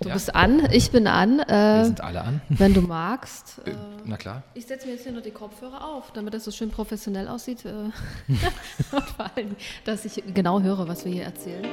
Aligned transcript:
Du 0.00 0.08
ja. 0.08 0.14
bist 0.14 0.34
an, 0.34 0.66
ich 0.72 0.90
bin 0.90 1.06
an. 1.06 1.40
Äh, 1.40 1.46
Wir 1.48 1.84
sind 1.84 2.00
alle 2.00 2.22
an. 2.22 2.40
Wenn 2.48 2.72
du 2.74 2.80
magst. 2.80 3.60
Äh, 3.66 3.74
Na 4.06 4.16
klar. 4.16 4.42
Ich 4.54 4.66
setze 4.66 4.86
mir 4.86 4.94
jetzt 4.94 5.02
hier 5.02 5.12
nur 5.12 5.20
die 5.20 5.30
Kopfhörer 5.30 5.84
auf, 5.84 6.12
damit 6.12 6.32
das 6.32 6.44
so 6.44 6.50
schön 6.50 6.70
professionell 6.70 7.28
aussieht. 7.28 7.66
Äh, 7.66 7.68
und 8.92 9.04
vor 9.04 9.30
allem, 9.36 9.54
dass 9.84 10.06
ich 10.06 10.22
genau 10.32 10.60
höre, 10.62 10.88
was 10.88 11.04
wir 11.04 11.12
hier 11.12 11.24
erzählen. 11.24 11.66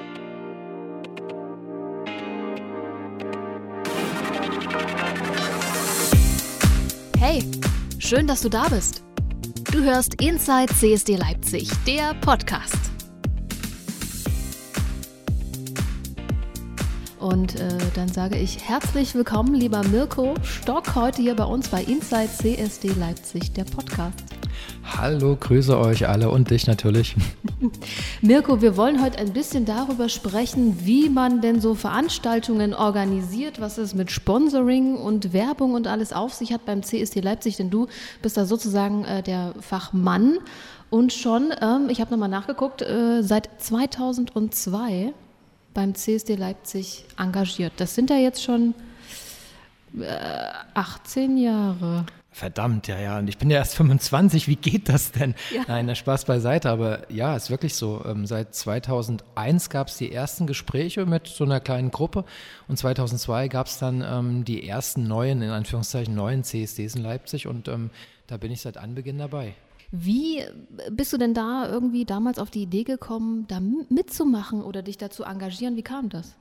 Hey, 7.17 7.43
schön, 7.99 8.27
dass 8.27 8.41
du 8.41 8.49
da 8.49 8.67
bist. 8.67 9.03
Du 9.71 9.81
hörst 9.81 10.21
Inside 10.21 10.73
CSD 10.75 11.15
Leipzig, 11.15 11.69
der 11.85 12.13
Podcast. 12.15 12.91
Und 17.27 17.59
äh, 17.59 17.67
dann 17.93 18.07
sage 18.07 18.37
ich 18.37 18.69
herzlich 18.69 19.13
willkommen, 19.13 19.53
lieber 19.53 19.83
Mirko 19.89 20.35
Stock, 20.43 20.95
heute 20.95 21.21
hier 21.21 21.35
bei 21.35 21.43
uns 21.43 21.67
bei 21.67 21.83
Inside 21.83 22.29
CSD 22.29 22.87
Leipzig, 22.97 23.51
der 23.51 23.65
Podcast. 23.65 24.23
Hallo, 24.95 25.35
grüße 25.37 25.77
euch 25.77 26.07
alle 26.07 26.29
und 26.29 26.51
dich 26.51 26.67
natürlich. 26.67 27.17
Mirko, 28.21 28.61
wir 28.61 28.77
wollen 28.77 29.03
heute 29.03 29.17
ein 29.17 29.33
bisschen 29.33 29.65
darüber 29.65 30.07
sprechen, 30.07 30.85
wie 30.85 31.09
man 31.09 31.41
denn 31.41 31.59
so 31.59 31.75
Veranstaltungen 31.75 32.73
organisiert, 32.73 33.59
was 33.59 33.77
es 33.77 33.93
mit 33.93 34.09
Sponsoring 34.09 34.95
und 34.95 35.33
Werbung 35.33 35.73
und 35.73 35.85
alles 35.85 36.13
auf 36.13 36.33
sich 36.33 36.53
hat 36.53 36.65
beim 36.65 36.81
CSD 36.81 37.19
Leipzig, 37.19 37.57
denn 37.57 37.69
du 37.69 37.87
bist 38.21 38.37
da 38.37 38.45
sozusagen 38.45 39.03
äh, 39.03 39.21
der 39.21 39.53
Fachmann 39.59 40.37
und 40.89 41.11
schon, 41.11 41.53
ähm, 41.61 41.89
ich 41.89 41.99
habe 41.99 42.09
nochmal 42.11 42.29
nachgeguckt, 42.29 42.83
äh, 42.83 43.21
seit 43.21 43.49
2002 43.57 45.13
beim 45.77 45.93
CSD 45.93 46.33
Leipzig 46.33 47.05
engagiert. 47.19 47.71
Das 47.77 47.93
sind 47.93 48.09
ja 48.09 48.17
jetzt 48.17 48.41
schon 48.41 48.73
äh, 49.99 50.07
18 50.73 51.37
Jahre. 51.37 52.03
Verdammt, 52.31 52.87
ja, 52.87 52.99
ja. 52.99 53.19
Und 53.19 53.27
ich 53.27 53.37
bin 53.37 53.51
ja 53.51 53.57
erst 53.57 53.75
25. 53.75 54.47
Wie 54.47 54.55
geht 54.55 54.89
das 54.89 55.11
denn? 55.11 55.35
Ja. 55.53 55.65
Nein, 55.67 55.85
der 55.85 55.93
Spaß 55.93 56.25
beiseite. 56.25 56.71
Aber 56.71 57.11
ja, 57.11 57.35
ist 57.35 57.51
wirklich 57.51 57.75
so. 57.75 58.03
Ähm, 58.05 58.25
seit 58.25 58.55
2001 58.55 59.69
gab 59.69 59.89
es 59.89 59.97
die 59.97 60.11
ersten 60.11 60.47
Gespräche 60.47 61.05
mit 61.05 61.27
so 61.27 61.43
einer 61.43 61.59
kleinen 61.59 61.91
Gruppe. 61.91 62.25
Und 62.67 62.77
2002 62.77 63.47
gab 63.47 63.67
es 63.67 63.77
dann 63.77 64.01
ähm, 64.01 64.45
die 64.45 64.67
ersten 64.67 65.07
neuen, 65.07 65.43
in 65.43 65.51
Anführungszeichen, 65.51 66.15
neuen 66.15 66.43
CSDs 66.43 66.95
in 66.95 67.03
Leipzig. 67.03 67.45
Und 67.45 67.67
ähm, 67.67 67.91
da 68.25 68.37
bin 68.37 68.51
ich 68.51 68.61
seit 68.61 68.77
Anbeginn 68.77 69.19
dabei. 69.19 69.53
Wie 69.91 70.43
bist 70.91 71.13
du 71.13 71.17
denn 71.17 71.33
da 71.33 71.69
irgendwie 71.69 72.05
damals 72.05 72.39
auf 72.39 72.49
die 72.49 72.63
Idee 72.63 72.83
gekommen, 72.83 73.45
da 73.47 73.61
mitzumachen 73.89 74.61
oder 74.61 74.81
dich 74.81 74.97
dazu 74.97 75.23
engagieren? 75.23 75.75
Wie 75.77 75.83
kam 75.83 76.09
das? 76.09 76.35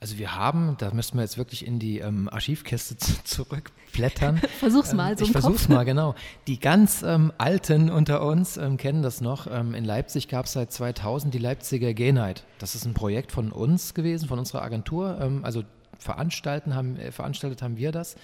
Also 0.00 0.18
wir 0.18 0.36
haben, 0.36 0.76
da 0.76 0.92
müssen 0.92 1.16
wir 1.16 1.22
jetzt 1.22 1.38
wirklich 1.38 1.66
in 1.66 1.78
die 1.78 2.00
ähm, 2.00 2.28
Archivkiste 2.30 2.94
zurückblättern. 3.24 4.36
versuch's 4.58 4.92
mal, 4.92 5.12
ähm, 5.12 5.16
so 5.16 5.24
Ich 5.24 5.32
versuch's 5.32 5.62
Kopf. 5.62 5.68
mal, 5.70 5.84
genau. 5.84 6.14
Die 6.46 6.60
ganz 6.60 7.02
ähm, 7.02 7.32
Alten 7.38 7.88
unter 7.88 8.22
uns 8.26 8.58
ähm, 8.58 8.76
kennen 8.76 9.02
das 9.02 9.22
noch. 9.22 9.46
Ähm, 9.46 9.72
in 9.72 9.82
Leipzig 9.82 10.28
gab 10.28 10.44
es 10.44 10.52
seit 10.52 10.72
2000 10.72 11.32
die 11.32 11.38
Leipziger 11.38 11.94
Genheit. 11.94 12.44
Das 12.58 12.74
ist 12.74 12.84
ein 12.84 12.92
Projekt 12.92 13.32
von 13.32 13.50
uns 13.50 13.94
gewesen, 13.94 14.28
von 14.28 14.38
unserer 14.38 14.60
Agentur. 14.60 15.18
Ähm, 15.22 15.42
also 15.42 15.62
veranstalten 15.98 16.74
haben, 16.74 16.98
äh, 16.98 17.10
veranstaltet 17.10 17.62
haben 17.62 17.78
wir 17.78 17.90
das. 17.90 18.16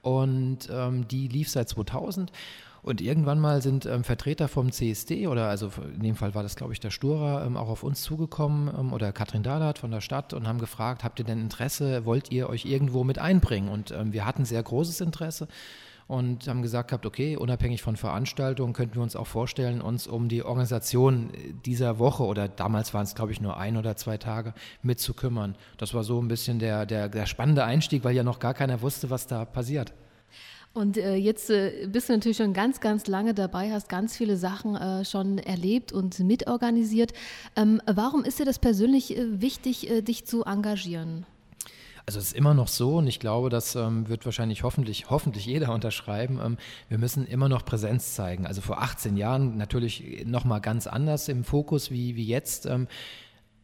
Und 0.00 0.68
die 1.10 1.26
lief 1.26 1.50
seit 1.50 1.68
2000. 1.68 2.30
Und 2.86 3.00
irgendwann 3.00 3.40
mal 3.40 3.62
sind 3.62 3.84
ähm, 3.84 4.04
Vertreter 4.04 4.46
vom 4.46 4.70
CSD 4.70 5.26
oder 5.26 5.48
also 5.48 5.72
in 5.92 6.04
dem 6.04 6.14
Fall 6.14 6.36
war 6.36 6.44
das, 6.44 6.54
glaube 6.54 6.72
ich, 6.72 6.78
der 6.78 6.90
Stura, 6.90 7.44
ähm, 7.44 7.56
auch 7.56 7.68
auf 7.68 7.82
uns 7.82 8.00
zugekommen 8.00 8.72
ähm, 8.78 8.92
oder 8.92 9.10
Katrin 9.10 9.42
Dahlert 9.42 9.80
von 9.80 9.90
der 9.90 10.00
Stadt 10.00 10.32
und 10.32 10.46
haben 10.46 10.60
gefragt, 10.60 11.02
habt 11.02 11.18
ihr 11.18 11.24
denn 11.24 11.40
Interesse, 11.40 12.04
wollt 12.04 12.30
ihr 12.30 12.48
euch 12.48 12.64
irgendwo 12.64 13.02
mit 13.02 13.18
einbringen? 13.18 13.70
Und 13.70 13.90
ähm, 13.90 14.12
wir 14.12 14.24
hatten 14.24 14.44
sehr 14.44 14.62
großes 14.62 15.00
Interesse 15.00 15.48
und 16.06 16.46
haben 16.46 16.62
gesagt 16.62 16.90
gehabt, 16.90 17.06
okay, 17.06 17.36
unabhängig 17.36 17.82
von 17.82 17.96
Veranstaltungen 17.96 18.72
könnten 18.72 18.94
wir 18.94 19.02
uns 19.02 19.16
auch 19.16 19.26
vorstellen, 19.26 19.80
uns 19.80 20.06
um 20.06 20.28
die 20.28 20.44
Organisation 20.44 21.30
dieser 21.64 21.98
Woche 21.98 22.22
oder 22.22 22.46
damals 22.46 22.94
waren 22.94 23.02
es, 23.02 23.16
glaube 23.16 23.32
ich, 23.32 23.40
nur 23.40 23.56
ein 23.56 23.76
oder 23.76 23.96
zwei 23.96 24.16
Tage 24.16 24.54
mitzukümmern. 24.82 25.56
Das 25.76 25.92
war 25.92 26.04
so 26.04 26.22
ein 26.22 26.28
bisschen 26.28 26.60
der, 26.60 26.86
der, 26.86 27.08
der 27.08 27.26
spannende 27.26 27.64
Einstieg, 27.64 28.04
weil 28.04 28.14
ja 28.14 28.22
noch 28.22 28.38
gar 28.38 28.54
keiner 28.54 28.80
wusste, 28.80 29.10
was 29.10 29.26
da 29.26 29.44
passiert. 29.44 29.92
Und 30.76 30.98
äh, 30.98 31.14
jetzt 31.14 31.48
äh, 31.48 31.88
bist 31.90 32.10
du 32.10 32.12
natürlich 32.12 32.36
schon 32.36 32.52
ganz, 32.52 32.80
ganz 32.80 33.06
lange 33.06 33.32
dabei, 33.32 33.72
hast 33.72 33.88
ganz 33.88 34.14
viele 34.14 34.36
Sachen 34.36 34.76
äh, 34.76 35.06
schon 35.06 35.38
erlebt 35.38 35.90
und 35.90 36.18
mitorganisiert. 36.20 37.14
Ähm, 37.56 37.80
warum 37.86 38.24
ist 38.24 38.38
dir 38.38 38.44
das 38.44 38.58
persönlich 38.58 39.16
äh, 39.16 39.40
wichtig, 39.40 39.88
äh, 39.88 40.02
dich 40.02 40.26
zu 40.26 40.44
engagieren? 40.44 41.24
Also 42.04 42.18
es 42.18 42.26
ist 42.26 42.32
immer 42.34 42.52
noch 42.52 42.68
so 42.68 42.98
und 42.98 43.06
ich 43.06 43.20
glaube, 43.20 43.48
das 43.48 43.74
ähm, 43.74 44.06
wird 44.10 44.26
wahrscheinlich 44.26 44.64
hoffentlich, 44.64 45.08
hoffentlich 45.08 45.46
jeder 45.46 45.72
unterschreiben. 45.74 46.40
Ähm, 46.44 46.58
wir 46.90 46.98
müssen 46.98 47.26
immer 47.26 47.48
noch 47.48 47.64
Präsenz 47.64 48.14
zeigen. 48.14 48.46
Also 48.46 48.60
vor 48.60 48.82
18 48.82 49.16
Jahren 49.16 49.56
natürlich 49.56 50.26
nochmal 50.26 50.60
ganz 50.60 50.86
anders 50.86 51.28
im 51.28 51.42
Fokus 51.42 51.90
wie, 51.90 52.16
wie 52.16 52.26
jetzt. 52.26 52.66
Ähm, 52.66 52.86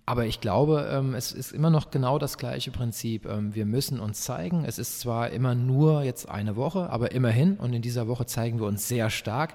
aber 0.05 0.27
ich 0.27 0.41
glaube, 0.41 0.89
ähm, 0.93 1.15
es 1.15 1.33
ist 1.33 1.53
immer 1.53 1.71
noch 1.71 1.91
genau 1.91 2.19
das 2.19 2.37
gleiche 2.37 2.71
Prinzip. 2.71 3.27
Ähm, 3.27 3.55
wir 3.55 3.67
müssen 3.67 4.01
uns 4.01 4.23
zeigen. 4.23 4.65
Es 4.65 4.79
ist 4.79 5.01
zwar 5.01 5.31
immer 5.31 5.55
nur 5.55 6.03
jetzt 6.03 6.29
eine 6.29 6.57
Woche, 6.57 6.91
aber 6.91 7.13
immerhin. 7.13 7.57
Und 7.57 7.73
in 7.73 7.83
dieser 7.83 8.09
Woche 8.09 8.27
zeigen 8.27 8.59
wir 8.59 8.67
uns 8.67 8.89
sehr 8.89 9.11
stark. 9.11 9.55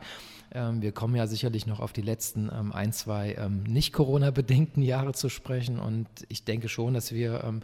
Ähm, 0.53 0.81
wir 0.81 0.93
kommen 0.93 1.15
ja 1.15 1.27
sicherlich 1.27 1.67
noch 1.67 1.81
auf 1.81 1.91
die 1.91 2.01
letzten 2.01 2.49
ein, 2.49 2.93
zwei 2.93 3.37
nicht 3.65 3.91
Corona-bedingten 3.91 4.83
Jahre 4.83 5.13
zu 5.13 5.29
sprechen. 5.29 5.79
Und 5.79 6.07
ich 6.29 6.45
denke 6.45 6.69
schon, 6.69 6.93
dass 6.93 7.11
wir 7.11 7.61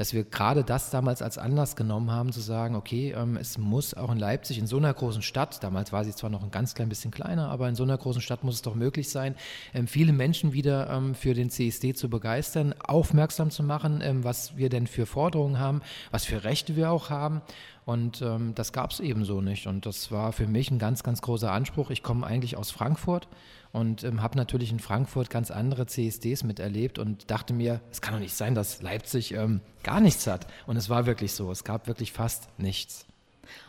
dass 0.00 0.14
wir 0.14 0.24
gerade 0.24 0.64
das 0.64 0.88
damals 0.88 1.20
als 1.20 1.36
Anlass 1.36 1.76
genommen 1.76 2.10
haben, 2.10 2.32
zu 2.32 2.40
sagen, 2.40 2.74
okay, 2.74 3.12
ähm, 3.14 3.36
es 3.36 3.58
muss 3.58 3.92
auch 3.92 4.10
in 4.10 4.16
Leipzig, 4.16 4.56
in 4.56 4.66
so 4.66 4.78
einer 4.78 4.94
großen 4.94 5.20
Stadt, 5.20 5.62
damals 5.62 5.92
war 5.92 6.06
sie 6.06 6.14
zwar 6.14 6.30
noch 6.30 6.42
ein 6.42 6.50
ganz 6.50 6.74
klein 6.74 6.88
bisschen 6.88 7.10
kleiner, 7.10 7.50
aber 7.50 7.68
in 7.68 7.74
so 7.74 7.82
einer 7.82 7.98
großen 7.98 8.22
Stadt 8.22 8.42
muss 8.42 8.54
es 8.54 8.62
doch 8.62 8.74
möglich 8.74 9.10
sein, 9.10 9.34
ähm, 9.74 9.86
viele 9.86 10.14
Menschen 10.14 10.54
wieder 10.54 10.88
ähm, 10.88 11.14
für 11.14 11.34
den 11.34 11.50
CSD 11.50 11.92
zu 11.92 12.08
begeistern, 12.08 12.74
aufmerksam 12.82 13.50
zu 13.50 13.62
machen, 13.62 14.00
ähm, 14.02 14.24
was 14.24 14.56
wir 14.56 14.70
denn 14.70 14.86
für 14.86 15.04
Forderungen 15.04 15.58
haben, 15.58 15.82
was 16.10 16.24
für 16.24 16.44
Rechte 16.44 16.76
wir 16.76 16.90
auch 16.90 17.10
haben. 17.10 17.42
Und 17.84 18.22
ähm, 18.22 18.54
das 18.54 18.72
gab 18.72 18.92
es 18.92 19.00
ebenso 19.00 19.42
nicht. 19.42 19.66
Und 19.66 19.84
das 19.84 20.10
war 20.10 20.32
für 20.32 20.46
mich 20.46 20.70
ein 20.70 20.78
ganz, 20.78 21.02
ganz 21.02 21.20
großer 21.20 21.52
Anspruch. 21.52 21.90
Ich 21.90 22.02
komme 22.02 22.26
eigentlich 22.26 22.56
aus 22.56 22.70
Frankfurt 22.70 23.28
und 23.72 24.04
ähm, 24.04 24.22
habe 24.22 24.36
natürlich 24.36 24.72
in 24.72 24.80
Frankfurt 24.80 25.30
ganz 25.30 25.50
andere 25.50 25.86
CSDs 25.86 26.44
miterlebt 26.44 26.98
und 26.98 27.30
dachte 27.30 27.52
mir, 27.54 27.80
es 27.90 28.00
kann 28.00 28.14
doch 28.14 28.20
nicht 28.20 28.34
sein, 28.34 28.54
dass 28.54 28.82
Leipzig 28.82 29.32
ähm, 29.32 29.60
gar 29.82 30.00
nichts 30.00 30.26
hat. 30.26 30.46
Und 30.66 30.76
es 30.76 30.88
war 30.88 31.06
wirklich 31.06 31.32
so, 31.32 31.50
es 31.50 31.64
gab 31.64 31.86
wirklich 31.86 32.12
fast 32.12 32.48
nichts. 32.58 33.06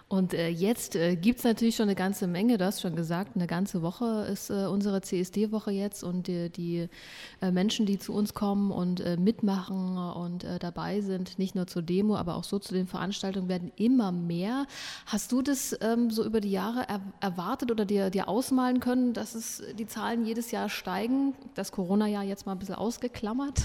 Und 0.07 0.33
äh, 0.33 0.49
jetzt 0.49 0.97
äh, 0.97 1.15
gibt 1.15 1.39
es 1.39 1.45
natürlich 1.45 1.77
schon 1.77 1.83
eine 1.83 1.95
ganze 1.95 2.27
Menge, 2.27 2.57
du 2.57 2.65
hast 2.65 2.81
schon 2.81 2.97
gesagt, 2.97 3.35
eine 3.35 3.47
ganze 3.47 3.81
Woche 3.81 4.27
ist 4.29 4.49
äh, 4.49 4.65
unsere 4.65 5.01
CSD-Woche 5.01 5.71
jetzt 5.71 6.03
und 6.03 6.27
die, 6.27 6.89
äh, 7.41 7.51
Menschen, 7.51 7.85
die 7.85 7.97
zu 7.97 8.13
uns 8.13 8.33
kommen 8.33 8.71
und 8.71 9.03
mitmachen 9.19 9.97
und 9.97 10.45
dabei 10.59 11.01
sind, 11.01 11.39
nicht 11.39 11.55
nur 11.55 11.67
zur 11.67 11.81
Demo, 11.81 12.15
aber 12.15 12.35
auch 12.35 12.43
so 12.43 12.59
zu 12.59 12.73
den 12.73 12.87
Veranstaltungen, 12.87 13.47
werden 13.47 13.71
immer 13.77 14.11
mehr. 14.11 14.65
Hast 15.05 15.31
du 15.31 15.41
das 15.41 15.77
ähm, 15.81 16.11
so 16.11 16.23
über 16.25 16.41
die 16.41 16.51
Jahre 16.51 16.87
er 16.87 17.01
erwartet 17.19 17.71
oder 17.71 17.85
dir, 17.85 18.09
dir 18.09 18.27
ausmalen 18.27 18.79
können, 18.79 19.13
dass 19.13 19.35
es 19.35 19.63
die 19.77 19.87
Zahlen 19.87 20.25
jedes 20.25 20.51
Jahr 20.51 20.69
steigen? 20.69 21.33
Das 21.55 21.71
Corona-Jahr 21.71 22.23
jetzt 22.23 22.45
mal 22.45 22.53
ein 22.53 22.59
bisschen 22.59 22.75
ausgeklammert? 22.75 23.61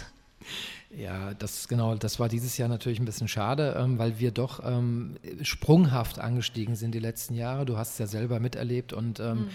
Ja, 0.90 1.34
das 1.34 1.68
genau, 1.68 1.94
das 1.96 2.20
war 2.20 2.28
dieses 2.28 2.56
Jahr 2.58 2.68
natürlich 2.68 3.00
ein 3.00 3.04
bisschen 3.04 3.28
schade, 3.28 3.76
ähm, 3.78 3.98
weil 3.98 4.18
wir 4.18 4.30
doch 4.30 4.60
ähm, 4.64 5.16
sprunghaft 5.42 6.18
angestiegen 6.18 6.76
sind 6.76 6.94
die 6.94 7.00
letzten 7.00 7.34
Jahre. 7.34 7.66
Du 7.66 7.76
hast 7.76 7.92
es 7.92 7.98
ja 7.98 8.06
selber 8.06 8.38
miterlebt 8.40 8.92
und 8.92 9.18
ähm, 9.20 9.38
mhm. 9.38 9.48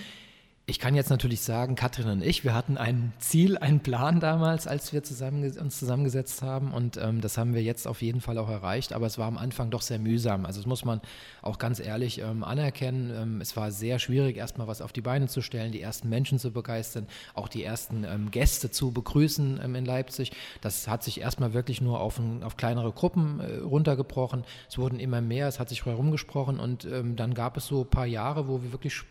Ich 0.71 0.79
kann 0.79 0.95
jetzt 0.95 1.09
natürlich 1.09 1.41
sagen, 1.41 1.75
Katrin 1.75 2.07
und 2.07 2.23
ich, 2.23 2.45
wir 2.45 2.53
hatten 2.53 2.77
ein 2.77 3.11
Ziel, 3.19 3.57
einen 3.57 3.81
Plan 3.81 4.21
damals, 4.21 4.67
als 4.67 4.93
wir 4.93 5.03
zusammen, 5.03 5.43
uns 5.59 5.77
zusammengesetzt 5.77 6.41
haben 6.43 6.71
und 6.71 6.95
ähm, 6.95 7.19
das 7.19 7.37
haben 7.37 7.53
wir 7.53 7.61
jetzt 7.61 7.85
auf 7.87 8.01
jeden 8.01 8.21
Fall 8.21 8.37
auch 8.37 8.47
erreicht, 8.47 8.93
aber 8.93 9.05
es 9.05 9.17
war 9.17 9.27
am 9.27 9.37
Anfang 9.37 9.69
doch 9.69 9.81
sehr 9.81 9.99
mühsam. 9.99 10.45
Also 10.45 10.61
das 10.61 10.67
muss 10.67 10.85
man 10.85 11.01
auch 11.41 11.57
ganz 11.57 11.81
ehrlich 11.81 12.21
ähm, 12.21 12.45
anerkennen. 12.45 13.11
Ähm, 13.13 13.41
es 13.41 13.57
war 13.57 13.69
sehr 13.69 13.99
schwierig, 13.99 14.37
erstmal 14.37 14.65
was 14.67 14.81
auf 14.81 14.93
die 14.93 15.01
Beine 15.01 15.27
zu 15.27 15.41
stellen, 15.41 15.73
die 15.73 15.81
ersten 15.81 16.07
Menschen 16.07 16.39
zu 16.39 16.51
begeistern, 16.51 17.05
auch 17.33 17.49
die 17.49 17.65
ersten 17.65 18.05
ähm, 18.05 18.31
Gäste 18.31 18.71
zu 18.71 18.93
begrüßen 18.93 19.59
ähm, 19.61 19.75
in 19.75 19.83
Leipzig. 19.83 20.31
Das 20.61 20.87
hat 20.87 21.03
sich 21.03 21.19
erstmal 21.19 21.53
wirklich 21.53 21.81
nur 21.81 21.99
auf, 21.99 22.17
ein, 22.17 22.43
auf 22.43 22.55
kleinere 22.55 22.93
Gruppen 22.93 23.41
äh, 23.41 23.57
runtergebrochen. 23.57 24.45
Es 24.69 24.77
wurden 24.77 25.01
immer 25.01 25.19
mehr, 25.19 25.49
es 25.49 25.59
hat 25.59 25.67
sich 25.67 25.85
herumgesprochen 25.85 26.61
und 26.61 26.85
ähm, 26.85 27.17
dann 27.17 27.33
gab 27.33 27.57
es 27.57 27.67
so 27.67 27.81
ein 27.81 27.89
paar 27.89 28.05
Jahre, 28.05 28.47
wo 28.47 28.63
wir 28.63 28.71
wirklich 28.71 29.03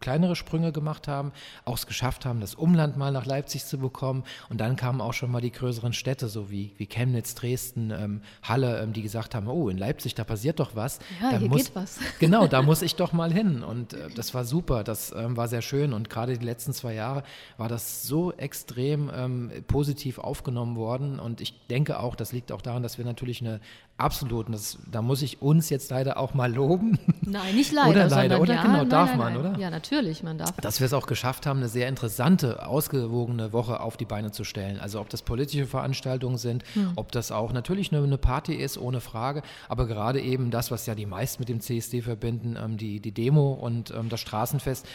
kleinere 0.00 0.36
Sprünge 0.36 0.72
gemacht 0.72 1.08
haben, 1.08 1.32
auch 1.64 1.76
es 1.76 1.86
geschafft 1.86 2.26
haben, 2.26 2.40
das 2.40 2.54
Umland 2.54 2.96
mal 2.96 3.12
nach 3.12 3.26
Leipzig 3.26 3.64
zu 3.64 3.78
bekommen. 3.78 4.24
Und 4.48 4.60
dann 4.60 4.76
kamen 4.76 5.00
auch 5.00 5.12
schon 5.12 5.30
mal 5.30 5.40
die 5.40 5.52
größeren 5.52 5.92
Städte, 5.92 6.28
so 6.28 6.50
wie, 6.50 6.72
wie 6.76 6.86
Chemnitz, 6.86 7.34
Dresden, 7.34 7.90
ähm, 7.90 8.20
Halle, 8.42 8.82
ähm, 8.82 8.92
die 8.92 9.02
gesagt 9.02 9.34
haben, 9.34 9.48
oh, 9.48 9.68
in 9.68 9.78
Leipzig, 9.78 10.14
da 10.14 10.24
passiert 10.24 10.60
doch 10.60 10.74
was. 10.74 10.98
Ja, 11.20 11.32
da 11.32 11.38
hier 11.38 11.48
muss, 11.48 11.66
geht 11.66 11.76
was. 11.76 11.98
Genau, 12.18 12.46
da 12.46 12.62
muss 12.62 12.82
ich 12.82 12.96
doch 12.96 13.12
mal 13.12 13.32
hin. 13.32 13.62
Und 13.62 13.94
äh, 13.94 14.08
das 14.14 14.34
war 14.34 14.44
super, 14.44 14.84
das 14.84 15.12
ähm, 15.12 15.36
war 15.36 15.48
sehr 15.48 15.62
schön. 15.62 15.92
Und 15.92 16.10
gerade 16.10 16.36
die 16.36 16.44
letzten 16.44 16.72
zwei 16.72 16.94
Jahre 16.94 17.22
war 17.56 17.68
das 17.68 18.02
so 18.02 18.32
extrem 18.32 19.10
ähm, 19.14 19.50
positiv 19.66 20.18
aufgenommen 20.18 20.76
worden. 20.76 21.18
Und 21.18 21.40
ich 21.40 21.66
denke 21.68 22.00
auch, 22.00 22.14
das 22.14 22.32
liegt 22.32 22.52
auch 22.52 22.62
daran, 22.62 22.82
dass 22.82 22.98
wir 22.98 23.04
natürlich 23.04 23.40
eine 23.40 23.60
absolut, 23.96 24.52
das, 24.52 24.78
da 24.90 25.02
muss 25.02 25.22
ich 25.22 25.40
uns 25.40 25.70
jetzt 25.70 25.90
leider 25.90 26.18
auch 26.18 26.34
mal 26.34 26.52
loben. 26.52 26.98
Nein, 27.22 27.54
nicht 27.54 27.72
leider. 27.72 27.90
Oder 27.90 28.08
leider, 28.08 28.40
oder 28.40 28.54
ja, 28.54 28.62
genau, 28.62 28.76
nein, 28.78 28.88
darf 28.90 29.10
nein, 29.10 29.18
man, 29.18 29.32
nein. 29.34 29.52
oder? 29.52 29.58
Ja, 29.58 29.70
natürlich, 29.70 30.22
man 30.22 30.36
darf. 30.36 30.52
Dass 30.60 30.80
wir 30.80 30.86
es 30.86 30.92
auch 30.92 31.06
geschafft 31.06 31.46
haben, 31.46 31.60
eine 31.60 31.68
sehr 31.68 31.88
interessante, 31.88 32.66
ausgewogene 32.66 33.52
Woche 33.52 33.80
auf 33.80 33.96
die 33.96 34.04
Beine 34.04 34.30
zu 34.30 34.44
stellen. 34.44 34.78
Also 34.78 35.00
ob 35.00 35.08
das 35.08 35.22
politische 35.22 35.66
Veranstaltungen 35.66 36.38
sind, 36.38 36.64
Hm. 36.74 36.92
ob 36.96 37.12
das 37.12 37.32
auch 37.32 37.52
natürlich 37.52 37.92
eine, 37.92 38.04
eine 38.04 38.18
Party 38.18 38.54
ist, 38.54 38.78
ohne 38.78 39.00
Frage, 39.00 39.42
aber 39.68 39.86
gerade 39.86 40.20
eben 40.20 40.50
das, 40.50 40.70
was 40.70 40.86
ja 40.86 40.94
die 40.94 41.06
meisten 41.06 41.40
mit 41.42 41.48
dem 41.48 41.60
CSD 41.60 42.02
verbinden, 42.02 42.56
ähm, 42.62 42.76
die, 42.76 43.00
die 43.00 43.12
Demo 43.12 43.52
und 43.52 43.90
ähm, 43.90 44.08
das 44.08 44.20
Straßenfest, 44.20 44.86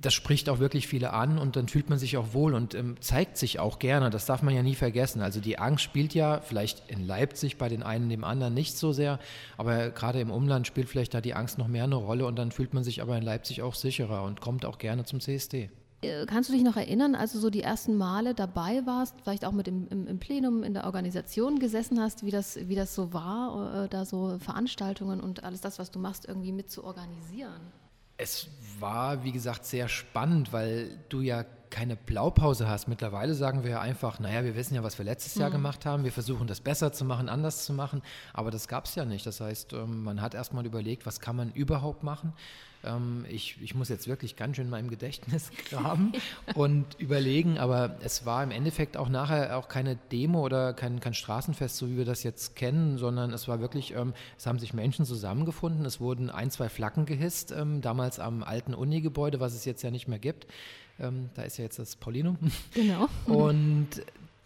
das 0.00 0.14
spricht 0.14 0.48
auch 0.48 0.58
wirklich 0.58 0.86
viele 0.86 1.12
an 1.12 1.38
und 1.38 1.56
dann 1.56 1.68
fühlt 1.68 1.90
man 1.90 1.98
sich 1.98 2.16
auch 2.16 2.32
wohl 2.32 2.54
und 2.54 2.74
ähm, 2.74 2.96
zeigt 3.00 3.36
sich 3.36 3.58
auch 3.58 3.78
gerne. 3.78 4.10
Das 4.10 4.26
darf 4.26 4.42
man 4.42 4.54
ja 4.54 4.62
nie 4.62 4.74
vergessen. 4.74 5.20
Also 5.20 5.40
die 5.40 5.58
Angst 5.58 5.84
spielt 5.84 6.14
ja 6.14 6.40
vielleicht 6.40 6.88
in 6.88 7.06
Leipzig 7.06 7.58
bei 7.58 7.68
den 7.68 7.82
einen, 7.82 8.08
dem 8.08 8.24
anderen 8.24 8.54
nicht 8.54 8.76
so 8.76 8.92
sehr, 8.92 9.18
aber 9.56 9.90
gerade 9.90 10.20
im 10.20 10.30
Umland 10.30 10.66
spielt 10.66 10.88
vielleicht 10.88 11.14
da 11.14 11.20
die 11.20 11.34
Angst 11.34 11.58
noch 11.58 11.68
mehr 11.68 11.84
eine 11.84 11.96
Rolle 11.96 12.26
und 12.26 12.36
dann 12.36 12.52
fühlt 12.52 12.74
man 12.74 12.84
sich 12.84 13.02
aber 13.02 13.16
in 13.16 13.22
Leipzig 13.22 13.62
auch 13.62 13.74
sicherer 13.74 14.22
und 14.24 14.40
kommt 14.40 14.64
auch 14.64 14.78
gerne 14.78 15.04
zum 15.04 15.20
CSD. 15.20 15.70
Äh, 16.02 16.26
Kannst 16.26 16.48
du 16.48 16.54
dich 16.54 16.62
noch 16.62 16.76
erinnern, 16.76 17.14
als 17.14 17.32
du 17.32 17.38
so 17.38 17.50
die 17.50 17.62
ersten 17.62 17.96
Male 17.96 18.34
dabei 18.34 18.82
warst, 18.86 19.14
vielleicht 19.22 19.44
auch 19.44 19.52
mit 19.52 19.68
im, 19.68 19.86
im, 19.88 20.06
im 20.06 20.18
Plenum 20.18 20.62
in 20.62 20.74
der 20.74 20.84
Organisation 20.84 21.58
gesessen 21.58 22.00
hast, 22.00 22.24
wie 22.24 22.30
das, 22.30 22.56
wie 22.68 22.74
das 22.74 22.94
so 22.94 23.12
war, 23.12 23.84
äh, 23.84 23.88
da 23.88 24.04
so 24.04 24.38
Veranstaltungen 24.38 25.20
und 25.20 25.44
alles 25.44 25.60
das, 25.60 25.78
was 25.78 25.90
du 25.90 25.98
machst, 25.98 26.26
irgendwie 26.26 26.52
mit 26.52 26.70
zu 26.70 26.84
organisieren? 26.84 27.60
Es 28.16 28.48
war, 28.80 29.24
wie 29.24 29.32
gesagt, 29.32 29.64
sehr 29.64 29.88
spannend, 29.88 30.52
weil 30.52 30.98
du 31.08 31.20
ja 31.20 31.44
keine 31.70 31.96
Blaupause 31.96 32.68
hast. 32.68 32.88
Mittlerweile 32.88 33.34
sagen 33.34 33.62
wir 33.62 33.70
ja 33.70 33.80
einfach, 33.80 34.18
naja, 34.18 34.44
wir 34.44 34.56
wissen 34.56 34.74
ja, 34.74 34.82
was 34.82 34.98
wir 34.98 35.04
letztes 35.04 35.36
Jahr 35.36 35.50
gemacht 35.50 35.86
haben. 35.86 36.04
Wir 36.04 36.12
versuchen 36.12 36.46
das 36.46 36.60
besser 36.60 36.92
zu 36.92 37.04
machen, 37.04 37.28
anders 37.28 37.64
zu 37.64 37.72
machen. 37.72 38.02
Aber 38.32 38.50
das 38.50 38.68
gab 38.68 38.86
es 38.86 38.94
ja 38.96 39.04
nicht. 39.04 39.24
Das 39.24 39.40
heißt, 39.40 39.72
ähm, 39.72 40.02
man 40.02 40.20
hat 40.20 40.34
erstmal 40.34 40.66
überlegt, 40.66 41.06
was 41.06 41.20
kann 41.20 41.36
man 41.36 41.52
überhaupt 41.52 42.02
machen. 42.02 42.32
Ähm, 42.82 43.24
Ich, 43.28 43.60
ich 43.62 43.74
muss 43.74 43.88
jetzt 43.88 44.08
wirklich 44.08 44.36
ganz 44.36 44.56
schön 44.56 44.64
in 44.64 44.70
meinem 44.70 44.90
Gedächtnis 44.90 45.50
graben 45.70 46.12
und 46.54 46.98
überlegen, 46.98 47.58
aber 47.58 47.96
es 48.02 48.26
war 48.26 48.42
im 48.42 48.50
Endeffekt 48.50 48.96
auch 48.96 49.08
nachher 49.08 49.56
auch 49.56 49.68
keine 49.68 49.96
Demo 50.10 50.44
oder 50.44 50.72
kein, 50.72 50.98
kein 50.98 51.14
Straßenfest, 51.14 51.76
so 51.76 51.88
wie 51.88 51.96
wir 51.96 52.04
das 52.04 52.22
jetzt 52.22 52.56
kennen, 52.56 52.98
sondern 52.98 53.32
es 53.32 53.48
war 53.48 53.60
wirklich, 53.60 53.94
ähm, 53.94 54.14
es 54.36 54.46
haben 54.46 54.58
sich 54.58 54.74
Menschen 54.74 55.04
zusammengefunden, 55.04 55.84
es 55.84 56.00
wurden 56.00 56.30
ein, 56.30 56.50
zwei 56.50 56.68
Flaggen 56.68 57.06
gehisst, 57.06 57.54
damals 57.80 58.18
am 58.18 58.42
alten 58.42 58.74
Uni-Gebäude, 58.74 59.40
was 59.40 59.54
es 59.54 59.64
jetzt 59.64 59.82
ja 59.82 59.90
nicht 59.90 60.08
mehr 60.08 60.18
gibt. 60.18 60.46
Ähm, 61.00 61.30
Da 61.34 61.42
ist 61.42 61.58
ja 61.58 61.64
jetzt 61.64 61.78
das 61.78 61.96
Paulinum. 61.96 62.38
Genau. 62.74 63.08
Und 63.26 63.88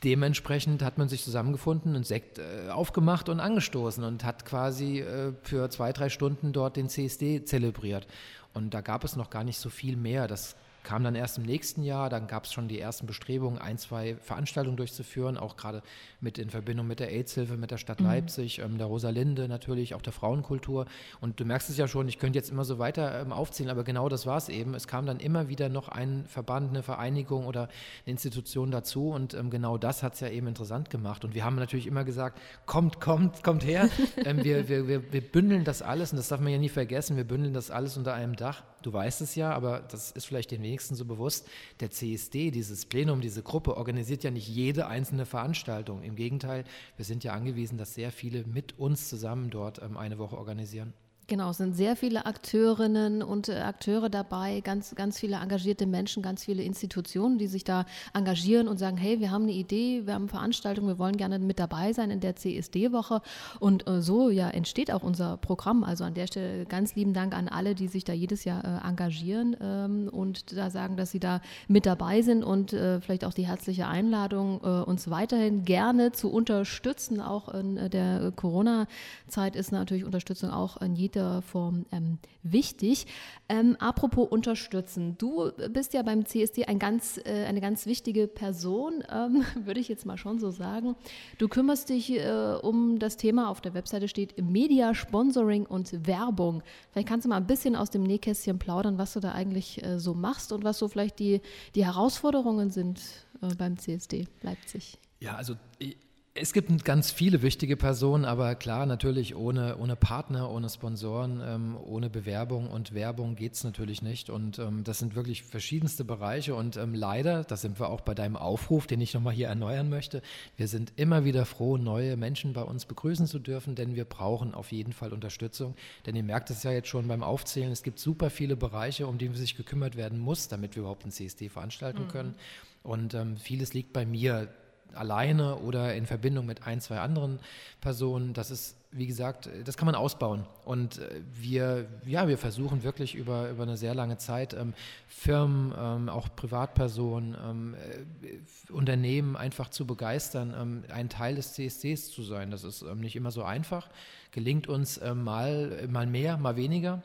dementsprechend 0.02 0.82
hat 0.82 0.98
man 0.98 1.08
sich 1.08 1.24
zusammengefunden, 1.24 1.94
einen 1.94 2.04
Sekt 2.04 2.38
äh, 2.38 2.70
aufgemacht 2.70 3.28
und 3.28 3.40
angestoßen 3.40 4.04
und 4.04 4.24
hat 4.24 4.44
quasi 4.44 5.00
äh, 5.00 5.32
für 5.42 5.70
zwei, 5.70 5.92
drei 5.92 6.08
Stunden 6.08 6.52
dort 6.52 6.76
den 6.76 6.88
CSD 6.88 7.44
zelebriert. 7.44 8.06
Und 8.52 8.74
da 8.74 8.80
gab 8.80 9.04
es 9.04 9.16
noch 9.16 9.30
gar 9.30 9.44
nicht 9.44 9.58
so 9.58 9.70
viel 9.70 9.96
mehr. 9.96 10.28
Das 10.28 10.56
kam 10.84 11.02
dann 11.02 11.14
erst 11.14 11.38
im 11.38 11.44
nächsten 11.44 11.82
Jahr. 11.82 12.10
Dann 12.10 12.28
gab 12.28 12.44
es 12.44 12.52
schon 12.52 12.68
die 12.68 12.78
ersten 12.78 13.06
Bestrebungen, 13.06 13.58
ein, 13.58 13.78
zwei 13.78 14.16
Veranstaltungen 14.16 14.76
durchzuführen, 14.76 15.36
auch 15.36 15.56
gerade 15.56 15.82
mit 16.20 16.38
in 16.38 16.50
Verbindung 16.50 16.86
mit 16.86 17.00
der 17.00 17.10
AIDS-Hilfe, 17.10 17.56
mit 17.56 17.70
der 17.70 17.78
Stadt 17.78 18.00
Leipzig, 18.00 18.60
ähm, 18.60 18.78
der 18.78 18.86
Rosalinde 18.86 19.48
natürlich, 19.48 19.94
auch 19.94 20.02
der 20.02 20.12
Frauenkultur. 20.12 20.86
Und 21.20 21.40
du 21.40 21.44
merkst 21.44 21.70
es 21.70 21.76
ja 21.76 21.88
schon, 21.88 22.06
ich 22.06 22.18
könnte 22.18 22.38
jetzt 22.38 22.50
immer 22.50 22.64
so 22.64 22.78
weiter 22.78 23.20
ähm, 23.20 23.32
aufzählen, 23.32 23.70
aber 23.70 23.82
genau 23.82 24.08
das 24.08 24.26
war 24.26 24.36
es 24.36 24.48
eben. 24.48 24.74
Es 24.74 24.86
kam 24.86 25.06
dann 25.06 25.18
immer 25.18 25.48
wieder 25.48 25.68
noch 25.68 25.88
ein 25.88 26.26
Verband, 26.26 26.70
eine 26.70 26.82
Vereinigung 26.82 27.46
oder 27.46 27.62
eine 27.62 28.12
Institution 28.12 28.70
dazu 28.70 29.10
und 29.10 29.34
ähm, 29.34 29.50
genau 29.50 29.78
das 29.78 30.02
hat 30.02 30.14
es 30.14 30.20
ja 30.20 30.28
eben 30.28 30.46
interessant 30.46 30.90
gemacht. 30.90 31.24
Und 31.24 31.34
wir 31.34 31.44
haben 31.44 31.56
natürlich 31.56 31.86
immer 31.86 32.04
gesagt, 32.04 32.38
kommt, 32.66 33.00
kommt, 33.00 33.42
kommt 33.42 33.64
her. 33.64 33.88
ähm, 34.24 34.44
wir, 34.44 34.68
wir, 34.68 34.86
wir, 34.86 35.12
wir 35.12 35.20
bündeln 35.22 35.64
das 35.64 35.80
alles 35.80 36.12
und 36.12 36.18
das 36.18 36.28
darf 36.28 36.40
man 36.40 36.52
ja 36.52 36.58
nie 36.58 36.68
vergessen, 36.68 37.16
wir 37.16 37.24
bündeln 37.24 37.54
das 37.54 37.70
alles 37.70 37.96
unter 37.96 38.12
einem 38.12 38.36
Dach. 38.36 38.62
Du 38.84 38.92
weißt 38.92 39.22
es 39.22 39.34
ja, 39.34 39.50
aber 39.50 39.80
das 39.80 40.10
ist 40.10 40.26
vielleicht 40.26 40.50
den 40.50 40.62
wenigsten 40.62 40.94
so 40.94 41.06
bewusst. 41.06 41.48
Der 41.80 41.90
CSD, 41.90 42.50
dieses 42.50 42.84
Plenum, 42.84 43.22
diese 43.22 43.42
Gruppe 43.42 43.78
organisiert 43.78 44.24
ja 44.24 44.30
nicht 44.30 44.46
jede 44.46 44.86
einzelne 44.86 45.24
Veranstaltung. 45.24 46.02
Im 46.02 46.16
Gegenteil, 46.16 46.64
wir 46.96 47.06
sind 47.06 47.24
ja 47.24 47.32
angewiesen, 47.32 47.78
dass 47.78 47.94
sehr 47.94 48.12
viele 48.12 48.44
mit 48.44 48.78
uns 48.78 49.08
zusammen 49.08 49.48
dort 49.48 49.80
ähm, 49.80 49.96
eine 49.96 50.18
Woche 50.18 50.36
organisieren. 50.36 50.92
Genau, 51.26 51.50
es 51.50 51.56
sind 51.56 51.74
sehr 51.74 51.96
viele 51.96 52.26
Akteurinnen 52.26 53.22
und 53.22 53.48
äh, 53.48 53.54
Akteure 53.54 54.10
dabei, 54.10 54.60
ganz, 54.60 54.94
ganz 54.94 55.18
viele 55.18 55.36
engagierte 55.36 55.86
Menschen, 55.86 56.22
ganz 56.22 56.44
viele 56.44 56.62
Institutionen, 56.62 57.38
die 57.38 57.46
sich 57.46 57.64
da 57.64 57.86
engagieren 58.12 58.68
und 58.68 58.76
sagen, 58.76 58.98
hey, 58.98 59.20
wir 59.20 59.30
haben 59.30 59.44
eine 59.44 59.52
Idee, 59.52 60.02
wir 60.04 60.12
haben 60.12 60.28
Veranstaltungen, 60.28 60.86
wir 60.86 60.98
wollen 60.98 61.16
gerne 61.16 61.38
mit 61.38 61.58
dabei 61.58 61.94
sein 61.94 62.10
in 62.10 62.20
der 62.20 62.36
CSD-Woche. 62.36 63.22
Und 63.58 63.88
äh, 63.88 64.02
so 64.02 64.28
ja 64.28 64.50
entsteht 64.50 64.92
auch 64.92 65.02
unser 65.02 65.38
Programm. 65.38 65.82
Also 65.82 66.04
an 66.04 66.12
der 66.12 66.26
Stelle 66.26 66.66
ganz 66.66 66.94
lieben 66.94 67.14
Dank 67.14 67.34
an 67.34 67.48
alle, 67.48 67.74
die 67.74 67.88
sich 67.88 68.04
da 68.04 68.12
jedes 68.12 68.44
Jahr 68.44 68.62
äh, 68.62 68.86
engagieren 68.86 69.56
ähm, 69.62 70.10
und 70.12 70.54
da 70.54 70.68
sagen, 70.68 70.98
dass 70.98 71.10
sie 71.10 71.20
da 71.20 71.40
mit 71.68 71.86
dabei 71.86 72.20
sind 72.20 72.44
und 72.44 72.70
vielleicht 73.00 73.24
auch 73.24 73.32
die 73.32 73.46
herzliche 73.46 73.86
Einladung, 73.86 74.58
uns 74.58 75.08
weiterhin 75.10 75.64
gerne 75.64 76.12
zu 76.12 76.30
unterstützen. 76.30 77.20
Auch 77.20 77.48
in 77.48 77.90
der 77.90 78.32
Corona-Zeit 78.34 79.56
ist 79.56 79.72
natürlich 79.72 80.04
Unterstützung 80.04 80.50
auch 80.50 80.76
in 80.80 80.94
jeder 81.14 81.42
Form 81.42 81.86
ähm, 81.92 82.18
wichtig. 82.42 83.06
Ähm, 83.48 83.76
apropos 83.78 84.28
unterstützen, 84.28 85.16
du 85.18 85.50
bist 85.70 85.94
ja 85.94 86.02
beim 86.02 86.24
CSD 86.26 86.64
ein 86.66 86.78
ganz, 86.78 87.18
äh, 87.24 87.44
eine 87.46 87.60
ganz 87.60 87.86
wichtige 87.86 88.26
Person, 88.26 89.02
ähm, 89.10 89.44
würde 89.64 89.80
ich 89.80 89.88
jetzt 89.88 90.06
mal 90.06 90.16
schon 90.18 90.38
so 90.38 90.50
sagen. 90.50 90.96
Du 91.38 91.48
kümmerst 91.48 91.88
dich 91.88 92.10
äh, 92.12 92.56
um 92.62 92.98
das 92.98 93.16
Thema, 93.16 93.48
auf 93.50 93.60
der 93.60 93.74
Webseite 93.74 94.08
steht 94.08 94.40
Media, 94.42 94.94
Sponsoring 94.94 95.66
und 95.66 96.06
Werbung. 96.06 96.62
Vielleicht 96.92 97.08
kannst 97.08 97.24
du 97.24 97.28
mal 97.28 97.36
ein 97.36 97.46
bisschen 97.46 97.76
aus 97.76 97.90
dem 97.90 98.02
Nähkästchen 98.02 98.58
plaudern, 98.58 98.98
was 98.98 99.12
du 99.12 99.20
da 99.20 99.32
eigentlich 99.32 99.82
äh, 99.84 99.98
so 99.98 100.14
machst 100.14 100.52
und 100.52 100.64
was 100.64 100.78
so 100.78 100.88
vielleicht 100.88 101.18
die, 101.18 101.40
die 101.74 101.84
Herausforderungen 101.84 102.70
sind 102.70 103.00
äh, 103.42 103.54
beim 103.54 103.76
CSD 103.78 104.26
Leipzig. 104.42 104.98
Ja, 105.20 105.36
also 105.36 105.54
i- 105.80 105.96
es 106.36 106.52
gibt 106.52 106.84
ganz 106.84 107.12
viele 107.12 107.42
wichtige 107.42 107.76
Personen, 107.76 108.24
aber 108.24 108.56
klar, 108.56 108.86
natürlich 108.86 109.36
ohne, 109.36 109.78
ohne 109.78 109.94
Partner, 109.94 110.50
ohne 110.50 110.68
Sponsoren, 110.68 111.40
ähm, 111.40 111.76
ohne 111.80 112.10
Bewerbung 112.10 112.68
und 112.68 112.92
Werbung 112.92 113.36
geht 113.36 113.54
es 113.54 113.62
natürlich 113.62 114.02
nicht. 114.02 114.30
Und 114.30 114.58
ähm, 114.58 114.82
das 114.82 114.98
sind 114.98 115.14
wirklich 115.14 115.44
verschiedenste 115.44 116.04
Bereiche. 116.04 116.56
Und 116.56 116.76
ähm, 116.76 116.92
leider, 116.92 117.44
da 117.44 117.56
sind 117.56 117.78
wir 117.78 117.88
auch 117.88 118.00
bei 118.00 118.14
deinem 118.14 118.34
Aufruf, 118.34 118.88
den 118.88 119.00
ich 119.00 119.14
nochmal 119.14 119.32
hier 119.32 119.46
erneuern 119.46 119.88
möchte, 119.88 120.22
wir 120.56 120.66
sind 120.66 120.92
immer 120.96 121.24
wieder 121.24 121.46
froh, 121.46 121.76
neue 121.76 122.16
Menschen 122.16 122.52
bei 122.52 122.62
uns 122.62 122.84
begrüßen 122.86 123.28
zu 123.28 123.38
dürfen, 123.38 123.76
denn 123.76 123.94
wir 123.94 124.04
brauchen 124.04 124.54
auf 124.54 124.72
jeden 124.72 124.92
Fall 124.92 125.12
Unterstützung. 125.12 125.76
Denn 126.04 126.16
ihr 126.16 126.24
merkt 126.24 126.50
es 126.50 126.64
ja 126.64 126.72
jetzt 126.72 126.88
schon 126.88 127.06
beim 127.06 127.22
Aufzählen, 127.22 127.70
es 127.70 127.84
gibt 127.84 128.00
super 128.00 128.28
viele 128.28 128.56
Bereiche, 128.56 129.06
um 129.06 129.18
die 129.18 129.28
sich 129.34 129.56
gekümmert 129.56 129.94
werden 129.94 130.18
muss, 130.18 130.48
damit 130.48 130.74
wir 130.74 130.80
überhaupt 130.80 131.04
einen 131.04 131.12
CSD 131.12 131.48
veranstalten 131.48 132.08
können. 132.08 132.34
Und 132.82 133.14
ähm, 133.14 133.36
vieles 133.36 133.72
liegt 133.72 133.92
bei 133.92 134.04
mir 134.04 134.48
alleine 134.94 135.56
oder 135.56 135.94
in 135.94 136.06
Verbindung 136.06 136.46
mit 136.46 136.66
ein, 136.66 136.80
zwei 136.80 136.98
anderen 137.00 137.38
Personen. 137.80 138.34
Das 138.34 138.50
ist, 138.50 138.76
wie 138.90 139.06
gesagt, 139.06 139.48
das 139.64 139.76
kann 139.76 139.86
man 139.86 139.94
ausbauen. 139.94 140.46
Und 140.64 140.98
äh, 140.98 141.20
wir, 141.32 141.86
ja, 142.06 142.28
wir 142.28 142.38
versuchen 142.38 142.82
wirklich 142.82 143.14
über, 143.14 143.50
über 143.50 143.64
eine 143.64 143.76
sehr 143.76 143.94
lange 143.94 144.18
Zeit 144.18 144.54
ähm, 144.54 144.74
Firmen, 145.08 145.72
ähm, 145.76 146.08
auch 146.08 146.28
Privatpersonen, 146.34 147.36
ähm, 147.44 147.74
äh, 148.22 148.72
Unternehmen 148.72 149.36
einfach 149.36 149.68
zu 149.68 149.86
begeistern, 149.86 150.54
ähm, 150.58 150.84
ein 150.88 151.08
Teil 151.08 151.34
des 151.36 151.54
CSCs 151.54 152.10
zu 152.10 152.22
sein. 152.22 152.50
Das 152.50 152.64
ist 152.64 152.82
ähm, 152.82 153.00
nicht 153.00 153.16
immer 153.16 153.30
so 153.30 153.42
einfach. 153.42 153.88
Gelingt 154.30 154.68
uns 154.68 155.00
ähm, 155.02 155.24
mal, 155.24 155.86
mal 155.88 156.06
mehr, 156.06 156.36
mal 156.36 156.56
weniger. 156.56 157.02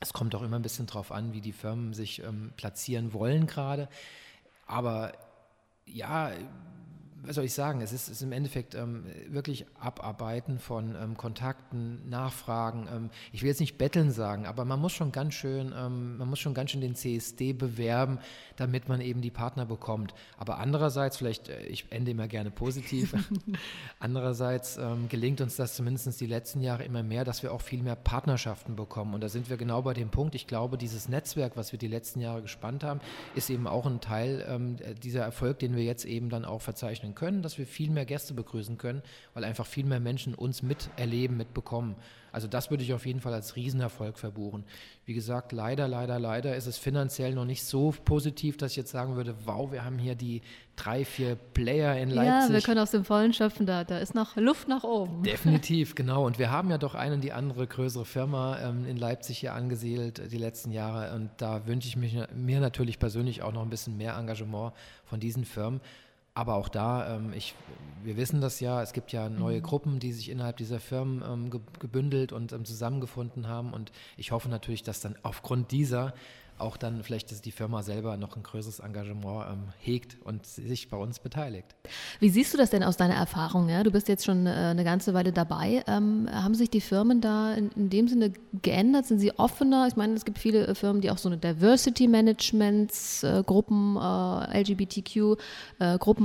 Es 0.00 0.12
kommt 0.12 0.34
auch 0.34 0.42
immer 0.42 0.56
ein 0.56 0.62
bisschen 0.62 0.86
drauf 0.86 1.12
an, 1.12 1.32
wie 1.32 1.40
die 1.40 1.52
Firmen 1.52 1.94
sich 1.94 2.20
platzieren 2.56 3.12
wollen 3.12 3.46
gerade. 3.46 3.88
Aber 4.66 5.12
ja, 5.86 6.32
was 7.24 7.36
soll 7.36 7.44
ich 7.44 7.54
sagen, 7.54 7.80
es 7.80 7.92
ist, 7.92 8.08
ist 8.08 8.22
im 8.22 8.32
Endeffekt 8.32 8.74
ähm, 8.74 9.04
wirklich 9.28 9.66
Abarbeiten 9.78 10.58
von 10.58 10.96
ähm, 11.00 11.16
Kontakten, 11.16 12.08
Nachfragen. 12.08 12.88
Ähm, 12.92 13.10
ich 13.32 13.42
will 13.42 13.48
jetzt 13.48 13.60
nicht 13.60 13.78
betteln 13.78 14.10
sagen, 14.10 14.46
aber 14.46 14.64
man 14.64 14.80
muss 14.80 14.92
schon 14.92 15.12
ganz 15.12 15.34
schön, 15.34 15.72
ähm, 15.76 16.16
man 16.16 16.28
muss 16.28 16.40
schon 16.40 16.54
ganz 16.54 16.70
schön 16.70 16.80
den 16.80 16.94
CSD 16.94 17.52
bewerben, 17.52 18.18
damit 18.56 18.88
man 18.88 19.00
eben 19.00 19.20
die 19.20 19.30
Partner 19.30 19.66
bekommt. 19.66 20.14
Aber 20.36 20.58
andererseits, 20.58 21.16
vielleicht, 21.16 21.48
äh, 21.48 21.62
ich 21.66 21.86
ende 21.90 22.10
immer 22.10 22.26
gerne 22.26 22.50
positiv, 22.50 23.14
andererseits 24.00 24.76
ähm, 24.76 25.08
gelingt 25.08 25.40
uns 25.40 25.56
das 25.56 25.74
zumindest 25.76 26.20
die 26.20 26.26
letzten 26.26 26.60
Jahre 26.60 26.84
immer 26.84 27.04
mehr, 27.04 27.24
dass 27.24 27.42
wir 27.42 27.52
auch 27.52 27.60
viel 27.60 27.82
mehr 27.82 27.96
Partnerschaften 27.96 28.74
bekommen. 28.74 29.14
Und 29.14 29.22
da 29.22 29.28
sind 29.28 29.48
wir 29.48 29.56
genau 29.56 29.82
bei 29.82 29.94
dem 29.94 30.10
Punkt, 30.10 30.34
ich 30.34 30.48
glaube, 30.48 30.76
dieses 30.76 31.08
Netzwerk, 31.08 31.56
was 31.56 31.70
wir 31.70 31.78
die 31.78 31.88
letzten 31.88 32.20
Jahre 32.20 32.42
gespannt 32.42 32.82
haben, 32.82 33.00
ist 33.36 33.48
eben 33.48 33.68
auch 33.68 33.86
ein 33.86 34.00
Teil 34.00 34.44
ähm, 34.48 34.76
dieser 35.02 35.22
Erfolg, 35.22 35.60
den 35.60 35.76
wir 35.76 35.84
jetzt 35.84 36.04
eben 36.04 36.28
dann 36.28 36.44
auch 36.44 36.60
verzeichnen 36.60 37.11
können, 37.14 37.42
dass 37.42 37.58
wir 37.58 37.66
viel 37.66 37.90
mehr 37.90 38.04
Gäste 38.04 38.34
begrüßen 38.34 38.78
können, 38.78 39.02
weil 39.34 39.44
einfach 39.44 39.66
viel 39.66 39.84
mehr 39.84 40.00
Menschen 40.00 40.34
uns 40.34 40.62
miterleben, 40.62 41.36
mitbekommen. 41.36 41.96
Also 42.32 42.48
das 42.48 42.70
würde 42.70 42.82
ich 42.82 42.94
auf 42.94 43.04
jeden 43.04 43.20
Fall 43.20 43.34
als 43.34 43.56
Riesenerfolg 43.56 44.18
verbuchen. 44.18 44.64
Wie 45.04 45.12
gesagt, 45.12 45.52
leider, 45.52 45.86
leider, 45.86 46.18
leider 46.18 46.56
ist 46.56 46.66
es 46.66 46.78
finanziell 46.78 47.34
noch 47.34 47.44
nicht 47.44 47.62
so 47.62 47.94
positiv, 48.04 48.56
dass 48.56 48.72
ich 48.72 48.78
jetzt 48.78 48.90
sagen 48.90 49.16
würde, 49.16 49.34
wow, 49.44 49.70
wir 49.70 49.84
haben 49.84 49.98
hier 49.98 50.14
die 50.14 50.40
drei, 50.74 51.04
vier 51.04 51.36
Player 51.36 51.98
in 51.98 52.08
Leipzig. 52.08 52.48
Ja, 52.48 52.54
wir 52.54 52.62
können 52.62 52.80
aus 52.80 52.90
dem 52.90 53.04
Vollen 53.04 53.34
schöpfen, 53.34 53.66
da, 53.66 53.84
da 53.84 53.98
ist 53.98 54.14
noch 54.14 54.36
Luft 54.36 54.66
nach 54.68 54.82
oben. 54.82 55.22
Definitiv, 55.22 55.94
genau. 55.94 56.24
Und 56.24 56.38
wir 56.38 56.50
haben 56.50 56.70
ja 56.70 56.78
doch 56.78 56.94
eine 56.94 57.16
und 57.16 57.20
die 57.22 57.32
andere 57.32 57.66
größere 57.66 58.06
Firma 58.06 58.58
ähm, 58.60 58.86
in 58.86 58.96
Leipzig 58.96 59.38
hier 59.38 59.52
angesiedelt 59.52 60.32
die 60.32 60.38
letzten 60.38 60.72
Jahre. 60.72 61.14
Und 61.14 61.30
da 61.36 61.66
wünsche 61.66 61.88
ich 61.88 61.96
mich, 61.96 62.16
mir 62.34 62.60
natürlich 62.60 62.98
persönlich 62.98 63.42
auch 63.42 63.52
noch 63.52 63.62
ein 63.62 63.70
bisschen 63.70 63.98
mehr 63.98 64.16
Engagement 64.16 64.72
von 65.04 65.20
diesen 65.20 65.44
Firmen. 65.44 65.82
Aber 66.34 66.54
auch 66.54 66.68
da, 66.68 67.16
ähm, 67.16 67.32
ich, 67.34 67.54
wir 68.02 68.16
wissen 68.16 68.40
das 68.40 68.60
ja, 68.60 68.82
es 68.82 68.92
gibt 68.92 69.12
ja 69.12 69.28
neue 69.28 69.58
mhm. 69.58 69.62
Gruppen, 69.62 69.98
die 69.98 70.12
sich 70.12 70.30
innerhalb 70.30 70.56
dieser 70.56 70.80
Firmen 70.80 71.22
ähm, 71.26 71.50
ge 71.50 71.60
gebündelt 71.78 72.32
und 72.32 72.52
ähm, 72.52 72.64
zusammengefunden 72.64 73.48
haben. 73.48 73.72
Und 73.74 73.92
ich 74.16 74.32
hoffe 74.32 74.48
natürlich, 74.48 74.82
dass 74.82 75.00
dann 75.00 75.16
aufgrund 75.22 75.70
dieser 75.72 76.14
auch 76.62 76.76
dann 76.76 77.02
vielleicht 77.02 77.30
dass 77.32 77.40
die 77.40 77.52
Firma 77.52 77.82
selber 77.82 78.16
noch 78.16 78.36
ein 78.36 78.42
größeres 78.42 78.80
Engagement 78.80 79.46
ähm, 79.50 79.64
hegt 79.80 80.16
und 80.24 80.46
sich 80.46 80.88
bei 80.88 80.96
uns 80.96 81.18
beteiligt. 81.18 81.74
Wie 82.20 82.30
siehst 82.30 82.52
du 82.54 82.58
das 82.58 82.70
denn 82.70 82.82
aus 82.82 82.96
deiner 82.96 83.14
Erfahrung? 83.14 83.68
Ja? 83.68 83.82
Du 83.82 83.90
bist 83.90 84.08
jetzt 84.08 84.24
schon 84.24 84.46
äh, 84.46 84.50
eine 84.50 84.84
ganze 84.84 85.14
Weile 85.14 85.32
dabei. 85.32 85.82
Ähm, 85.86 86.28
haben 86.30 86.54
sich 86.54 86.70
die 86.70 86.80
Firmen 86.80 87.20
da 87.20 87.54
in, 87.54 87.70
in, 87.72 87.90
dem 87.90 88.08
Sinne 88.08 88.32
geändert? 88.62 89.06
Sind 89.06 89.18
sie 89.18 89.38
offener? 89.38 89.86
Ich 89.88 89.96
meine, 89.96 90.14
es 90.14 90.24
gibt 90.24 90.38
viele 90.38 90.66
äh, 90.66 90.74
Firmen, 90.74 91.00
die 91.00 91.10
auch 91.10 91.18
so 91.18 91.28
eine 91.28 91.38
Diversity 91.38 92.08
Managements 92.08 93.22
äh, 93.22 93.42
Gruppen, 93.44 93.96
äh, 93.96 94.64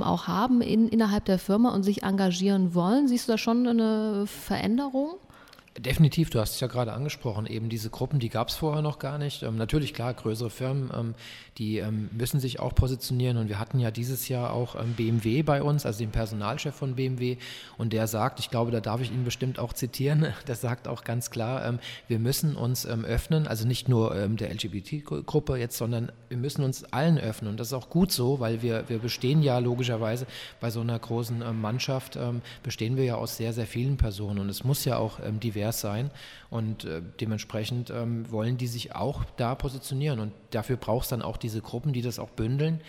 auch 0.03 0.27
haben 0.27 0.61
in, 0.61 0.87
innerhalb 0.87 1.25
der 1.25 1.39
Firma 1.39 1.73
und 1.73 1.83
sich 1.83 2.03
engagieren 2.03 2.73
wollen. 2.73 3.07
Siehst 3.07 3.27
du 3.27 3.33
da 3.33 3.37
schon 3.37 3.67
eine 3.67 4.25
Veränderung? 4.27 5.15
Definitiv, 5.79 6.31
du 6.31 6.39
hast 6.39 6.55
es 6.55 6.59
ja 6.59 6.65
gerade 6.65 6.91
angesprochen, 6.91 7.45
eben 7.45 7.69
diese 7.69 7.91
Gruppen, 7.91 8.19
die 8.19 8.29
gab 8.29 8.49
es 8.49 8.55
vorher 8.55 8.81
noch 8.81 8.97
gar 8.97 9.19
nicht. 9.19 9.43
Ähm, 9.43 9.57
natürlich, 9.57 9.93
klar, 9.93 10.11
größere 10.11 10.49
Firmen, 10.49 10.89
ähm, 10.91 11.13
die 11.59 11.77
ähm, 11.77 12.09
müssen 12.13 12.39
sich 12.39 12.59
auch 12.59 12.73
positionieren. 12.73 13.37
Und 13.37 13.47
wir 13.47 13.59
hatten 13.59 13.79
ja 13.79 13.91
dieses 13.91 14.27
Jahr 14.27 14.53
auch 14.53 14.73
ähm, 14.73 14.93
BMW 14.93 15.43
bei 15.43 15.61
uns, 15.61 15.85
also 15.85 15.99
den 15.99 16.09
Personalchef 16.09 16.73
von 16.73 16.95
BMW 16.95 17.37
und 17.77 17.93
der 17.93 18.07
sagt, 18.07 18.39
ich 18.39 18.49
glaube, 18.49 18.71
da 18.71 18.79
darf 18.79 19.01
ich 19.01 19.11
ihn 19.11 19.23
bestimmt 19.23 19.59
auch 19.59 19.71
zitieren, 19.71 20.25
der 20.47 20.55
sagt 20.55 20.87
auch 20.87 21.03
ganz 21.03 21.29
klar, 21.29 21.63
ähm, 21.63 21.77
wir 22.07 22.17
müssen 22.17 22.55
uns 22.55 22.85
ähm, 22.85 23.05
öffnen, 23.05 23.47
also 23.47 23.67
nicht 23.67 23.87
nur 23.87 24.15
der 24.15 24.51
LGBT-Gruppe 24.51 25.57
jetzt, 25.57 25.77
sondern 25.77 26.11
wir 26.29 26.37
müssen 26.37 26.63
uns 26.63 26.85
allen 26.85 27.19
öffnen. 27.19 27.51
Und 27.51 27.59
das 27.59 27.67
ist 27.67 27.73
auch 27.73 27.89
gut 27.89 28.11
so, 28.11 28.39
weil 28.39 28.63
wir, 28.63 28.89
wir 28.89 28.97
bestehen 28.97 29.43
ja 29.43 29.59
logischerweise 29.59 30.25
bei 30.59 30.71
so 30.71 30.81
einer 30.81 30.97
großen 30.97 31.59
Mannschaft, 31.59 32.17
bestehen 32.63 32.97
wir 32.97 33.03
ja 33.03 33.15
aus 33.15 33.37
sehr, 33.37 33.53
sehr 33.53 33.67
vielen 33.67 33.97
Personen. 33.97 34.39
Und 34.39 34.49
es 34.49 34.63
muss 34.63 34.85
ja 34.85 34.97
auch 34.97 35.19
divers 35.39 35.66
divers 35.67 35.81
sein. 35.81 36.11
Und 36.49 36.85
äh, 36.85 37.01
dementsprechend 37.19 37.89
ähm, 37.89 38.29
wollen 38.31 38.57
die 38.57 38.67
sich 38.67 38.95
auch 38.95 39.23
da 39.37 39.55
positionieren. 39.55 40.19
Und 40.19 40.33
dafür 40.51 40.77
braucht 40.77 41.03
es 41.03 41.09
dann 41.09 41.21
auch 41.21 41.37
diese 41.37 41.61
Gruppen, 41.61 41.93
die 41.93 42.01
das 42.01 42.19
auch 42.19 42.29
bündeln 42.29 42.81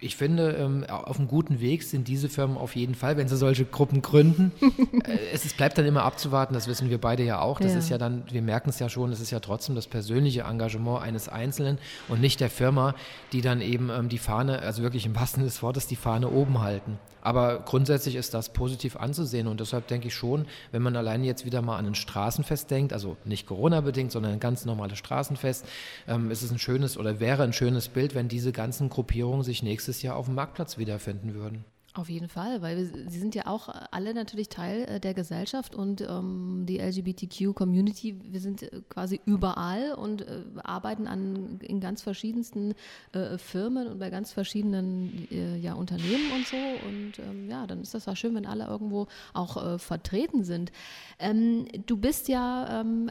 ich 0.00 0.16
finde, 0.16 0.52
ähm, 0.52 0.84
auf 0.88 1.18
einem 1.18 1.26
guten 1.26 1.60
Weg 1.60 1.82
sind 1.82 2.06
diese 2.06 2.28
Firmen 2.28 2.56
auf 2.56 2.76
jeden 2.76 2.94
Fall, 2.94 3.16
wenn 3.16 3.26
sie 3.26 3.36
solche 3.36 3.64
Gruppen 3.64 4.00
gründen. 4.00 4.52
äh, 5.04 5.18
es, 5.32 5.44
es, 5.44 5.54
bleibt 5.54 5.76
dann 5.76 5.86
immer 5.86 6.04
abzuwarten, 6.04 6.54
das 6.54 6.68
wissen 6.68 6.88
wir 6.88 6.98
beide 6.98 7.24
ja 7.24 7.40
auch. 7.40 7.58
Das 7.60 7.72
ja. 7.72 7.78
ist 7.78 7.88
ja 7.88 7.98
dann, 7.98 8.22
wir 8.30 8.42
merken 8.42 8.70
es 8.70 8.78
ja 8.78 8.88
schon, 8.88 9.10
es 9.10 9.20
ist 9.20 9.30
ja 9.30 9.40
trotzdem 9.40 9.74
das 9.74 9.88
persönliche 9.88 10.42
Engagement 10.42 11.02
eines 11.02 11.28
Einzelnen 11.28 11.78
und 12.08 12.20
nicht 12.20 12.40
der 12.40 12.50
Firma, 12.50 12.94
die 13.32 13.40
dann 13.40 13.60
eben 13.60 13.90
ähm, 13.90 14.08
die 14.08 14.18
Fahne, 14.18 14.60
also 14.60 14.82
wirklich 14.82 15.04
im 15.04 15.16
wahrsten 15.16 15.42
des 15.42 15.62
Wortes, 15.62 15.88
die 15.88 15.96
Fahne 15.96 16.30
oben 16.30 16.60
halten. 16.60 16.98
Aber 17.20 17.60
grundsätzlich 17.60 18.14
ist 18.14 18.32
das 18.34 18.52
positiv 18.52 18.96
anzusehen 18.96 19.48
und 19.48 19.60
deshalb 19.60 19.86
denke 19.88 20.08
ich 20.08 20.14
schon, 20.14 20.46
wenn 20.72 20.82
man 20.82 20.96
alleine 20.96 21.26
jetzt 21.26 21.44
wieder 21.44 21.62
mal 21.62 21.76
an 21.76 21.86
ein 21.86 21.94
Straßenfest 21.94 22.70
denkt, 22.70 22.92
also 22.92 23.16
nicht 23.24 23.46
Corona-bedingt, 23.46 24.12
sondern 24.12 24.32
ein 24.32 24.40
ganz 24.40 24.64
normales 24.64 24.98
Straßenfest, 24.98 25.66
ähm, 26.06 26.30
ist 26.30 26.42
es 26.42 26.50
ein 26.50 26.58
schönes 26.58 26.96
oder 26.96 27.20
wäre 27.20 27.42
ein 27.42 27.52
schönes 27.52 27.88
Bild, 27.88 28.14
wenn 28.14 28.28
diese 28.28 28.52
ganzen 28.52 28.88
Gruppierungen 28.88 29.42
sich 29.42 29.62
nächstes 29.62 29.87
Jahr 30.02 30.16
auf 30.16 30.26
dem 30.26 30.34
Marktplatz 30.34 30.78
wiederfinden 30.78 31.34
würden. 31.34 31.64
Auf 31.94 32.08
jeden 32.10 32.28
Fall, 32.28 32.62
weil 32.62 32.76
wir, 32.76 33.10
sie 33.10 33.18
sind 33.18 33.34
ja 33.34 33.46
auch 33.46 33.68
alle 33.90 34.14
natürlich 34.14 34.48
Teil 34.48 34.82
äh, 34.82 35.00
der 35.00 35.14
Gesellschaft 35.14 35.74
und 35.74 36.00
ähm, 36.02 36.64
die 36.64 36.78
LGBTQ-Community, 36.78 38.20
wir 38.22 38.40
sind 38.40 38.62
äh, 38.62 38.82
quasi 38.88 39.20
überall 39.24 39.94
und 39.94 40.22
äh, 40.22 40.42
arbeiten 40.62 41.08
an, 41.08 41.58
in 41.60 41.80
ganz 41.80 42.02
verschiedensten 42.02 42.74
äh, 43.12 43.36
Firmen 43.36 43.88
und 43.88 43.98
bei 43.98 44.10
ganz 44.10 44.32
verschiedenen 44.32 45.26
äh, 45.32 45.56
ja, 45.56 45.72
Unternehmen 45.72 46.30
und 46.36 46.46
so. 46.46 46.56
Und 46.56 47.18
ähm, 47.18 47.48
ja, 47.50 47.66
dann 47.66 47.80
ist 47.80 47.94
das 47.94 48.04
ja 48.04 48.14
schön, 48.14 48.36
wenn 48.36 48.46
alle 48.46 48.66
irgendwo 48.66 49.08
auch 49.32 49.56
äh, 49.56 49.78
vertreten 49.80 50.44
sind. 50.44 50.70
Ähm, 51.18 51.66
du 51.86 51.96
bist 51.96 52.28
ja 52.28 52.80
ähm, 52.80 53.10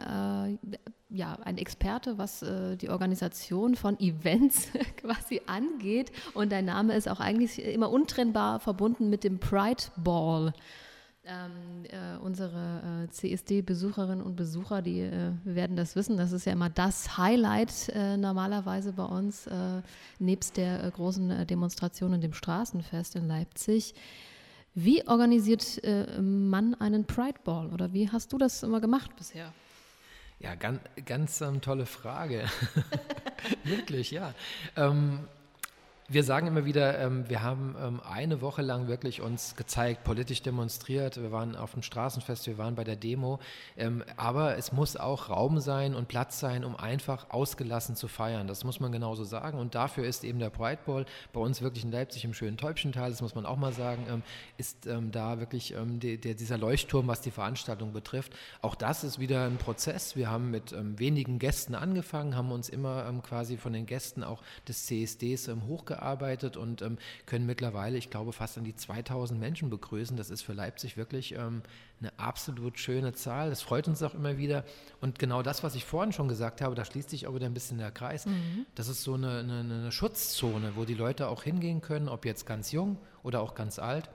ja, 1.10 1.38
ein 1.44 1.58
Experte, 1.58 2.18
was 2.18 2.42
äh, 2.42 2.76
die 2.76 2.90
Organisation 2.90 3.76
von 3.76 4.00
Events 4.00 4.70
quasi 4.98 5.42
angeht. 5.46 6.12
Und 6.34 6.52
dein 6.52 6.66
Name 6.66 6.96
ist 6.96 7.08
auch 7.08 7.20
eigentlich 7.20 7.64
immer 7.64 7.90
untrennbar 7.90 8.60
verbunden 8.60 9.10
mit 9.10 9.24
dem 9.24 9.40
Pride 9.40 9.84
Ball. 9.96 10.54
Ähm, 11.30 11.84
äh, 11.90 12.18
unsere 12.22 13.06
äh, 13.06 13.10
CSD-Besucherinnen 13.10 14.22
und 14.22 14.38
Besucher, 14.38 14.82
die 14.82 15.02
äh, 15.02 15.32
werden 15.44 15.76
das 15.76 15.96
wissen. 15.98 16.16
Das 16.16 16.32
ist 16.32 16.46
ja 16.46 16.54
immer 16.54 16.70
das 16.70 17.18
Highlight 17.18 17.90
äh, 17.90 18.16
normalerweise 18.16 18.94
bei 18.94 19.04
uns, 19.04 19.46
äh, 19.48 19.82
nebst 20.20 20.56
der 20.56 20.84
äh, 20.84 20.92
großen 20.92 21.46
Demonstration 21.48 22.14
und 22.14 22.22
dem 22.22 22.32
Straßenfest 22.34 23.18
in 23.18 23.28
Leipzig. 23.28 23.94
Wie 24.74 25.08
organisiert 25.08 25.82
man 26.22 26.76
einen 26.76 27.06
Pride 27.06 27.40
Ball 27.44 27.74
oder 27.74 27.94
wie 27.94 28.12
hast 28.12 28.32
du 28.32 28.38
das 28.38 28.62
immer 28.62 28.80
gemacht 28.80 29.16
bisher? 29.16 29.52
Ja, 30.40 30.56
ganz, 30.56 30.82
ganz 31.06 31.42
ähm, 31.42 31.62
tolle 31.62 31.86
Frage. 31.86 32.46
Wirklich, 33.64 34.12
ja. 34.12 34.34
Ähm, 34.76 35.28
wir 36.10 36.24
sagen 36.24 36.48
immer 36.48 36.64
wieder, 36.64 37.00
ähm, 37.00 37.28
wir 37.28 37.44
haben 37.44 37.76
ähm, 37.78 38.00
eine 38.00 38.40
Woche 38.40 38.62
lang 38.62 38.88
wirklich 38.88 39.20
uns 39.22 39.58
gezeigt, 39.58 40.06
politisch 40.06 40.42
demonstriert. 40.42 41.22
Wir 41.22 41.34
waren 41.34 41.58
auf 41.58 41.74
dem 41.74 41.82
Straßenfest, 41.82 42.48
wir 42.48 42.58
waren 42.58 42.76
bei 42.76 42.86
der 42.86 42.96
Demo. 42.96 43.40
Ähm, 43.76 44.06
aber 44.16 44.58
es 44.58 44.72
muss 44.72 44.96
auch 44.96 45.30
Raum 45.30 45.60
sein 45.60 45.94
und 45.94 46.08
Platz 46.08 46.40
sein, 46.40 46.64
um 46.64 46.78
einfach 46.78 47.30
ausgelassen 47.30 47.98
zu 47.98 48.08
feiern. 48.08 48.48
Das 48.48 48.64
muss 48.64 48.80
man 48.80 48.94
genauso 48.94 49.26
sagen. 49.26 49.60
Und 49.60 49.76
dafür 49.76 50.06
ist 50.06 50.24
eben 50.24 50.40
der 50.40 50.50
Pride 50.50 50.80
Ball 50.86 51.06
bei 51.34 51.42
uns 51.42 51.62
wirklich 51.62 51.84
in 51.84 51.92
Leipzig 51.92 52.24
im 52.24 52.34
schönen 52.34 52.56
Täubchental, 52.56 53.10
das 53.10 53.22
muss 53.22 53.36
man 53.36 53.46
auch 53.46 53.58
mal 53.58 53.74
sagen, 53.74 54.06
ähm, 54.10 54.24
ist 54.58 54.88
ähm, 54.88 55.12
da 55.12 55.42
wirklich 55.42 55.74
ähm, 55.74 56.00
die, 56.00 56.18
der, 56.18 56.36
dieser 56.36 56.58
Leuchtturm, 56.58 57.08
was 57.08 57.20
die 57.20 57.32
Veranstaltung 57.32 57.92
betrifft. 57.92 58.32
Auch 58.62 58.76
das 58.76 59.04
ist 59.04 59.20
wieder 59.20 59.46
ein 59.46 59.58
Prozess. 59.58 60.16
Wir 60.16 60.32
haben 60.32 60.52
mit 60.52 60.74
wenigen 60.98 61.38
Gästen 61.38 61.76
angefangen, 61.76 62.36
haben 62.36 62.52
uns 62.52 62.70
immer 62.70 63.12
quasi 63.24 63.58
von 63.58 63.74
den 63.74 63.86
Gästen 63.86 64.24
auch 64.24 64.42
des 64.68 64.86
CSDs 64.86 65.50
hochgearbeitet 65.68 65.97
gearbeitet 65.98 66.58
und 66.58 66.82
ähm, 66.82 66.98
können 67.26 67.46
mittlerweile, 67.46 67.98
ich 67.98 68.10
glaube, 68.10 68.32
fast 68.34 68.58
an 68.58 68.64
die 68.64 68.76
2000 68.76 69.40
Menschen 69.40 69.70
begrüßen. 69.70 70.16
Das 70.18 70.30
ist 70.30 70.42
für 70.42 70.54
Leipzig 70.54 70.98
wirklich 70.98 71.34
ähm, 71.34 71.62
eine 72.00 72.18
absolut 72.18 72.80
schöne 72.80 73.14
Zahl. 73.14 73.50
Das 73.50 73.62
freut 73.62 73.88
uns 73.88 74.02
auch 74.04 74.14
immer 74.14 74.38
wieder. 74.38 74.64
Und 75.02 75.20
genau 75.20 75.42
das, 75.42 75.64
was 75.64 75.76
ich 75.76 75.86
vorhin 75.86 76.14
schon 76.14 76.28
gesagt 76.28 76.62
habe, 76.62 76.76
da 76.76 76.86
schließt 76.86 77.10
sich 77.10 77.28
auch 77.28 77.36
wieder 77.36 77.48
ein 77.48 77.54
bisschen 77.54 77.78
der 77.78 77.92
Kreis. 77.92 78.26
Mhm. 78.26 78.66
Das 78.76 78.88
ist 78.88 79.04
so 79.04 79.16
eine, 79.16 79.40
eine, 79.40 79.60
eine 79.60 79.92
Schutzzone, 79.92 80.74
wo 80.76 80.86
die 80.86 80.94
Leute 80.94 81.28
auch 81.28 81.44
hingehen 81.44 81.82
können, 81.82 82.10
ob 82.10 82.26
jetzt 82.26 82.46
ganz 82.46 82.72
jung 82.72 82.98
oder 83.24 83.42
auch 83.42 83.56
ganz 83.56 83.80
alt 83.80 84.10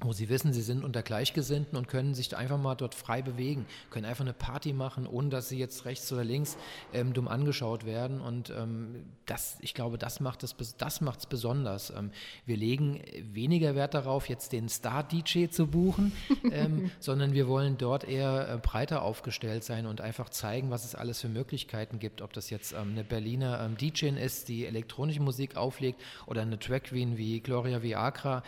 wo 0.00 0.12
sie 0.12 0.28
wissen, 0.28 0.52
sie 0.52 0.62
sind 0.62 0.84
unter 0.84 1.02
Gleichgesinnten 1.02 1.76
und 1.76 1.88
können 1.88 2.14
sich 2.14 2.36
einfach 2.36 2.56
mal 2.56 2.76
dort 2.76 2.94
frei 2.94 3.20
bewegen, 3.20 3.66
können 3.90 4.06
einfach 4.06 4.24
eine 4.24 4.32
Party 4.32 4.72
machen, 4.72 5.08
ohne 5.08 5.28
dass 5.28 5.48
sie 5.48 5.58
jetzt 5.58 5.86
rechts 5.86 6.12
oder 6.12 6.22
links 6.22 6.56
ähm, 6.92 7.12
dumm 7.12 7.26
angeschaut 7.26 7.84
werden. 7.84 8.20
Und 8.20 8.50
ähm, 8.50 9.06
das, 9.26 9.58
ich 9.60 9.74
glaube, 9.74 9.98
das 9.98 10.20
macht 10.20 10.44
es 10.44 10.54
das 10.76 11.00
macht's 11.00 11.26
besonders. 11.26 11.90
Ähm, 11.90 12.12
wir 12.46 12.56
legen 12.56 13.02
weniger 13.32 13.74
Wert 13.74 13.94
darauf, 13.94 14.28
jetzt 14.28 14.52
den 14.52 14.68
Star-DJ 14.68 15.48
zu 15.48 15.66
buchen, 15.66 16.12
ähm, 16.52 16.92
sondern 17.00 17.32
wir 17.32 17.48
wollen 17.48 17.76
dort 17.76 18.04
eher 18.04 18.48
äh, 18.48 18.58
breiter 18.58 19.02
aufgestellt 19.02 19.64
sein 19.64 19.84
und 19.84 20.00
einfach 20.00 20.28
zeigen, 20.28 20.70
was 20.70 20.84
es 20.84 20.94
alles 20.94 21.20
für 21.20 21.28
Möglichkeiten 21.28 21.98
gibt. 21.98 22.22
Ob 22.22 22.32
das 22.32 22.50
jetzt 22.50 22.72
ähm, 22.72 22.92
eine 22.92 23.02
Berliner 23.02 23.60
ähm, 23.64 23.76
DJ 23.76 24.10
ist, 24.10 24.48
die 24.48 24.64
elektronische 24.64 25.22
Musik 25.22 25.56
auflegt, 25.56 26.00
oder 26.26 26.42
eine 26.42 26.58
Track 26.60 26.84
Queen 26.84 27.16
wie 27.16 27.40
Gloria 27.40 27.82
Viagra 27.82 28.44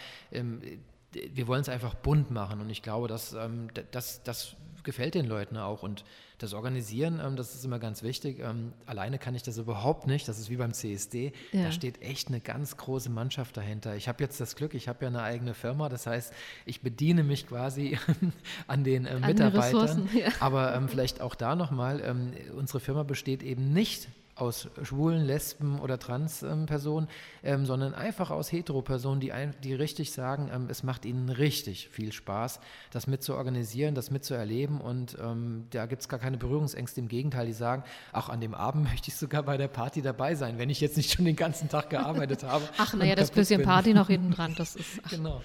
wir 1.13 1.47
wollen 1.47 1.63
es 1.63 1.69
einfach 1.69 1.95
bunt 1.95 2.31
machen 2.31 2.61
und 2.61 2.71
ich 2.71 2.83
glaube, 2.83 3.09
dass, 3.09 3.33
ähm, 3.33 3.69
das, 3.91 4.23
das 4.23 4.57
gefällt 4.83 5.15
den 5.15 5.27
Leuten 5.27 5.57
auch 5.57 5.83
und 5.83 6.05
das 6.39 6.55
Organisieren, 6.55 7.21
ähm, 7.23 7.37
das 7.37 7.55
ist 7.55 7.65
immer 7.65 7.79
ganz 7.79 8.03
wichtig. 8.03 8.39
Ähm, 8.41 8.73
alleine 8.87 9.19
kann 9.19 9.35
ich 9.35 9.43
das 9.43 9.59
überhaupt 9.59 10.07
nicht, 10.07 10.27
das 10.27 10.39
ist 10.39 10.49
wie 10.51 10.57
beim 10.57 10.73
CSD, 10.73 11.33
ja. 11.53 11.65
da 11.65 11.73
steht 11.73 12.03
echt 12.03 12.29
eine 12.29 12.41
ganz 12.41 12.77
große 12.77 13.11
Mannschaft 13.11 13.57
dahinter. 13.57 13.97
Ich 13.97 14.09
habe 14.09 14.23
jetzt 14.23 14.41
das 14.41 14.57
Glück, 14.57 14.75
ich 14.75 14.89
habe 14.89 15.05
ja 15.05 15.09
eine 15.09 15.23
eigene 15.23 15.55
Firma, 15.55 15.89
das 15.89 16.07
heißt, 16.07 16.33
ich 16.65 16.81
bediene 16.81 17.25
mich 17.25 17.47
quasi 17.47 17.99
an 18.67 18.85
den 18.85 19.05
äh, 19.05 19.21
Mitarbeitern, 19.21 20.09
ja. 20.19 20.29
aber 20.41 20.75
ähm, 20.75 20.89
vielleicht 20.89 21.21
auch 21.21 21.35
da 21.35 21.55
nochmal, 21.55 22.01
ähm, 22.03 22.33
unsere 22.57 22.81
Firma 22.81 23.03
besteht 23.03 23.43
eben 23.43 23.73
nicht 23.73 24.09
aus 24.41 24.69
schwulen, 24.83 25.25
lesben 25.25 25.81
oder 25.81 25.99
Trans-Personen, 25.99 27.09
ähm, 27.43 27.67
sondern 27.67 27.95
einfach 27.95 28.31
aus 28.31 28.51
Hetero-Personen, 28.53 29.21
die, 29.21 29.33
die 29.63 29.75
richtig 29.75 30.13
sagen, 30.13 30.51
ähm, 30.53 30.69
es 30.71 30.83
macht 30.83 31.05
ihnen 31.05 31.29
richtig 31.29 31.89
viel 31.89 32.13
Spaß, 32.13 32.61
das 32.91 33.07
mit 33.07 33.23
zu 33.23 33.35
organisieren, 33.35 33.95
das 33.95 34.11
mitzuerleben 34.11 34.81
und 34.81 35.17
ähm, 35.21 35.67
da 35.71 35.87
gibt 35.87 36.03
es 36.03 36.09
gar 36.09 36.19
keine 36.19 36.37
Berührungsängste. 36.37 37.01
Im 37.01 37.09
Gegenteil, 37.09 37.47
die 37.47 37.53
sagen, 37.53 37.85
auch 38.13 38.29
an 38.29 38.41
dem 38.41 38.55
Abend 38.55 38.85
möchte 38.91 39.09
ich 39.09 39.17
sogar 39.17 39.43
bei 39.43 39.57
der 39.57 39.69
Party 39.69 40.03
dabei 40.03 40.35
sein, 40.35 40.59
wenn 40.59 40.71
ich 40.71 40.81
jetzt 40.81 40.97
nicht 40.97 41.13
schon 41.13 41.25
den 41.25 41.37
ganzen 41.37 41.69
Tag 41.69 41.91
gearbeitet 41.91 42.45
habe. 42.45 42.65
Ach, 42.79 42.95
naja, 42.95 43.15
das 43.15 43.31
bisschen 43.31 43.59
bin. 43.59 43.67
Party 43.67 43.95
noch 43.95 44.09
hinten 44.09 44.33
dran, 44.33 44.55
das 44.57 44.77
ist. 44.77 45.01
Ach. 45.05 45.11
Genau. 45.11 45.43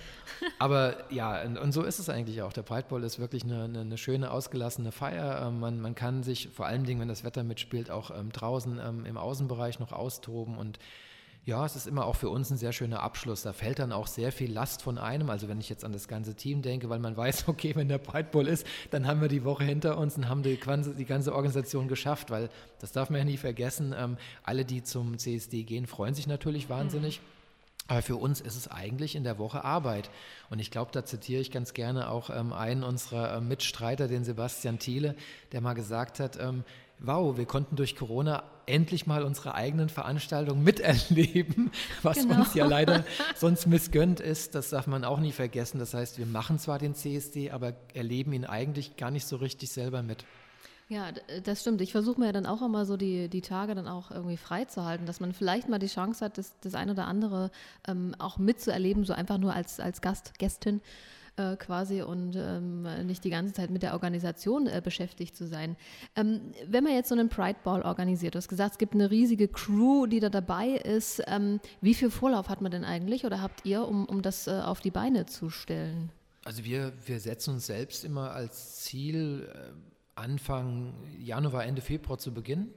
Aber 0.60 1.12
ja, 1.12 1.42
und, 1.44 1.58
und, 1.58 1.72
so 1.72 1.84
ist 1.84 2.00
es 2.00 2.10
eigentlich 2.10 2.42
auch. 2.42 2.54
Der 2.54 2.64
Breitball 2.64 3.04
ist 3.04 3.20
wirklich 3.20 3.44
eine, 3.44 3.66
eine, 3.66 3.82
eine 3.82 3.98
schöne, 3.98 4.32
ausgelassene 4.32 4.92
Feier. 4.92 5.46
Ähm, 5.48 5.60
man, 5.60 5.80
man, 5.80 5.96
kann 5.96 6.24
sich 6.24 6.50
vor 6.50 6.66
allen 6.66 6.84
Dingen, 6.84 7.00
wenn 7.00 7.08
das 7.08 7.24
Wetter 7.24 7.44
mitspielt, 7.44 7.90
auch 7.90 8.12
ähm, 8.12 8.32
draußen 8.32 8.80
ähm, 8.86 9.06
im 9.06 9.18
Außenbereich 9.18 9.80
noch 9.80 9.92
austoben 9.92 10.58
und 10.58 10.80
ja, 11.46 11.64
es 11.64 11.76
ist 11.76 11.86
immer 11.86 12.06
auch 12.06 12.16
für 12.16 12.30
uns 12.30 12.50
ein 12.50 12.58
sehr 12.58 12.74
schöner 12.74 13.04
Abschluss. 13.04 13.44
Da 13.44 13.54
fällt 13.54 13.78
dann 13.78 13.92
auch 13.92 14.08
sehr 14.08 14.32
viel 14.32 14.52
Last 14.52 14.82
von 14.82 14.98
einem. 14.98 15.30
Also 15.30 15.48
wenn 15.48 15.60
ich 15.60 15.70
jetzt 15.70 15.86
an 15.86 15.94
das 15.94 16.08
ganze 16.08 16.34
Team 16.34 16.64
denke, 16.64 16.90
weil 16.90 16.98
man 16.98 17.16
weiß, 17.18 17.48
okay, 17.48 17.76
wenn 17.76 17.88
der 17.88 18.00
Breitball 18.00 18.48
ist, 18.48 18.66
dann 18.90 19.06
haben 19.06 19.22
wir 19.22 19.28
die 19.28 19.44
Woche 19.44 19.64
hinter 19.64 20.00
uns 20.00 20.18
und 20.18 20.28
haben 20.28 20.42
die, 20.42 20.60
die 20.98 21.06
ganze 21.06 21.36
Organisation 21.36 21.88
geschafft, 21.88 22.32
weil 22.32 22.50
das 22.80 22.94
darf 22.94 23.12
man 23.12 23.20
ja 23.20 23.26
nie 23.26 23.38
vergessen. 23.38 23.94
Ähm, 23.96 24.18
alle, 24.42 24.66
die 24.66 24.82
zum 24.82 25.20
CSD 25.20 25.64
gehen, 25.64 25.86
freuen 25.86 26.16
sich 26.16 26.26
natürlich 26.26 26.68
wahnsinnig. 26.68 27.20
Mhm. 27.20 27.36
Aber 27.88 28.02
für 28.02 28.16
uns 28.16 28.42
ist 28.42 28.56
es 28.56 28.68
eigentlich 28.68 29.16
in 29.16 29.24
der 29.24 29.38
Woche 29.38 29.64
Arbeit. 29.64 30.10
Und 30.50 30.58
ich 30.58 30.72
glaube, 30.72 30.92
da 30.92 31.06
zitiere 31.06 31.42
ich 31.42 31.52
ganz 31.52 31.74
gerne 31.74 32.10
auch 32.10 32.32
ähm, 32.32 32.52
einen 32.52 32.84
unserer 32.84 33.38
äh, 33.38 33.42
Mitstreiter, 33.42 34.08
den 34.08 34.24
Sebastian 34.24 34.80
Thiele, 34.80 35.16
der 35.52 35.62
mal 35.62 35.74
gesagt 35.74 36.20
hat, 36.20 36.40
ähm, 36.42 36.64
wow, 37.00 37.38
wir 37.38 37.46
konnten 37.46 37.76
durch 37.76 37.96
Corona 37.96 38.44
endlich 38.66 39.06
mal 39.06 39.24
unsere 39.24 39.54
eigenen 39.54 39.90
Veranstaltungen 39.90 40.64
miterleben, 40.64 41.72
was 42.02 42.18
genau. 42.18 42.40
uns 42.40 42.54
ja 42.54 42.66
leider 42.66 43.06
sonst 43.36 43.68
missgönnt 43.68 44.20
ist. 44.20 44.56
Das 44.56 44.70
darf 44.70 44.88
man 44.88 45.04
auch 45.04 45.20
nie 45.20 45.32
vergessen. 45.32 45.80
Das 45.80 45.94
heißt, 45.94 46.18
wir 46.18 46.26
machen 46.26 46.60
zwar 46.60 46.80
den 46.80 46.96
CSD, 46.96 47.52
aber 47.52 47.74
erleben 47.94 48.34
ihn 48.34 48.46
eigentlich 48.46 48.98
gar 48.98 49.12
nicht 49.12 49.28
so 49.28 49.36
richtig 49.38 49.72
selber 49.72 50.02
mit. 50.02 50.26
Ja, 50.88 51.12
das 51.44 51.62
stimmt. 51.62 51.82
Ich 51.82 51.92
versuche 51.92 52.20
mir 52.20 52.28
ja 52.28 52.32
dann 52.32 52.46
auch 52.46 52.62
immer 52.62 52.86
so 52.86 52.96
die, 52.96 53.28
die 53.28 53.42
Tage 53.42 53.74
dann 53.74 53.88
auch 53.88 54.12
irgendwie 54.12 54.38
freizuhalten, 54.38 55.08
dass 55.08 55.20
man 55.20 55.34
vielleicht 55.34 55.68
mal 55.68 55.80
die 55.80 55.88
Chance 55.88 56.24
hat, 56.24 56.38
das, 56.38 56.54
das 56.62 56.76
eine 56.76 56.92
oder 56.92 57.08
andere 57.08 57.50
ähm, 57.88 58.16
auch 58.20 58.38
mitzuerleben, 58.38 59.04
so 59.04 59.14
einfach 59.14 59.40
nur 59.40 59.54
als, 59.54 59.80
als 59.80 60.02
Gast, 60.02 60.38
Gästin 60.38 60.82
äh, 61.38 61.56
quasi 61.58 62.02
und 62.02 62.36
ähm, 62.36 62.84
nicht 63.06 63.24
die 63.24 63.30
ganze 63.30 63.54
Zeit 63.54 63.70
mit 63.70 63.84
der 63.84 63.94
Organisation 63.94 64.68
äh, 64.68 64.82
beschäftigt 64.84 65.36
zu 65.36 65.48
sein. 65.48 65.76
Ähm, 66.16 66.54
wenn 66.68 66.84
man 66.84 66.94
jetzt 66.94 67.10
so 67.10 67.16
einen 67.16 67.30
Pride 67.30 67.60
Ball 67.64 67.82
organisiert, 67.82 68.36
du 68.36 68.38
hast 68.38 68.48
gesagt, 68.48 68.74
es 68.74 68.78
gibt 68.78 68.94
eine 68.94 69.12
riesige 69.12 69.48
Crew, 69.48 70.06
die 70.06 70.20
da 70.20 70.30
dabei 70.30 70.70
ist. 70.70 71.22
Ähm, 71.28 71.60
wie 71.82 71.94
viel 71.94 72.10
Vorlauf 72.10 72.50
hat 72.50 72.62
man 72.62 72.72
denn 72.72 72.84
eigentlich 72.84 73.26
oder 73.26 73.42
habt 73.42 73.66
ihr, 73.66 73.88
um, 73.88 74.06
um 74.06 74.22
das 74.22 74.48
äh, 74.48 74.52
auf 74.52 74.80
die 74.80 74.92
Beine 74.92 75.26
zu 75.26 75.50
stellen? 75.50 76.10
Also 76.46 76.64
wir, 76.64 76.94
wir 77.06 77.20
setzen 77.20 77.56
uns 77.56 77.66
selbst 77.66 78.06
immer 78.06 78.32
als 78.32 78.84
Ziel, 78.84 79.50
äh, 79.54 79.72
Anfang 80.16 80.94
Januar, 81.20 81.66
Ende 81.66 81.82
Februar 81.82 82.18
zu 82.18 82.34
beginnen. 82.34 82.74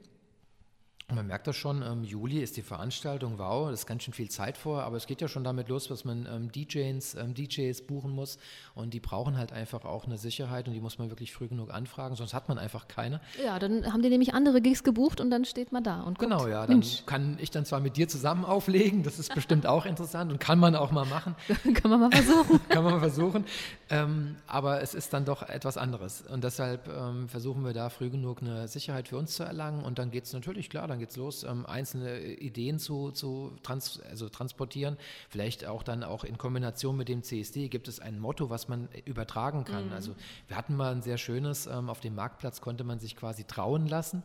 Man 1.11 1.25
merkt 1.25 1.47
das 1.47 1.55
schon, 1.55 1.81
im 1.81 2.03
Juli 2.03 2.39
ist 2.39 2.55
die 2.55 2.61
Veranstaltung, 2.61 3.39
wow, 3.39 3.69
das 3.69 3.81
ist 3.81 3.85
ganz 3.87 4.03
schön 4.03 4.13
viel 4.13 4.29
Zeit 4.29 4.57
vor, 4.57 4.83
aber 4.83 4.95
es 4.95 5.07
geht 5.07 5.21
ja 5.21 5.27
schon 5.27 5.43
damit 5.43 5.67
los, 5.67 5.87
dass 5.87 6.05
man 6.05 6.27
ähm, 6.31 6.51
DJs, 6.51 7.15
ähm, 7.15 7.33
DJs 7.33 7.81
buchen 7.87 8.11
muss 8.11 8.37
und 8.75 8.93
die 8.93 8.99
brauchen 8.99 9.35
halt 9.37 9.51
einfach 9.51 9.85
auch 9.85 10.05
eine 10.05 10.19
Sicherheit 10.19 10.67
und 10.67 10.73
die 10.75 10.81
muss 10.81 10.99
man 10.99 11.09
wirklich 11.09 11.33
früh 11.33 11.47
genug 11.47 11.73
anfragen, 11.73 12.15
sonst 12.15 12.35
hat 12.35 12.47
man 12.47 12.59
einfach 12.59 12.87
keine. 12.87 13.21
Ja, 13.43 13.57
dann 13.57 13.91
haben 13.91 14.03
die 14.03 14.09
nämlich 14.09 14.35
andere 14.35 14.61
Gigs 14.61 14.83
gebucht 14.83 15.19
und 15.19 15.31
dann 15.31 15.45
steht 15.45 15.71
man 15.71 15.83
da 15.83 16.01
und 16.01 16.19
guckt, 16.19 16.29
Genau, 16.31 16.47
ja, 16.47 16.67
dann 16.67 16.79
Mensch. 16.79 17.03
kann 17.07 17.37
ich 17.41 17.49
dann 17.49 17.65
zwar 17.65 17.79
mit 17.79 17.97
dir 17.97 18.07
zusammen 18.07 18.45
auflegen, 18.45 19.01
das 19.01 19.17
ist 19.17 19.33
bestimmt 19.33 19.65
auch 19.65 19.87
interessant 19.87 20.31
und 20.31 20.39
kann 20.39 20.59
man 20.59 20.75
auch 20.75 20.91
mal 20.91 21.05
machen. 21.05 21.35
kann 21.73 21.89
man 21.89 22.01
mal 22.01 22.11
versuchen. 22.11 22.59
kann 22.69 22.83
man 22.83 22.93
mal 22.93 22.99
versuchen, 22.99 23.45
ähm, 23.89 24.35
aber 24.45 24.81
es 24.81 24.93
ist 24.93 25.11
dann 25.13 25.25
doch 25.25 25.41
etwas 25.41 25.75
anderes 25.77 26.21
und 26.21 26.43
deshalb 26.43 26.87
ähm, 26.87 27.27
versuchen 27.29 27.65
wir 27.65 27.73
da 27.73 27.89
früh 27.89 28.11
genug 28.11 28.41
eine 28.43 28.67
Sicherheit 28.67 29.07
für 29.07 29.17
uns 29.17 29.33
zu 29.35 29.43
erlangen 29.43 29.83
und 29.83 29.97
dann 29.97 30.11
geht 30.11 30.25
es 30.25 30.33
natürlich, 30.33 30.69
klar, 30.69 30.87
dann 30.87 30.98
dann 30.99 31.07
geht 31.07 31.11
es 31.11 31.15
los, 31.15 31.43
ähm, 31.43 31.65
einzelne 31.65 32.19
Ideen 32.19 32.77
zu, 32.77 33.11
zu 33.11 33.53
trans 33.63 34.01
also 34.09 34.27
transportieren. 34.27 34.97
Vielleicht 35.29 35.65
auch 35.65 35.83
dann 35.83 36.03
auch 36.03 36.23
in 36.23 36.37
Kombination 36.37 36.97
mit 36.97 37.07
dem 37.07 37.23
CSD 37.23 37.69
gibt 37.69 37.87
es 37.87 37.99
ein 37.99 38.19
Motto, 38.19 38.49
was 38.49 38.67
man 38.67 38.89
übertragen 39.05 39.63
kann. 39.63 39.87
Mhm. 39.87 39.93
Also 39.93 40.15
wir 40.47 40.57
hatten 40.57 40.75
mal 40.75 40.91
ein 40.91 41.01
sehr 41.01 41.17
schönes, 41.17 41.67
ähm, 41.67 41.89
auf 41.89 42.01
dem 42.01 42.15
Marktplatz 42.15 42.59
konnte 42.61 42.83
man 42.83 42.99
sich 42.99 43.15
quasi 43.15 43.45
trauen 43.45 43.87
lassen. 43.87 44.23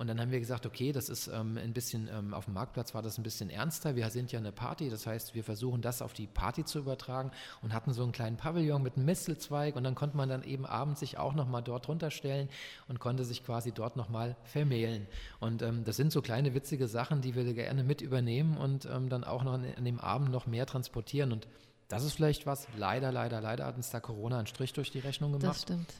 Und 0.00 0.06
dann 0.06 0.18
haben 0.18 0.30
wir 0.30 0.40
gesagt, 0.40 0.64
okay, 0.64 0.92
das 0.92 1.10
ist 1.10 1.28
ähm, 1.28 1.58
ein 1.58 1.74
bisschen, 1.74 2.08
ähm, 2.10 2.32
auf 2.32 2.46
dem 2.46 2.54
Marktplatz 2.54 2.94
war 2.94 3.02
das 3.02 3.18
ein 3.18 3.22
bisschen 3.22 3.50
ernster. 3.50 3.96
Wir 3.96 4.08
sind 4.08 4.32
ja 4.32 4.38
eine 4.38 4.50
Party, 4.50 4.88
das 4.88 5.06
heißt, 5.06 5.34
wir 5.34 5.44
versuchen 5.44 5.82
das 5.82 6.00
auf 6.00 6.14
die 6.14 6.26
Party 6.26 6.64
zu 6.64 6.78
übertragen 6.78 7.32
und 7.60 7.74
hatten 7.74 7.92
so 7.92 8.02
einen 8.02 8.12
kleinen 8.12 8.38
Pavillon 8.38 8.82
mit 8.82 8.96
einem 8.96 9.04
Mistelzweig 9.04 9.76
und 9.76 9.84
dann 9.84 9.94
konnte 9.94 10.16
man 10.16 10.30
dann 10.30 10.42
eben 10.42 10.64
abends 10.64 11.00
sich 11.00 11.18
auch 11.18 11.34
nochmal 11.34 11.62
dort 11.62 11.86
runterstellen 11.86 12.48
und 12.88 12.98
konnte 12.98 13.26
sich 13.26 13.44
quasi 13.44 13.72
dort 13.72 13.96
nochmal 13.96 14.36
vermählen. 14.44 15.06
Und 15.38 15.60
ähm, 15.60 15.84
das 15.84 15.96
sind 15.96 16.12
so 16.12 16.22
kleine 16.22 16.54
witzige 16.54 16.88
Sachen, 16.88 17.20
die 17.20 17.34
wir 17.34 17.44
gerne 17.52 17.84
mit 17.84 18.00
übernehmen 18.00 18.56
und 18.56 18.86
ähm, 18.86 19.10
dann 19.10 19.22
auch 19.22 19.44
noch 19.44 19.52
an, 19.52 19.66
an 19.76 19.84
dem 19.84 20.00
Abend 20.00 20.30
noch 20.30 20.46
mehr 20.46 20.64
transportieren. 20.64 21.30
Und 21.30 21.46
das 21.88 22.04
ist 22.04 22.14
vielleicht 22.14 22.46
was, 22.46 22.68
leider, 22.74 23.12
leider, 23.12 23.42
leider 23.42 23.66
hat 23.66 23.76
uns 23.76 23.90
da 23.90 24.00
Corona 24.00 24.38
einen 24.38 24.46
Strich 24.46 24.72
durch 24.72 24.90
die 24.90 25.00
Rechnung 25.00 25.32
gemacht. 25.32 25.56
Das 25.56 25.60
stimmt. 25.60 25.92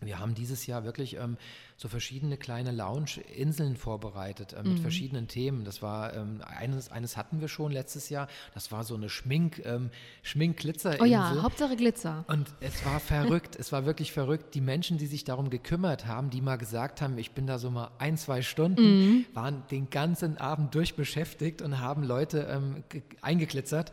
Wir 0.00 0.18
haben 0.18 0.34
dieses 0.34 0.66
Jahr 0.66 0.84
wirklich 0.84 1.16
ähm, 1.16 1.36
so 1.76 1.88
verschiedene 1.88 2.36
kleine 2.36 2.72
Lounge-Inseln 2.72 3.76
vorbereitet 3.76 4.52
äh, 4.52 4.62
mit 4.62 4.78
mhm. 4.78 4.82
verschiedenen 4.82 5.28
Themen. 5.28 5.64
Das 5.64 5.82
war 5.82 6.14
ähm, 6.14 6.42
eines, 6.46 6.90
eines 6.90 7.16
hatten 7.16 7.40
wir 7.40 7.48
schon 7.48 7.72
letztes 7.72 8.08
Jahr. 8.08 8.28
Das 8.54 8.72
war 8.72 8.84
so 8.84 8.94
eine 8.94 9.08
Schmink, 9.08 9.62
ähm, 9.64 9.90
Schmink-Glitzer-Insel. 10.22 11.02
Oh 11.02 11.10
ja, 11.10 11.42
Hauptsache 11.42 11.76
Glitzer. 11.76 12.24
Und 12.28 12.52
es 12.60 12.84
war 12.84 13.00
verrückt. 13.00 13.56
es 13.58 13.72
war 13.72 13.86
wirklich 13.86 14.12
verrückt. 14.12 14.54
Die 14.54 14.60
Menschen, 14.60 14.98
die 14.98 15.06
sich 15.06 15.24
darum 15.24 15.50
gekümmert 15.50 16.06
haben, 16.06 16.30
die 16.30 16.40
mal 16.40 16.56
gesagt 16.56 17.00
haben, 17.00 17.18
ich 17.18 17.32
bin 17.32 17.46
da 17.46 17.58
so 17.58 17.70
mal 17.70 17.90
ein, 17.98 18.16
zwei 18.16 18.42
Stunden, 18.42 18.82
mhm. 18.82 19.26
waren 19.34 19.62
den 19.70 19.90
ganzen 19.90 20.38
Abend 20.38 20.74
durchbeschäftigt 20.74 21.62
und 21.62 21.78
haben 21.78 22.02
Leute 22.04 22.48
ähm, 22.50 22.84
eingeglitzert. 23.20 23.92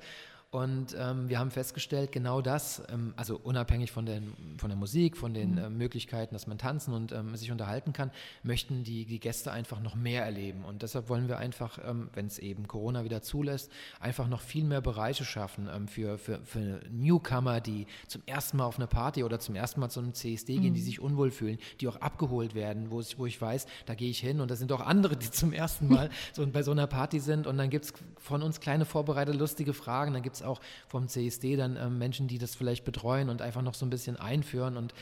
Und 0.58 0.98
ähm, 1.00 1.30
wir 1.30 1.38
haben 1.38 1.52
festgestellt, 1.52 2.12
genau 2.12 2.41
das, 2.41 2.82
ähm, 2.91 3.13
also 3.15 3.39
unabhängig 3.43 3.91
von, 3.91 4.08
den, 4.08 4.34
von 4.58 4.72
der 4.72 4.76
Musik, 4.76 5.15
von 5.15 5.36
den 5.36 5.52
mhm. 5.52 5.58
äh, 5.60 5.70
Möglichkeiten, 5.70 6.34
dass 6.34 6.48
man 6.48 6.58
tanzen 6.58 6.96
und 6.96 7.12
ähm, 7.12 7.36
sich 7.36 7.52
unterhalten 7.52 7.93
kann, 7.93 8.10
möchten 8.41 8.84
die, 8.84 9.06
die 9.06 9.20
Gäste 9.20 9.52
einfach 9.52 9.80
noch 9.82 9.93
mehr 9.93 10.26
erleben. 10.26 10.65
Und 10.65 10.82
deshalb 10.82 11.10
wollen 11.10 11.28
wir 11.28 11.38
einfach, 11.38 11.78
ähm, 11.88 12.10
wenn 12.15 12.26
es 12.26 12.39
eben 12.39 12.67
Corona 12.67 13.04
wieder 13.04 13.22
zulässt, 13.22 13.72
einfach 14.00 14.28
noch 14.28 14.41
viel 14.41 14.63
mehr 14.63 14.82
Bereiche 14.82 15.26
schaffen 15.26 15.70
ähm, 15.72 15.88
für, 15.88 16.17
für, 16.17 16.39
für 16.43 16.80
Newcomer, 16.89 17.62
die 17.62 17.86
zum 18.08 18.24
ersten 18.26 18.58
Mal 18.58 18.65
auf 18.65 18.78
eine 18.78 18.88
Party 18.88 19.24
oder 19.24 19.39
zum 19.39 19.54
ersten 19.54 19.80
Mal 19.80 19.89
zu 19.89 20.00
einem 20.00 20.15
CSD 20.15 20.58
gehen, 20.58 20.74
die 20.74 20.82
mhm. 20.82 20.86
sich 20.86 21.00
unwohl 21.00 21.30
fühlen, 21.30 21.60
die 21.82 21.88
auch 21.88 21.98
abgeholt 21.98 22.56
werden, 22.56 22.89
wo, 22.89 23.00
ich, 23.00 23.20
wo 23.20 23.28
ich 23.28 23.39
weiß, 23.39 23.67
da 23.86 23.93
gehe 23.93 24.10
ich 24.10 24.22
hin 24.22 24.41
und 24.41 24.50
da 24.50 24.56
sind 24.56 24.72
auch 24.72 24.82
andere, 24.82 25.17
die 25.17 25.30
zum 25.30 25.54
ersten 25.54 25.88
Mal 25.88 26.10
so 26.34 26.48
bei 26.48 26.63
so 26.63 26.72
einer 26.72 26.88
Party 26.88 27.20
sind. 27.20 27.46
Und 27.46 27.60
dann 27.60 27.70
gibt 27.70 27.86
es 27.86 27.93
von 28.17 28.41
uns 28.41 28.60
kleine 28.60 28.86
vorbereitete, 28.86 29.38
lustige 29.38 29.76
Fragen, 29.76 30.13
dann 30.13 30.24
gibt 30.24 30.38
es 30.38 30.47
auch 30.48 30.60
vom 30.88 31.08
CSD 31.08 31.56
dann 31.56 31.78
ähm, 31.78 31.98
Menschen, 31.98 32.28
die 32.28 32.38
das 32.38 32.56
vielleicht 32.56 32.86
betreuen 32.86 33.30
und 33.30 33.42
einfach 33.42 33.62
noch 33.62 33.74
so 33.74 33.86
ein 33.86 33.90
bisschen 33.90 34.18
einführen. 34.18 34.78
Und 34.78 34.94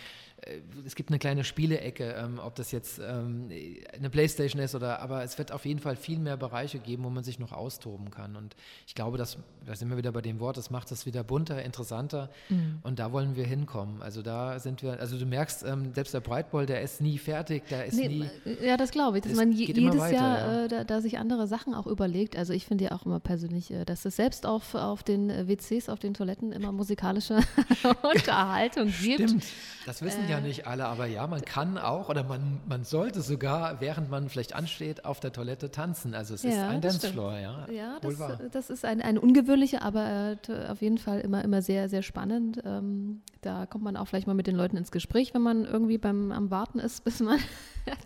es 0.86 0.95
gibt 0.95 1.10
eine 1.10 1.19
kleine 1.19 1.43
Spielecke, 1.43 2.15
ähm, 2.17 2.39
ob 2.43 2.56
das 2.56 2.71
jetzt 2.71 3.00
ähm, 3.00 3.50
eine 3.98 4.10
Playstation 4.10 4.62
ist 4.62 4.76
oder, 4.76 5.02
aber 5.02 5.24
es 5.24 5.38
wird 5.38 5.52
auf 5.52 5.65
jeden 5.65 5.80
Fall 5.80 5.95
viel 5.95 6.19
mehr 6.19 6.38
Bereiche 6.38 6.78
geben, 6.80 7.04
wo 7.04 7.10
man 7.10 7.24
sich 7.24 7.39
noch 7.39 7.52
austoben 7.52 8.12
kann. 8.12 8.36
Und 8.36 8.56
ich 8.86 8.95
glaube, 8.95 9.17
das, 9.17 9.38
da 9.65 9.76
sind 9.76 9.89
wir 9.89 9.98
wieder 9.98 10.12
bei 10.12 10.21
dem 10.21 10.39
Wort, 10.39 10.58
das 10.58 10.69
macht 10.69 10.91
es 10.91 11.06
wieder 11.06 11.24
bunter, 11.24 11.63
interessanter 11.63 12.30
mhm. 12.50 12.80
und 12.84 13.00
da 13.00 13.12
wollen 13.12 13.36
wir 13.36 13.45
hinkommen. 13.45 14.02
Also 14.02 14.21
da 14.21 14.60
sind 14.60 14.84
wir, 14.84 15.00
also 15.00 15.17
du 15.17 15.26
merkst, 15.26 15.63
ähm, 15.65 15.93
selbst 15.93 16.13
der 16.13 16.19
Breitball, 16.19 16.65
der 16.65 16.82
ist 16.82 17.02
nie 17.02 17.17
fertig, 17.17 17.67
der 17.69 17.86
ist 17.86 17.95
nee, 17.95 18.08
nie. 18.08 18.30
Ja, 18.62 18.78
das 18.78 18.91
glaube 18.91 19.17
ich, 19.17 19.24
dass 19.24 19.36
man 19.36 19.52
je, 19.52 19.65
jedes 19.65 19.98
weiter, 19.98 20.15
Jahr 20.15 20.38
ja. 20.38 20.65
äh, 20.65 20.67
da, 20.67 20.84
da, 20.84 21.02
sich 21.02 21.17
andere 21.17 21.48
Sachen 21.48 21.74
auch 21.74 21.88
überlegt. 21.88 22.38
Also 22.38 22.54
ich 22.54 22.65
finde 22.65 22.86
ja 22.86 22.91
auch 22.91 23.06
immer 23.06 23.19
persönlich, 23.19 23.71
äh, 23.71 23.86
dass 23.86 24.06
es 24.06 24.17
selbst 24.17 24.45
auf, 24.45 24.76
auf 24.76 25.02
den 25.02 25.30
äh, 25.30 25.48
WCs, 25.48 25.89
auf 25.89 26.00
den 26.00 26.13
Toiletten 26.13 26.52
immer 26.52 26.71
musikalische 26.71 27.39
Unterhaltung 28.04 28.93
gibt. 29.02 29.30
Stimmt, 29.30 29.45
das 29.86 30.02
wissen 30.02 30.25
äh, 30.28 30.32
ja 30.32 30.40
nicht 30.40 30.68
alle, 30.68 30.86
aber 30.86 31.06
ja, 31.06 31.26
man 31.28 31.42
kann 31.42 31.78
auch 31.78 32.10
oder 32.10 32.24
man, 32.24 32.62
man 32.68 32.84
sollte 32.84 33.22
sogar, 33.22 33.82
während 33.82 34.10
man 34.10 34.30
vielleicht 34.30 34.54
ansteht, 34.54 35.06
auf 35.06 35.20
der 35.20 35.32
Toilette 35.32 35.72
tanzen. 35.72 36.14
Also 36.14 36.34
es 36.34 36.44
ja, 36.44 36.50
ist 36.50 36.60
ein 36.60 36.82
Dancefloor, 36.82 37.38
ja. 37.38 37.68
Ja, 37.70 38.00
das, 38.02 38.18
das, 38.52 38.70
ist 38.70 38.86
ein, 38.86 39.02
ein 39.02 39.18
ungewöhnliche, 39.18 39.82
aber 39.82 40.38
äh, 40.48 40.68
auf 40.68 40.82
jeden 40.82 40.98
Fall 40.98 41.22
immer, 41.22 41.44
immer 41.44 41.62
sehr, 41.62 41.90
sehr 41.90 42.02
spannend. 42.02 42.62
Ähm, 42.66 43.22
da 43.42 43.66
kommt 43.66 43.84
man 43.84 43.98
auch 43.98 44.08
vielleicht 44.08 44.28
mal 44.28 44.34
mit 44.34 44.48
den 44.48 44.56
Leuten 44.56 44.78
ins 44.78 44.92
Gespräch, 44.92 45.34
wenn 45.34 45.42
man 45.42 45.66
irgendwie 45.66 45.98
beim 45.98 46.32
am 46.32 46.52
Warten 46.52 46.80
ist, 46.80 47.04
bis 47.04 47.20
man 47.20 47.40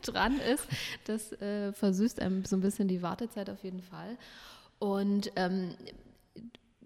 dran 0.01 0.39
ist. 0.39 0.67
Das 1.05 1.31
äh, 1.41 1.73
versüßt 1.73 2.21
einem 2.21 2.45
so 2.45 2.55
ein 2.55 2.61
bisschen 2.61 2.87
die 2.87 3.01
Wartezeit 3.01 3.49
auf 3.49 3.63
jeden 3.63 3.81
Fall. 3.81 4.17
Und 4.79 5.31
ähm, 5.35 5.75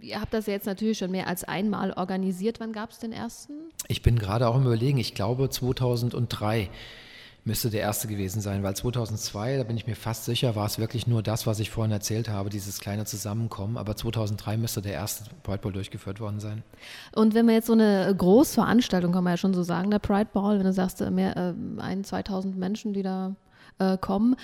ihr 0.03 0.19
habt 0.19 0.33
das 0.33 0.45
jetzt 0.45 0.65
natürlich 0.65 0.97
schon 0.97 1.11
mehr 1.11 1.27
als 1.27 1.43
einmal 1.43 1.93
organisiert. 1.93 2.59
Wann 2.59 2.73
gab 2.73 2.91
es 2.91 2.99
den 2.99 3.11
ersten? 3.11 3.53
Ich 3.87 4.01
bin 4.01 4.19
gerade 4.19 4.47
auch 4.47 4.55
im 4.55 4.63
Überlegen. 4.63 4.97
Ich 4.97 5.15
glaube 5.15 5.49
2003 5.49 6.69
müsste 7.45 7.69
der 7.69 7.81
erste 7.81 8.07
gewesen 8.07 8.39
sein, 8.39 8.63
weil 8.63 8.73
2002, 8.73 9.57
da 9.57 9.63
bin 9.63 9.75
ich 9.75 9.85
mir 9.85 9.95
fast 9.95 10.23
sicher, 10.23 10.55
war 10.55 10.65
es 10.65 10.79
wirklich 10.79 11.07
nur 11.07 11.21
das, 11.21 11.45
was 11.45 11.59
ich 11.59 11.71
vorhin 11.71 11.91
erzählt 11.91 12.29
habe, 12.29 12.49
dieses 12.49 12.79
kleine 12.79 13.05
Zusammenkommen. 13.05 13.77
Aber 13.77 13.95
2003 13.95 14.57
müsste 14.57 14.81
der 14.81 14.93
erste 14.93 15.29
Pride 15.43 15.59
Ball 15.59 15.73
durchgeführt 15.73 16.19
worden 16.19 16.39
sein. 16.39 16.63
Und 17.13 17.33
wenn 17.33 17.45
wir 17.45 17.53
jetzt 17.53 17.67
so 17.67 17.73
eine 17.73 18.13
Großveranstaltung, 18.15 19.11
kann 19.11 19.23
man 19.23 19.33
ja 19.33 19.37
schon 19.37 19.53
so 19.53 19.63
sagen, 19.63 19.91
der 19.91 19.99
Pride 19.99 20.29
Ball, 20.31 20.57
wenn 20.57 20.65
du 20.65 20.73
sagst, 20.73 21.01
äh, 21.01 21.11
mehr 21.11 21.35
äh, 21.35 21.81
ein, 21.81 22.03
2000 22.03 22.57
Menschen, 22.57 22.93
die 22.93 23.03
da 23.03 23.35
äh, 23.79 23.97
kommen, 23.97 24.35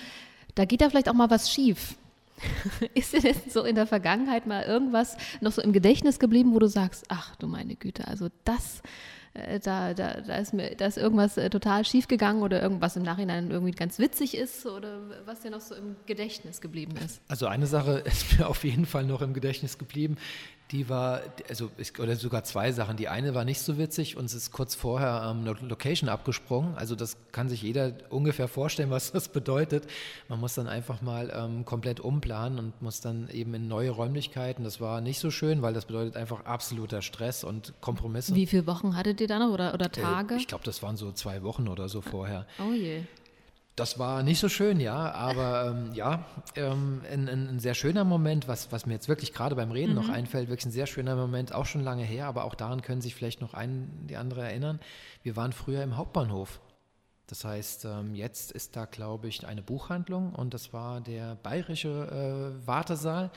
da 0.54 0.66
geht 0.66 0.82
ja 0.82 0.90
vielleicht 0.90 1.08
auch 1.08 1.14
mal 1.14 1.30
was 1.30 1.50
schief. 1.50 1.96
Ist 2.94 3.12
dir 3.12 3.20
denn 3.20 3.36
so 3.48 3.64
in 3.64 3.74
der 3.74 3.86
Vergangenheit 3.86 4.46
mal 4.46 4.62
irgendwas 4.62 5.16
noch 5.40 5.52
so 5.52 5.62
im 5.62 5.72
Gedächtnis 5.72 6.18
geblieben, 6.18 6.54
wo 6.54 6.58
du 6.58 6.68
sagst, 6.68 7.04
ach 7.08 7.36
du 7.36 7.46
meine 7.46 7.76
Güte, 7.76 8.06
also 8.08 8.28
das, 8.44 8.82
äh, 9.34 9.60
da, 9.60 9.94
da, 9.94 10.20
da, 10.20 10.36
ist 10.36 10.52
mir, 10.52 10.74
da 10.76 10.86
ist 10.86 10.98
irgendwas 10.98 11.36
äh, 11.36 11.50
total 11.50 11.84
schief 11.84 12.08
gegangen 12.08 12.42
oder 12.42 12.62
irgendwas 12.62 12.96
im 12.96 13.02
Nachhinein 13.02 13.50
irgendwie 13.50 13.72
ganz 13.72 13.98
witzig 13.98 14.36
ist 14.36 14.66
oder 14.66 15.00
was 15.24 15.40
dir 15.40 15.50
noch 15.50 15.60
so 15.60 15.74
im 15.74 15.96
Gedächtnis 16.06 16.60
geblieben 16.60 16.94
ist? 17.04 17.20
Also 17.28 17.46
eine 17.46 17.66
Sache 17.66 17.98
ist 18.04 18.38
mir 18.38 18.48
auf 18.48 18.64
jeden 18.64 18.86
Fall 18.86 19.04
noch 19.04 19.22
im 19.22 19.34
Gedächtnis 19.34 19.78
geblieben 19.78 20.16
die 20.72 20.88
war, 20.88 21.20
also 21.48 21.70
oder 21.98 22.16
sogar 22.16 22.44
zwei 22.44 22.72
Sachen. 22.72 22.96
Die 22.96 23.08
eine 23.08 23.34
war 23.34 23.44
nicht 23.44 23.60
so 23.60 23.78
witzig, 23.78 24.16
uns 24.16 24.34
ist 24.34 24.52
kurz 24.52 24.74
vorher 24.74 25.28
ähm, 25.30 25.44
Location 25.68 26.08
abgesprungen. 26.08 26.74
Also 26.76 26.94
das 26.94 27.16
kann 27.32 27.48
sich 27.48 27.62
jeder 27.62 27.92
ungefähr 28.08 28.48
vorstellen, 28.48 28.90
was 28.90 29.12
das 29.12 29.28
bedeutet. 29.28 29.86
Man 30.28 30.38
muss 30.40 30.54
dann 30.54 30.68
einfach 30.68 31.02
mal 31.02 31.32
ähm, 31.34 31.64
komplett 31.64 32.00
umplanen 32.00 32.58
und 32.58 32.82
muss 32.82 33.00
dann 33.00 33.28
eben 33.30 33.54
in 33.54 33.68
neue 33.68 33.90
Räumlichkeiten. 33.90 34.64
Das 34.64 34.80
war 34.80 35.00
nicht 35.00 35.18
so 35.18 35.30
schön, 35.30 35.62
weil 35.62 35.74
das 35.74 35.86
bedeutet 35.86 36.16
einfach 36.16 36.44
absoluter 36.44 37.02
Stress 37.02 37.42
und 37.42 37.74
Kompromisse. 37.80 38.34
Wie 38.34 38.46
viele 38.46 38.66
Wochen 38.66 38.96
hattet 38.96 39.20
ihr 39.20 39.28
da 39.28 39.38
noch 39.38 39.52
oder, 39.52 39.74
oder 39.74 39.86
äh, 39.86 39.90
Tage? 39.90 40.34
Äh, 40.34 40.38
ich 40.38 40.46
glaube, 40.46 40.64
das 40.64 40.82
waren 40.82 40.96
so 40.96 41.12
zwei 41.12 41.42
Wochen 41.42 41.68
oder 41.68 41.88
so 41.88 42.00
vorher. 42.00 42.46
Oh 42.58 42.72
je. 42.72 43.02
Das 43.80 43.98
war 43.98 44.22
nicht 44.22 44.40
so 44.40 44.50
schön, 44.50 44.78
ja, 44.78 45.10
aber 45.12 45.68
ähm, 45.68 45.94
ja, 45.94 46.26
ähm, 46.54 47.00
ein, 47.10 47.30
ein, 47.30 47.58
sehr 47.60 47.72
schöner 47.72 48.04
Moment, 48.04 48.46
was, 48.46 48.70
was 48.72 48.84
mir 48.84 48.92
jetzt 48.92 49.08
wirklich 49.08 49.32
gerade 49.32 49.56
beim 49.56 49.70
Reden 49.70 49.94
mhm. 49.94 50.02
noch 50.02 50.08
einfällt, 50.10 50.50
wirklich 50.50 50.66
ein 50.66 50.70
sehr 50.70 50.86
schöner 50.86 51.16
Moment, 51.16 51.54
auch 51.54 51.64
schon 51.64 51.82
lange 51.82 52.04
her, 52.04 52.26
aber 52.26 52.44
auch 52.44 52.54
daran 52.54 52.82
können 52.82 53.00
sich 53.00 53.14
vielleicht 53.14 53.40
noch 53.40 53.54
ein, 53.54 53.88
die 54.06 54.18
andere 54.18 54.42
erinnern. 54.42 54.80
Wir 55.22 55.34
waren 55.34 55.54
früher 55.54 55.82
im 55.82 55.96
Hauptbahnhof. 55.96 56.60
Das 57.26 57.42
heißt, 57.46 57.86
ähm, 57.86 58.14
jetzt 58.14 58.52
ist 58.52 58.76
da, 58.76 58.84
glaube 58.84 59.28
ich, 59.28 59.46
eine 59.46 59.62
Buchhandlung 59.62 60.34
und 60.34 60.52
das 60.52 60.74
war 60.74 61.00
der 61.00 61.36
bayerische 61.36 61.88
äh, 62.60 62.66
Wartesaal. 62.66 63.30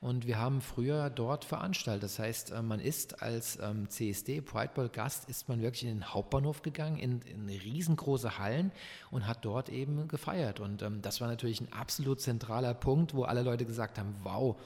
Und 0.00 0.28
wir 0.28 0.38
haben 0.38 0.60
früher 0.60 1.10
dort 1.10 1.44
veranstaltet. 1.44 2.04
Das 2.04 2.18
heißt, 2.20 2.52
äh, 2.52 2.62
man 2.62 2.78
ist 2.78 3.20
als 3.22 3.58
ähm, 3.60 3.88
CSD 3.90 4.40
Pride 4.40 4.70
Ball 4.74 4.88
Gast, 4.88 5.28
ist 5.28 5.48
man 5.48 5.60
wirklich 5.60 5.84
in 5.84 5.88
den 5.88 6.14
Hauptbahnhof 6.14 6.62
gegangen, 6.62 6.98
in, 6.98 7.20
in 7.22 7.48
riesengroße 7.48 8.38
Hallen 8.38 8.70
und 9.10 9.26
hat 9.26 9.44
dort 9.44 9.68
eben 9.70 10.06
gefeiert. 10.06 10.60
Und 10.60 10.82
ähm, 10.82 11.02
das 11.02 11.20
war 11.20 11.26
natürlich 11.26 11.60
ein 11.60 11.72
absolut 11.72 12.20
zentraler 12.20 12.74
Punkt, 12.74 13.12
wo 13.14 13.24
alle 13.24 13.42
Leute 13.42 13.64
gesagt 13.64 13.98
haben, 13.98 14.14
wow, 14.22 14.56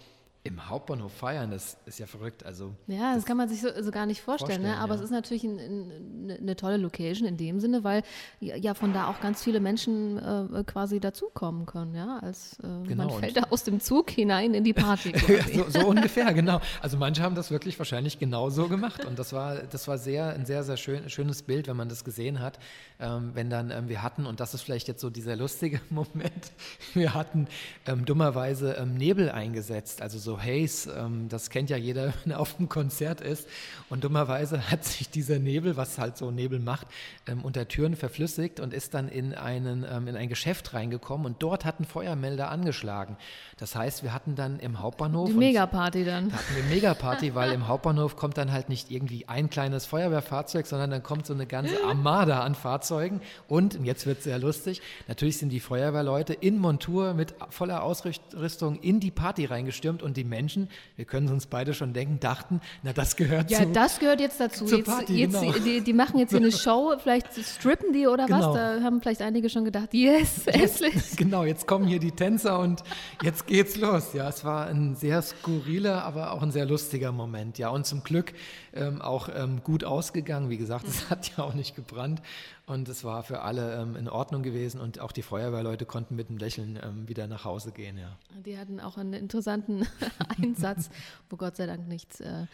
im 0.44 0.68
Hauptbahnhof 0.68 1.12
feiern, 1.12 1.52
das 1.52 1.76
ist 1.86 2.00
ja 2.00 2.06
verrückt. 2.06 2.44
Also, 2.44 2.72
ja, 2.88 3.12
das, 3.12 3.18
das 3.18 3.24
kann 3.26 3.36
man 3.36 3.48
sich 3.48 3.60
so, 3.60 3.68
so, 3.80 3.92
gar 3.92 4.06
nicht 4.06 4.22
vorstellen, 4.22 4.62
ne? 4.62 4.68
vorstellen 4.68 4.78
ne? 4.78 4.82
aber 4.82 4.94
ja. 4.94 4.98
es 4.98 5.04
ist 5.04 5.10
natürlich 5.12 5.44
ein, 5.44 5.58
ein, 5.58 6.38
eine 6.40 6.56
tolle 6.56 6.78
Location 6.78 7.28
in 7.28 7.36
dem 7.36 7.60
Sinne, 7.60 7.84
weil 7.84 8.02
ja 8.40 8.74
von 8.74 8.92
da 8.92 9.06
auch 9.06 9.20
ganz 9.20 9.44
viele 9.44 9.60
Menschen 9.60 10.18
äh, 10.18 10.64
quasi 10.64 10.98
dazukommen 10.98 11.64
können. 11.66 11.94
Ja? 11.94 12.18
Als, 12.18 12.58
äh, 12.58 12.88
genau. 12.88 13.06
Man 13.06 13.20
fällt 13.20 13.36
da 13.36 13.42
aus 13.50 13.62
dem 13.62 13.78
Zug 13.78 14.10
hinein 14.10 14.54
in 14.54 14.64
die 14.64 14.72
Party. 14.72 15.12
so, 15.54 15.70
so, 15.70 15.86
ungefähr, 15.86 16.34
genau. 16.34 16.60
Also 16.80 16.96
manche 16.96 17.22
haben 17.22 17.36
das 17.36 17.52
wirklich 17.52 17.78
wahrscheinlich 17.78 18.18
genau 18.18 18.50
so 18.50 18.66
gemacht 18.66 19.04
und 19.04 19.20
das 19.20 19.32
war, 19.32 19.54
das 19.58 19.86
war 19.86 19.96
sehr, 19.96 20.30
ein 20.30 20.44
sehr, 20.44 20.64
sehr 20.64 20.76
schön, 20.76 21.08
schönes 21.08 21.42
Bild, 21.42 21.68
wenn 21.68 21.76
man 21.76 21.88
das 21.88 22.02
gesehen 22.02 22.40
hat. 22.40 22.58
Ähm, 22.98 23.30
wenn 23.34 23.48
dann 23.48 23.70
ähm, 23.70 23.88
wir 23.88 24.02
hatten, 24.02 24.26
und 24.26 24.40
das 24.40 24.54
ist 24.54 24.62
vielleicht 24.62 24.88
jetzt 24.88 25.00
so 25.00 25.08
dieser 25.08 25.36
lustige 25.36 25.80
Moment, 25.90 26.52
wir 26.94 27.14
hatten 27.14 27.46
ähm, 27.86 28.04
dummerweise 28.04 28.72
ähm, 28.72 28.94
Nebel 28.94 29.30
eingesetzt, 29.30 30.02
also 30.02 30.18
so 30.18 30.31
so 30.32 30.40
Haze, 30.40 30.92
ähm, 30.92 31.28
das 31.28 31.50
kennt 31.50 31.70
ja 31.70 31.76
jeder, 31.76 32.12
wenn 32.24 32.32
er 32.32 32.40
auf 32.40 32.58
einem 32.58 32.68
Konzert 32.68 33.20
ist. 33.20 33.48
Und 33.90 34.04
dummerweise 34.04 34.70
hat 34.70 34.84
sich 34.84 35.10
dieser 35.10 35.38
Nebel, 35.38 35.76
was 35.76 35.98
halt 35.98 36.16
so 36.16 36.30
Nebel 36.30 36.58
macht, 36.58 36.86
ähm, 37.26 37.42
unter 37.42 37.68
Türen 37.68 37.96
verflüssigt 37.96 38.60
und 38.60 38.72
ist 38.72 38.94
dann 38.94 39.08
in, 39.08 39.34
einen, 39.34 39.84
ähm, 39.88 40.08
in 40.08 40.16
ein 40.16 40.28
Geschäft 40.28 40.74
reingekommen 40.74 41.26
und 41.26 41.42
dort 41.42 41.64
hatten 41.64 41.84
Feuermelder 41.84 42.50
angeschlagen. 42.50 43.16
Das 43.58 43.74
heißt, 43.76 44.02
wir 44.02 44.12
hatten 44.12 44.34
dann 44.34 44.58
im 44.58 44.80
Hauptbahnhof. 44.80 45.28
Die 45.28 45.36
Megaparty 45.36 46.04
dann. 46.04 46.30
Da 46.30 46.36
hatten 46.36 46.56
wir 46.56 46.64
Megaparty, 46.64 47.34
weil 47.34 47.52
im 47.52 47.68
Hauptbahnhof 47.68 48.16
kommt 48.16 48.38
dann 48.38 48.52
halt 48.52 48.68
nicht 48.68 48.90
irgendwie 48.90 49.28
ein 49.28 49.50
kleines 49.50 49.86
Feuerwehrfahrzeug, 49.86 50.66
sondern 50.66 50.90
dann 50.90 51.02
kommt 51.02 51.26
so 51.26 51.34
eine 51.34 51.46
ganze 51.46 51.84
Armada 51.86 52.40
an 52.40 52.54
Fahrzeugen. 52.54 53.20
Und, 53.48 53.76
und 53.76 53.84
jetzt 53.84 54.06
wird 54.06 54.18
es 54.18 54.24
sehr 54.24 54.38
lustig, 54.38 54.80
natürlich 55.08 55.38
sind 55.38 55.50
die 55.50 55.60
Feuerwehrleute 55.60 56.32
in 56.32 56.58
Montur 56.58 57.14
mit 57.14 57.34
voller 57.50 57.82
Ausrüstung 57.82 58.80
in 58.80 59.00
die 59.00 59.10
Party 59.10 59.44
reingestürmt 59.44 60.02
und 60.02 60.16
die 60.16 60.21
die 60.22 60.28
Menschen, 60.28 60.68
wir 60.96 61.04
können 61.04 61.28
uns 61.28 61.46
beide 61.46 61.74
schon 61.74 61.92
denken, 61.92 62.20
dachten, 62.20 62.60
na 62.82 62.92
das 62.92 63.16
gehört 63.16 63.50
ja, 63.50 63.58
zu 63.58 63.64
Ja, 63.64 63.70
das 63.72 63.98
gehört 63.98 64.20
jetzt 64.20 64.38
dazu. 64.40 64.66
Zur 64.66 64.84
Party, 64.84 65.14
jetzt, 65.14 65.40
genau. 65.40 65.52
die, 65.52 65.80
die, 65.80 65.92
machen 65.92 66.18
jetzt 66.18 66.30
hier 66.30 66.38
eine 66.38 66.52
Show, 66.64 66.94
vielleicht 67.02 67.34
strippen 67.44 67.92
die 67.92 68.06
oder 68.06 68.26
genau. 68.26 68.48
was, 68.48 68.54
da 68.54 68.80
haben 68.82 69.00
vielleicht 69.00 69.22
einige 69.22 69.50
schon 69.50 69.64
gedacht, 69.64 69.92
yes, 69.92 70.46
endlich. 70.46 71.16
Genau, 71.16 71.44
jetzt 71.44 71.66
kommen 71.66 71.86
hier 71.86 71.98
die 71.98 72.12
Tänzer 72.12 72.58
und 72.58 72.82
jetzt 73.22 73.46
geht's 73.46 73.76
los. 73.76 74.12
Ja, 74.12 74.28
es 74.28 74.44
war 74.44 74.66
ein 74.66 74.94
sehr 74.94 75.22
skurriler, 75.22 76.04
aber 76.04 76.32
auch 76.32 76.42
ein 76.42 76.50
sehr 76.50 76.66
lustiger 76.66 77.12
Moment. 77.12 77.58
Ja, 77.58 77.70
und 77.70 77.86
zum 77.86 78.02
Glück 78.02 78.32
ähm, 78.74 79.00
auch 79.00 79.28
ähm, 79.34 79.62
gut 79.62 79.84
ausgegangen. 79.84 80.50
Wie 80.50 80.58
gesagt, 80.58 80.86
es 80.86 81.10
hat 81.10 81.36
ja 81.36 81.44
auch 81.44 81.54
nicht 81.54 81.74
gebrannt 81.76 82.22
und 82.66 82.88
es 82.88 83.02
war 83.02 83.24
für 83.24 83.42
alle 83.42 83.80
ähm, 83.80 83.96
in 83.96 84.08
Ordnung 84.08 84.42
gewesen 84.42 84.80
und 84.80 85.00
auch 85.00 85.10
die 85.10 85.22
Feuerwehrleute 85.22 85.84
konnten 85.84 86.14
mit 86.14 86.28
einem 86.28 86.38
Lächeln 86.38 86.78
ähm, 86.82 87.08
wieder 87.08 87.26
nach 87.26 87.44
Hause 87.44 87.72
gehen. 87.72 87.98
Ja. 87.98 88.16
Die 88.46 88.56
hatten 88.56 88.78
auch 88.78 88.96
einen 88.96 89.14
interessanten 89.14 89.86
Einsatz, 90.40 90.88
wo 91.28 91.36
Gott 91.36 91.56
sei 91.56 91.66
Dank 91.66 91.88
nichts 91.88 92.20
äh, 92.20 92.46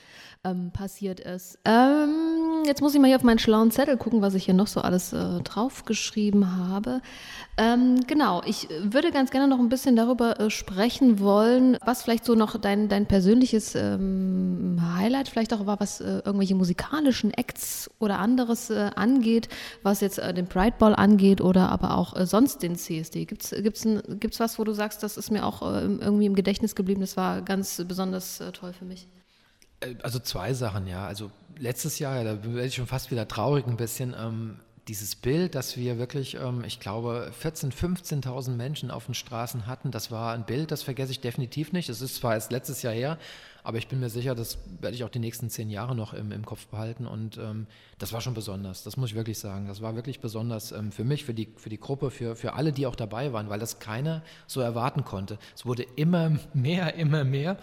ähm, 0.45 0.71
passiert 0.73 1.21
ist. 1.21 1.59
Ähm, 1.67 2.63
jetzt 2.65 2.81
muss 2.81 2.95
ich 2.95 3.01
mal 3.01 3.09
hier 3.09 3.17
auf 3.17 3.23
meinen 3.23 3.39
schlauen 3.39 3.71
Zettel 3.71 3.99
gucken, 3.99 4.23
was 4.23 4.35
ich 4.35 4.47
hier 4.47 4.55
noch 4.55 4.67
so 4.67 4.81
alles 4.81 5.13
äh, 5.13 5.41
draufgeschrieben 5.41 6.57
habe. 6.57 7.03
Ähm, 7.59 8.01
genau, 8.07 8.43
ich 8.47 8.69
würde 8.83 9.11
ganz 9.11 9.31
gerne 9.31 9.47
noch 9.47 9.59
ein 9.59 9.69
bisschen 9.69 9.95
darüber 9.95 10.41
äh, 10.41 10.51
sprechen 10.51 11.21
wollen, 11.21 11.77
was 11.85 12.03
vielleicht 12.03 12.25
so 12.25 12.35
noch 12.35 12.59
dein, 12.59 12.89
dein 12.89 13.07
persönliches 13.07 13.75
ähm, 13.75 14.81
Highlight 14.97 15.29
vielleicht 15.29 15.53
auch 15.53 15.67
war, 15.67 15.81
was 15.81 16.01
äh, 16.01 16.23
irgendwelche 16.25 16.55
musikalischen 16.55 17.33
Acts 17.33 17.91
oder 17.99 18.19
anderes 18.21 18.71
äh, 18.71 18.91
angeht, 18.95 19.49
was 19.83 19.98
was 19.99 20.01
jetzt 20.01 20.19
äh, 20.19 20.33
den 20.33 20.47
Pride 20.47 20.77
Ball 20.79 20.95
angeht 20.95 21.41
oder 21.41 21.69
aber 21.71 21.97
auch 21.97 22.17
äh, 22.17 22.27
sonst 22.27 22.63
den 22.63 22.77
CSD? 22.77 23.25
Gibt 23.25 23.45
es 23.45 23.51
gibt's 23.51 23.87
gibt's 24.21 24.41
was, 24.41 24.59
wo 24.59 24.65
du 24.65 24.73
sagst, 24.73 25.03
das 25.03 25.17
ist 25.17 25.31
mir 25.31 25.45
auch 25.45 25.63
äh, 25.63 25.83
irgendwie 25.83 26.27
im 26.27 26.35
Gedächtnis 26.35 26.75
geblieben, 26.75 27.01
das 27.01 27.17
war 27.17 27.43
ganz 27.43 27.83
besonders 27.87 28.43
toll 28.53 28.73
für 28.73 28.85
mich? 28.85 29.09
Also 30.03 30.19
zwei 30.19 30.55
Sachen, 30.55 30.87
ja. 30.87 31.07
Also 31.07 31.31
letztes 31.59 31.99
Jahr, 31.99 32.25
da 32.25 32.43
werde 32.43 32.67
ich 32.67 32.75
schon 32.75 32.87
fast 32.87 33.11
wieder 33.11 33.29
traurig 33.29 33.67
ein 33.67 33.77
bisschen, 33.77 34.15
ähm, 34.19 34.61
dieses 34.89 35.15
Bild, 35.15 35.55
dass 35.55 35.77
wir 35.77 35.99
wirklich, 35.99 36.35
ähm, 36.35 36.65
ich 36.67 36.81
glaube, 36.81 37.31
14.000, 37.43 37.73
15.000 38.23 38.51
Menschen 38.53 38.91
auf 38.91 39.05
den 39.05 39.15
Straßen 39.15 39.67
hatten, 39.67 39.91
das 39.91 40.11
war 40.11 40.33
ein 40.33 40.47
Bild, 40.47 40.71
das 40.71 40.83
vergesse 40.83 41.13
ich 41.13 41.21
definitiv 41.21 41.73
nicht. 41.73 41.89
Es 41.89 42.01
ist 42.01 42.17
zwar 42.17 42.35
erst 42.35 42.51
letztes 42.51 42.83
Jahr 42.83 42.95
her, 42.95 43.19
aber 43.63 43.77
ich 43.77 43.89
bin 43.89 44.01
mir 44.01 44.09
sicher, 44.09 44.35
das 44.35 44.59
werde 44.81 44.97
ich 44.97 45.05
auch 45.05 45.11
die 45.11 45.19
nächsten 45.19 45.51
zehn 45.51 45.69
Jahre 45.69 45.95
noch 45.95 46.15
im, 46.15 46.33
im 46.33 46.47
Kopf 46.47 46.67
behalten. 46.69 47.07
Und 47.07 47.37
ähm, 47.37 47.67
das 47.99 48.15
war 48.15 48.23
schon 48.23 48.33
besonders, 48.33 48.83
das 48.83 48.97
muss 48.97 49.11
ich 49.11 49.17
wirklich 49.17 49.39
sagen. 49.39 49.69
Das 49.69 49.83
war 49.83 49.95
wirklich 49.95 50.21
besonders 50.21 50.73
ähm, 50.73 50.91
für 50.91 51.05
mich, 51.05 51.25
für 51.25 51.35
die, 51.35 51.49
für 51.57 51.69
die 51.69 51.79
Gruppe, 51.79 52.11
für, 52.11 52.35
für 52.35 52.55
alle, 52.55 52.73
die 52.73 52.87
auch 52.87 52.97
dabei 52.97 53.33
waren, 53.35 53.51
weil 53.51 53.61
das 53.61 53.79
keiner 53.79 54.23
so 54.47 54.61
erwarten 54.63 55.05
konnte. 55.05 55.39
Es 55.55 55.67
wurde 55.67 55.85
immer 55.97 56.39
mehr, 56.55 56.95
immer 56.95 57.25
mehr. 57.25 57.59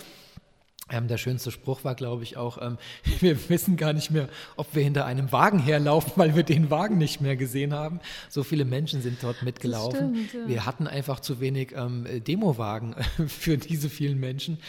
Ähm, 0.91 1.07
der 1.07 1.17
schönste 1.17 1.49
Spruch 1.49 1.83
war, 1.83 1.95
glaube 1.95 2.21
ich, 2.21 2.37
auch, 2.37 2.61
ähm, 2.61 2.77
wir 3.19 3.49
wissen 3.49 3.75
gar 3.75 3.93
nicht 3.93 4.11
mehr, 4.11 4.29
ob 4.55 4.75
wir 4.75 4.83
hinter 4.83 5.05
einem 5.05 5.31
Wagen 5.31 5.59
herlaufen, 5.59 6.13
weil 6.15 6.35
wir 6.35 6.43
den 6.43 6.69
Wagen 6.69 6.97
nicht 6.99 7.21
mehr 7.21 7.35
gesehen 7.35 7.73
haben. 7.73 7.99
So 8.29 8.43
viele 8.43 8.65
Menschen 8.65 9.01
sind 9.01 9.23
dort 9.23 9.41
mitgelaufen. 9.41 10.27
Stimmt, 10.27 10.33
ja. 10.33 10.47
Wir 10.47 10.65
hatten 10.65 10.87
einfach 10.87 11.19
zu 11.19 11.39
wenig 11.39 11.73
ähm, 11.75 12.05
Demowagen 12.27 12.95
für 13.27 13.57
diese 13.57 13.89
vielen 13.89 14.19
Menschen. 14.19 14.59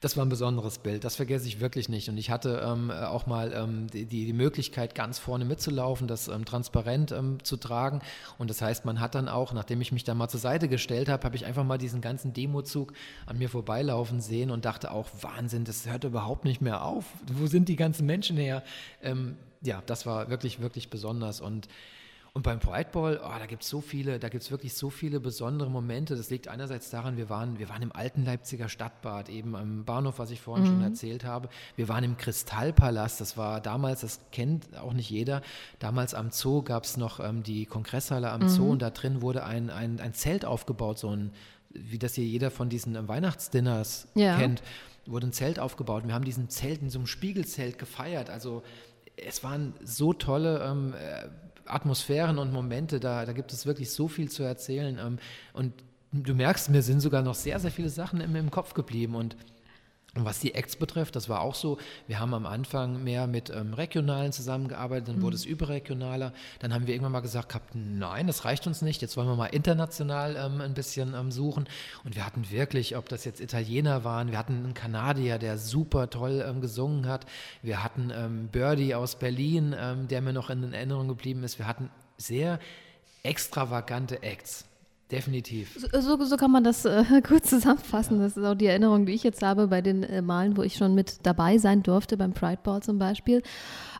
Das 0.00 0.16
war 0.16 0.24
ein 0.24 0.30
besonderes 0.30 0.78
Bild, 0.78 1.04
das 1.04 1.16
vergesse 1.16 1.46
ich 1.46 1.60
wirklich 1.60 1.90
nicht. 1.90 2.08
Und 2.08 2.16
ich 2.16 2.30
hatte 2.30 2.62
ähm, 2.64 2.90
auch 2.90 3.26
mal 3.26 3.52
ähm, 3.52 3.86
die, 3.88 4.06
die, 4.06 4.32
Möglichkeit, 4.32 4.94
ganz 4.94 5.18
vorne 5.18 5.44
mitzulaufen, 5.44 6.08
das 6.08 6.28
ähm, 6.28 6.46
transparent 6.46 7.12
ähm, 7.12 7.44
zu 7.44 7.58
tragen. 7.58 8.00
Und 8.38 8.48
das 8.48 8.62
heißt, 8.62 8.86
man 8.86 8.98
hat 8.98 9.14
dann 9.14 9.28
auch, 9.28 9.52
nachdem 9.52 9.82
ich 9.82 9.92
mich 9.92 10.04
da 10.04 10.14
mal 10.14 10.28
zur 10.28 10.40
Seite 10.40 10.68
gestellt 10.68 11.10
habe, 11.10 11.22
habe 11.22 11.36
ich 11.36 11.44
einfach 11.44 11.64
mal 11.64 11.76
diesen 11.76 12.00
ganzen 12.00 12.32
Demozug 12.32 12.94
an 13.26 13.36
mir 13.36 13.50
vorbeilaufen 13.50 14.22
sehen 14.22 14.50
und 14.50 14.64
dachte 14.64 14.90
auch, 14.90 15.06
Wahnsinn, 15.20 15.64
das 15.64 15.86
hört 15.86 16.04
überhaupt 16.04 16.46
nicht 16.46 16.62
mehr 16.62 16.82
auf. 16.82 17.04
Wo 17.30 17.46
sind 17.46 17.68
die 17.68 17.76
ganzen 17.76 18.06
Menschen 18.06 18.38
her? 18.38 18.62
Ähm, 19.02 19.36
ja, 19.60 19.82
das 19.84 20.06
war 20.06 20.30
wirklich, 20.30 20.60
wirklich 20.60 20.88
besonders. 20.88 21.42
Und 21.42 21.68
und 22.32 22.42
beim 22.42 22.60
Pride 22.60 22.90
Ball, 22.92 23.20
oh, 23.22 23.38
da 23.38 23.46
gibt 23.46 23.64
es 23.64 23.68
so 23.68 23.80
viele, 23.80 24.18
da 24.20 24.28
gibt 24.28 24.44
es 24.44 24.50
wirklich 24.50 24.74
so 24.74 24.88
viele 24.88 25.18
besondere 25.18 25.68
Momente. 25.68 26.16
Das 26.16 26.30
liegt 26.30 26.46
einerseits 26.46 26.88
daran, 26.90 27.16
wir 27.16 27.28
waren, 27.28 27.58
wir 27.58 27.68
waren 27.68 27.82
im 27.82 27.92
alten 27.92 28.24
Leipziger 28.24 28.68
Stadtbad, 28.68 29.28
eben 29.28 29.56
am 29.56 29.84
Bahnhof, 29.84 30.18
was 30.18 30.30
ich 30.30 30.40
vorhin 30.40 30.64
mhm. 30.64 30.68
schon 30.68 30.82
erzählt 30.82 31.24
habe. 31.24 31.48
Wir 31.74 31.88
waren 31.88 32.04
im 32.04 32.16
Kristallpalast, 32.16 33.20
das 33.20 33.36
war 33.36 33.60
damals, 33.60 34.02
das 34.02 34.20
kennt 34.30 34.76
auch 34.78 34.92
nicht 34.92 35.10
jeder, 35.10 35.42
damals 35.80 36.14
am 36.14 36.30
Zoo 36.30 36.62
gab 36.62 36.84
es 36.84 36.96
noch 36.96 37.18
ähm, 37.18 37.42
die 37.42 37.66
Kongresshalle 37.66 38.30
am 38.30 38.42
mhm. 38.42 38.48
Zoo 38.48 38.70
und 38.70 38.82
da 38.82 38.90
drin 38.90 39.22
wurde 39.22 39.44
ein, 39.44 39.68
ein, 39.70 39.98
ein 39.98 40.14
Zelt 40.14 40.44
aufgebaut, 40.44 40.98
so 40.98 41.10
ein, 41.10 41.32
wie 41.70 41.98
das 41.98 42.14
hier 42.14 42.24
jeder 42.24 42.52
von 42.52 42.68
diesen 42.68 42.94
ähm, 42.94 43.08
Weihnachtsdinners 43.08 44.06
ja. 44.14 44.38
kennt, 44.38 44.62
wurde 45.06 45.26
ein 45.26 45.32
Zelt 45.32 45.58
aufgebaut. 45.58 46.06
Wir 46.06 46.14
haben 46.14 46.24
diesen 46.24 46.48
Zelt 46.48 46.80
in 46.80 46.90
so 46.90 47.00
einem 47.00 47.06
Spiegelzelt 47.06 47.78
gefeiert. 47.78 48.30
Also 48.30 48.62
es 49.16 49.42
waren 49.42 49.74
so 49.82 50.12
tolle 50.12 50.64
ähm, 50.64 50.94
äh, 50.94 51.28
Atmosphären 51.72 52.38
und 52.38 52.52
Momente, 52.52 53.00
da, 53.00 53.24
da 53.24 53.32
gibt 53.32 53.52
es 53.52 53.66
wirklich 53.66 53.90
so 53.90 54.08
viel 54.08 54.30
zu 54.30 54.42
erzählen. 54.42 54.98
Ähm, 54.98 55.18
und 55.52 55.72
du 56.12 56.34
merkst, 56.34 56.70
mir 56.70 56.82
sind 56.82 57.00
sogar 57.00 57.22
noch 57.22 57.34
sehr, 57.34 57.58
sehr 57.58 57.70
viele 57.70 57.88
Sachen 57.88 58.20
im, 58.20 58.34
im 58.36 58.50
Kopf 58.50 58.74
geblieben. 58.74 59.14
Und 59.14 59.36
und 60.16 60.24
was 60.24 60.40
die 60.40 60.54
Acts 60.54 60.74
betrifft, 60.74 61.14
das 61.14 61.28
war 61.28 61.40
auch 61.40 61.54
so, 61.54 61.78
wir 62.08 62.18
haben 62.18 62.34
am 62.34 62.44
Anfang 62.44 63.04
mehr 63.04 63.28
mit 63.28 63.48
ähm, 63.50 63.74
Regionalen 63.74 64.32
zusammengearbeitet, 64.32 65.06
dann 65.06 65.18
mhm. 65.18 65.22
wurde 65.22 65.36
es 65.36 65.44
überregionaler. 65.44 66.32
Dann 66.58 66.74
haben 66.74 66.88
wir 66.88 66.94
irgendwann 66.94 67.12
mal 67.12 67.20
gesagt, 67.20 67.50
gehabt, 67.50 67.74
nein, 67.74 68.26
das 68.26 68.44
reicht 68.44 68.66
uns 68.66 68.82
nicht, 68.82 69.02
jetzt 69.02 69.16
wollen 69.16 69.28
wir 69.28 69.36
mal 69.36 69.46
international 69.46 70.34
ähm, 70.34 70.60
ein 70.60 70.74
bisschen 70.74 71.14
ähm, 71.14 71.30
suchen. 71.30 71.68
Und 72.02 72.16
wir 72.16 72.26
hatten 72.26 72.50
wirklich, 72.50 72.96
ob 72.96 73.08
das 73.08 73.24
jetzt 73.24 73.40
Italiener 73.40 74.02
waren, 74.02 74.32
wir 74.32 74.38
hatten 74.38 74.64
einen 74.64 74.74
Kanadier, 74.74 75.38
der 75.38 75.58
super 75.58 76.10
toll 76.10 76.44
ähm, 76.44 76.60
gesungen 76.60 77.06
hat. 77.06 77.24
Wir 77.62 77.84
hatten 77.84 78.10
ähm, 78.12 78.48
Birdie 78.48 78.96
aus 78.96 79.14
Berlin, 79.14 79.76
ähm, 79.78 80.08
der 80.08 80.22
mir 80.22 80.32
noch 80.32 80.50
in 80.50 80.72
Erinnerung 80.72 81.06
geblieben 81.06 81.44
ist. 81.44 81.60
Wir 81.60 81.68
hatten 81.68 81.88
sehr 82.16 82.58
extravagante 83.22 84.24
Acts. 84.24 84.64
Definitiv. 85.10 85.76
So, 85.92 86.24
so, 86.24 86.36
kann 86.36 86.52
man 86.52 86.62
das 86.62 86.84
äh, 86.84 87.04
gut 87.28 87.44
zusammenfassen. 87.44 88.18
Ja. 88.18 88.24
Das 88.24 88.36
ist 88.36 88.44
auch 88.44 88.54
die 88.54 88.66
Erinnerung, 88.66 89.06
die 89.06 89.12
ich 89.12 89.24
jetzt 89.24 89.42
habe 89.42 89.66
bei 89.66 89.80
den 89.80 90.04
äh, 90.04 90.22
Malen, 90.22 90.56
wo 90.56 90.62
ich 90.62 90.74
schon 90.74 90.94
mit 90.94 91.18
dabei 91.24 91.58
sein 91.58 91.82
durfte, 91.82 92.16
beim 92.16 92.32
Pride 92.32 92.60
Ball 92.62 92.82
zum 92.82 92.98
Beispiel. 92.98 93.42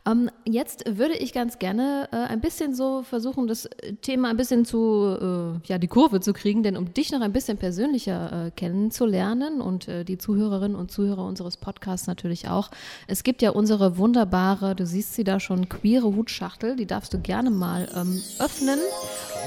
Ähm, 0.07 0.31
jetzt 0.45 0.83
würde 0.97 1.15
ich 1.15 1.31
ganz 1.31 1.59
gerne 1.59 2.09
äh, 2.11 2.15
ein 2.15 2.41
bisschen 2.41 2.73
so 2.73 3.03
versuchen, 3.03 3.45
das 3.45 3.69
Thema 4.01 4.29
ein 4.29 4.37
bisschen 4.37 4.65
zu, 4.65 5.17
äh, 5.21 5.67
ja, 5.67 5.77
die 5.77 5.87
Kurve 5.87 6.21
zu 6.21 6.33
kriegen, 6.33 6.63
denn 6.63 6.75
um 6.75 6.91
dich 6.93 7.11
noch 7.11 7.21
ein 7.21 7.33
bisschen 7.33 7.57
persönlicher 7.57 8.47
äh, 8.47 8.51
kennenzulernen 8.51 9.61
und 9.61 9.87
äh, 9.87 10.03
die 10.03 10.17
Zuhörerinnen 10.17 10.75
und 10.75 10.91
Zuhörer 10.91 11.23
unseres 11.23 11.57
Podcasts 11.57 12.07
natürlich 12.07 12.47
auch. 12.47 12.71
Es 13.07 13.23
gibt 13.23 13.43
ja 13.43 13.51
unsere 13.51 13.97
wunderbare, 13.97 14.75
du 14.75 14.87
siehst 14.87 15.13
sie 15.13 15.23
da 15.23 15.39
schon, 15.39 15.69
queere 15.69 16.15
Hutschachtel, 16.15 16.75
die 16.75 16.87
darfst 16.87 17.13
du 17.13 17.19
gerne 17.19 17.51
mal 17.51 17.87
ähm, 17.95 18.21
öffnen. 18.39 18.79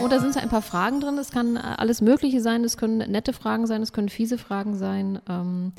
Und 0.03 0.13
da 0.13 0.19
sind 0.19 0.35
so 0.35 0.41
ein 0.41 0.49
paar 0.49 0.63
Fragen 0.63 1.01
drin. 1.01 1.19
Es 1.19 1.31
kann 1.31 1.57
alles 1.57 2.01
Mögliche 2.01 2.41
sein. 2.41 2.65
Es 2.65 2.77
können 2.77 2.99
nette 3.11 3.33
Fragen 3.33 3.67
sein, 3.67 3.81
es 3.81 3.93
können 3.93 4.09
fiese 4.09 4.39
Fragen 4.39 4.77
sein. 4.77 5.21
Ähm, 5.29 5.73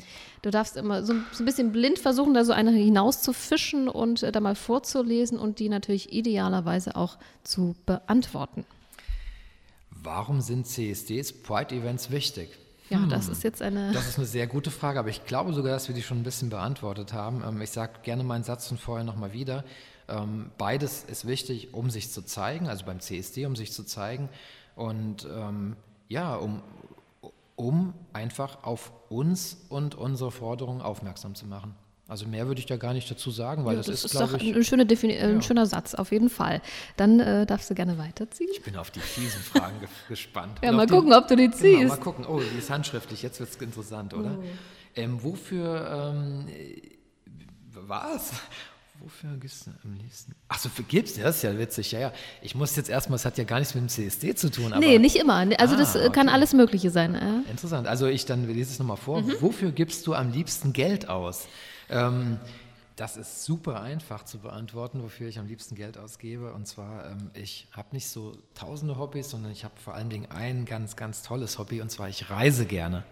du 0.46 0.52
darfst 0.52 0.76
immer 0.76 1.04
so, 1.04 1.12
so, 1.32 1.42
ein 1.42 1.44
bisschen 1.44 1.72
blind 1.72 1.98
versuchen, 1.98 2.32
da 2.32 2.44
so 2.44 2.52
eine 2.52 2.70
hinauszufischen 2.70 3.88
und 3.88 4.22
äh, 4.22 4.30
da 4.30 4.38
mal 4.38 4.54
vorzulesen 4.54 5.40
und 5.40 5.58
die 5.58 5.68
natürlich 5.68 6.12
idealerweise 6.12 6.94
auch 6.94 7.18
zu 7.42 7.74
beantworten. 7.84 8.64
Warum 9.90 10.40
sind 10.40 10.68
CSDs, 10.68 11.42
Pride-Events 11.42 12.12
wichtig? 12.12 12.50
Ja, 12.90 13.02
hm. 13.02 13.08
das 13.08 13.28
ist 13.28 13.42
jetzt 13.42 13.60
eine. 13.60 13.90
Das 13.90 14.06
ist 14.06 14.18
eine 14.18 14.26
sehr 14.26 14.46
gute 14.46 14.70
Frage, 14.70 15.00
aber 15.00 15.08
ich 15.08 15.24
glaube 15.24 15.52
sogar, 15.52 15.72
dass 15.72 15.88
wir 15.88 15.96
die 15.96 16.02
schon 16.02 16.18
ein 16.18 16.22
bisschen 16.22 16.48
beantwortet 16.48 17.12
haben. 17.12 17.42
Ähm, 17.44 17.60
ich 17.60 17.70
sage 17.70 17.94
gerne 18.04 18.22
meinen 18.22 18.44
Satz 18.44 18.68
von 18.68 18.78
vorher 18.78 19.04
nochmal 19.04 19.32
wieder. 19.32 19.64
Ähm, 20.08 20.52
beides 20.58 21.02
ist 21.02 21.26
wichtig, 21.26 21.74
um 21.74 21.90
sich 21.90 22.12
zu 22.12 22.22
zeigen, 22.22 22.68
also 22.68 22.84
beim 22.86 23.00
CSD, 23.00 23.46
um 23.46 23.56
sich 23.56 23.72
zu 23.72 23.82
zeigen 23.82 24.28
und 24.76 25.26
ähm, 25.28 25.74
ja, 26.08 26.36
um, 26.36 26.62
um 27.56 27.94
einfach 28.12 28.62
auf 28.62 28.92
uns 29.08 29.56
und 29.68 29.94
unsere 29.94 30.30
Forderungen 30.30 30.82
aufmerksam 30.82 31.34
zu 31.34 31.46
machen. 31.46 31.74
Also 32.08 32.26
mehr 32.28 32.46
würde 32.46 32.60
ich 32.60 32.66
da 32.66 32.76
gar 32.76 32.92
nicht 32.92 33.10
dazu 33.10 33.32
sagen, 33.32 33.64
weil 33.64 33.72
ja, 33.72 33.78
das, 33.78 33.86
das, 33.86 33.94
ist, 33.96 34.04
ist 34.04 34.10
glaube 34.12 34.36
ich, 34.36 35.02
ein, 35.02 35.10
äh, 35.10 35.22
ein 35.24 35.42
schöner 35.42 35.66
Satz, 35.66 35.94
auf 35.94 36.12
jeden 36.12 36.30
Fall. 36.30 36.62
Dann 36.96 37.18
äh, 37.18 37.46
darfst 37.46 37.68
du 37.68 37.74
gerne 37.74 37.98
weiterziehen. 37.98 38.48
Ich 38.52 38.62
bin 38.62 38.76
auf 38.76 38.92
die 38.92 39.00
fiesen 39.00 39.40
Fragen 39.40 39.80
ge 39.80 39.88
gespannt. 40.08 40.60
Ja, 40.62 40.70
mal 40.70 40.86
gucken, 40.86 41.12
ob 41.12 41.26
du 41.26 41.34
die 41.34 41.50
ziehst. 41.50 41.80
Genau, 41.80 41.88
mal 41.88 42.00
gucken. 42.00 42.24
Oh, 42.24 42.38
die 42.40 42.58
ist 42.58 42.70
handschriftlich, 42.70 43.22
jetzt 43.22 43.40
wird 43.40 43.50
es 43.50 43.56
interessant, 43.56 44.14
oder? 44.14 44.38
Oh. 44.38 44.44
Ähm, 44.94 45.22
wofür 45.22 46.12
ähm, 46.14 46.46
was? 47.72 48.34
Wofür 49.00 49.36
gibst 49.36 49.66
du 49.66 49.70
am 49.84 49.94
liebsten? 49.94 50.34
Achso, 50.48 50.68
für 50.68 50.82
gibst 50.82 51.16
du? 51.16 51.22
Das 51.22 51.36
ist 51.36 51.42
ja 51.42 51.58
witzig. 51.58 51.92
Ja, 51.92 52.00
ja. 52.00 52.12
Ich 52.42 52.54
muss 52.54 52.74
jetzt 52.76 52.88
erstmal, 52.88 53.16
es 53.16 53.24
hat 53.24 53.38
ja 53.38 53.44
gar 53.44 53.58
nichts 53.58 53.74
mit 53.74 53.82
dem 53.82 53.88
CSD 53.88 54.34
zu 54.34 54.50
tun. 54.50 54.72
Aber 54.72 54.80
nee, 54.80 54.98
nicht 54.98 55.16
immer. 55.16 55.34
Also 55.58 55.74
ah, 55.74 55.78
das 55.78 55.94
äh, 55.94 56.00
okay. 56.00 56.10
kann 56.10 56.28
alles 56.28 56.52
Mögliche 56.52 56.90
sein. 56.90 57.14
Ja. 57.14 57.50
Interessant. 57.50 57.86
Also 57.86 58.06
ich 58.06 58.24
dann 58.24 58.46
lese 58.46 58.72
es 58.72 58.78
nochmal 58.78 58.96
vor. 58.96 59.22
Mhm. 59.22 59.36
Wofür 59.40 59.72
gibst 59.72 60.06
du 60.06 60.14
am 60.14 60.32
liebsten 60.32 60.72
Geld 60.72 61.08
aus? 61.08 61.46
Ähm, 61.88 62.38
das 62.96 63.18
ist 63.18 63.44
super 63.44 63.82
einfach 63.82 64.24
zu 64.24 64.38
beantworten, 64.38 65.02
wofür 65.02 65.28
ich 65.28 65.38
am 65.38 65.46
liebsten 65.46 65.74
Geld 65.74 65.98
ausgebe. 65.98 66.54
Und 66.54 66.66
zwar, 66.66 67.10
ähm, 67.10 67.30
ich 67.34 67.68
habe 67.72 67.88
nicht 67.92 68.08
so 68.08 68.32
tausende 68.54 68.98
Hobbys, 68.98 69.30
sondern 69.30 69.52
ich 69.52 69.64
habe 69.64 69.74
vor 69.76 69.94
allen 69.94 70.08
Dingen 70.08 70.30
ein 70.30 70.64
ganz, 70.64 70.96
ganz 70.96 71.22
tolles 71.22 71.58
Hobby. 71.58 71.82
Und 71.82 71.90
zwar, 71.90 72.08
ich 72.08 72.30
reise 72.30 72.64
gerne. 72.64 73.04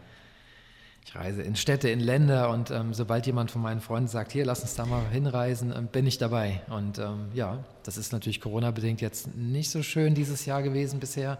Ich 1.07 1.14
reise 1.14 1.43
in 1.43 1.55
Städte, 1.55 1.90
in 1.90 2.01
Länder 2.01 2.49
und 2.49 2.71
ähm, 2.71 2.95
sobald 2.95 3.27
jemand 3.27 3.51
von 3.51 3.61
meinen 3.61 3.81
Freunden 3.81 4.09
sagt, 4.09 4.33
hier, 4.33 4.47
lass 4.47 4.62
uns 4.62 4.75
da 4.75 4.87
mal 4.87 5.07
hinreisen, 5.11 5.73
ähm, 5.77 5.87
bin 5.87 6.07
ich 6.07 6.17
dabei. 6.17 6.62
Und 6.71 6.99
ähm, 6.99 7.29
ja, 7.35 7.62
das 7.83 7.99
ist 7.99 8.12
natürlich 8.12 8.40
Corona-bedingt 8.40 9.03
jetzt 9.03 9.37
nicht 9.37 9.71
so 9.71 9.83
schön 9.83 10.14
dieses 10.14 10.47
Jahr 10.47 10.62
gewesen 10.62 11.01
bisher. 11.01 11.38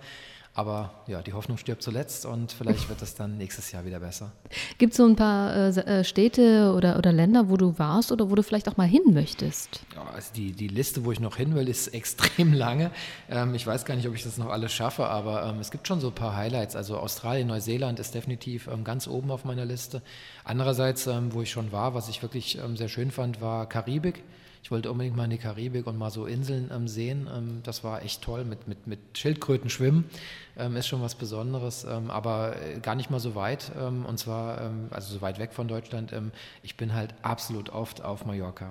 Aber 0.57 1.03
ja, 1.09 1.21
die 1.21 1.33
Hoffnung 1.33 1.59
stirbt 1.59 1.83
zuletzt 1.83 2.25
und 2.27 2.53
vielleicht 2.53 2.89
wird 2.89 3.03
es 3.03 3.17
dann 3.17 3.37
nächstes 3.39 3.73
Jahr 3.73 3.85
wieder 3.85 3.99
besser. 3.99 4.31
Gibt 4.79 4.93
es 4.93 4.99
so 4.99 5.05
ein 5.05 5.17
paar 5.17 5.53
äh, 5.53 5.69
äh, 5.71 6.05
Städte 6.05 6.73
oder, 6.77 6.97
oder 6.97 7.13
Länder, 7.13 7.49
wo 7.49 7.57
du 7.57 7.77
warst 7.77 8.13
oder 8.13 8.31
wo 8.31 8.37
du 8.37 8.45
vielleicht 8.45 8.69
auch 8.69 8.77
mal 8.77 8.87
hin 8.87 9.03
möchtest? 9.13 9.85
Ja, 9.97 10.05
also 10.15 10.33
die, 10.37 10.53
die 10.53 10.69
Liste, 10.69 11.05
wo 11.05 11.11
ich 11.11 11.19
noch 11.19 11.37
hin 11.37 11.57
will, 11.57 11.69
ist 11.69 11.89
extrem 11.95 12.53
lange. 12.53 12.93
Ähm, 13.29 13.53
ich 13.57 13.67
weiß 13.67 13.85
gar 13.85 13.97
nicht, 13.97 14.07
ob 14.07 14.15
ich 14.15 14.23
das 14.23 14.39
noch 14.39 14.49
alles 14.49 14.73
schaffe, 14.73 15.09
aber 15.09 15.45
ähm, 15.45 15.59
es 15.59 15.73
gibt 15.73 15.89
schon 15.89 16.01
so 16.01 16.09
ein 16.09 16.15
paar 16.15 16.37
Highlights. 16.37 16.77
Also 16.77 16.99
Australien, 16.99 17.49
Neuseeland 17.49 17.99
ist 17.99 18.15
definitiv 18.15 18.69
ähm, 18.69 18.85
ganz 18.85 19.09
oben 19.09 19.33
auf 19.33 19.45
meiner 19.45 19.65
Liste. 19.65 20.03
Andererseits, 20.45 21.09
ähm, 21.09 21.33
wo 21.33 21.43
ich 21.43 21.51
schon 21.51 21.73
war, 21.73 21.95
was 21.95 22.09
ich 22.09 22.23
wirklich 22.23 22.59
ähm, 22.59 22.77
sehr 22.77 22.89
schön 22.89 23.11
fand, 23.11 23.41
war 23.41 23.69
Karibik. 23.69 24.23
Ich 24.65 24.71
wollte 24.71 24.91
unbedingt 24.91 25.15
mal 25.15 25.25
in 25.25 25.31
die 25.31 25.37
Karibik 25.37 25.87
und 25.87 25.99
mal 25.99 26.11
so 26.11 26.25
Inseln 26.25 26.71
ähm, 26.75 26.89
sehen. 26.89 27.29
Ähm, 27.31 27.61
das 27.65 27.85
war 27.85 28.03
echt 28.03 28.23
toll 28.23 28.47
mit, 28.47 28.67
mit, 28.67 28.87
mit 28.87 28.99
Schildkröten 29.13 29.69
schwimmen. 29.69 30.09
Ähm, 30.57 30.75
ist 30.77 30.87
schon 30.87 31.03
was 31.03 31.15
Besonderes, 31.17 31.85
ähm, 31.85 32.11
aber 32.11 32.57
äh, 32.63 32.81
gar 32.81 32.95
nicht 32.95 33.11
mal 33.11 33.21
so 33.21 33.35
weit. 33.35 33.71
Ähm, 33.79 34.07
und 34.07 34.19
zwar, 34.19 34.63
ähm, 34.63 34.89
also 34.89 35.13
so 35.13 35.21
weit 35.21 35.39
weg 35.39 35.53
von 35.53 35.69
Deutschland. 35.69 36.15
ich 36.63 36.79
bin 36.79 36.95
halt 36.95 37.15
absolut 37.21 37.69
oft 37.69 38.03
auf 38.03 38.25
Mallorca. 38.25 38.71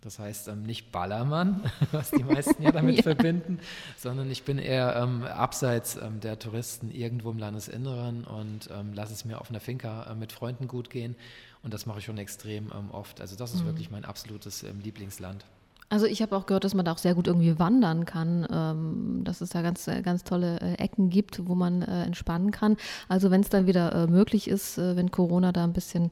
Das 0.00 0.18
heißt 0.18 0.48
nicht 0.56 0.92
Ballermann, 0.92 1.70
was 1.92 2.10
die 2.10 2.24
meisten 2.24 2.62
ja 2.62 2.72
damit 2.72 2.96
ja. 2.96 3.02
verbinden, 3.02 3.58
sondern 3.98 4.30
ich 4.30 4.44
bin 4.44 4.58
eher 4.58 4.96
abseits 4.96 5.98
der 6.22 6.38
Touristen 6.38 6.90
irgendwo 6.90 7.32
im 7.32 7.38
Landesinneren 7.38 8.24
und 8.24 8.70
lasse 8.94 9.12
es 9.12 9.24
mir 9.24 9.40
auf 9.40 9.50
einer 9.50 9.60
Finca 9.60 10.04
äh, 10.10 10.14
mit 10.14 10.32
Freunden 10.32 10.68
gut 10.68 10.88
gehen 10.88 11.16
und 11.62 11.74
das 11.74 11.86
mache 11.86 11.98
ich 11.98 12.04
schon 12.04 12.18
extrem 12.18 12.66
ähm, 12.66 12.90
oft. 12.92 13.20
Also 13.20 13.36
das 13.36 13.54
ist 13.54 13.62
mhm. 13.62 13.66
wirklich 13.66 13.90
mein 13.90 14.04
absolutes 14.04 14.62
ähm, 14.62 14.80
Lieblingsland. 14.80 15.44
Also 15.90 16.04
ich 16.04 16.20
habe 16.20 16.36
auch 16.36 16.44
gehört, 16.44 16.64
dass 16.64 16.74
man 16.74 16.84
da 16.84 16.92
auch 16.92 16.98
sehr 16.98 17.14
gut 17.14 17.26
irgendwie 17.26 17.58
wandern 17.58 18.04
kann, 18.04 18.46
ähm, 18.52 19.24
dass 19.24 19.40
es 19.40 19.50
da 19.50 19.62
ganz, 19.62 19.88
äh, 19.88 20.02
ganz 20.02 20.22
tolle 20.22 20.60
äh, 20.60 20.74
Ecken 20.74 21.08
gibt, 21.08 21.46
wo 21.48 21.54
man 21.54 21.80
äh, 21.82 22.04
entspannen 22.04 22.50
kann. 22.50 22.76
Also 23.08 23.30
wenn 23.30 23.40
es 23.40 23.48
dann 23.48 23.66
wieder 23.66 23.92
äh, 23.94 24.06
möglich 24.06 24.48
ist, 24.48 24.76
äh, 24.76 24.96
wenn 24.96 25.10
Corona 25.10 25.50
da 25.52 25.64
ein 25.64 25.72
bisschen 25.72 26.10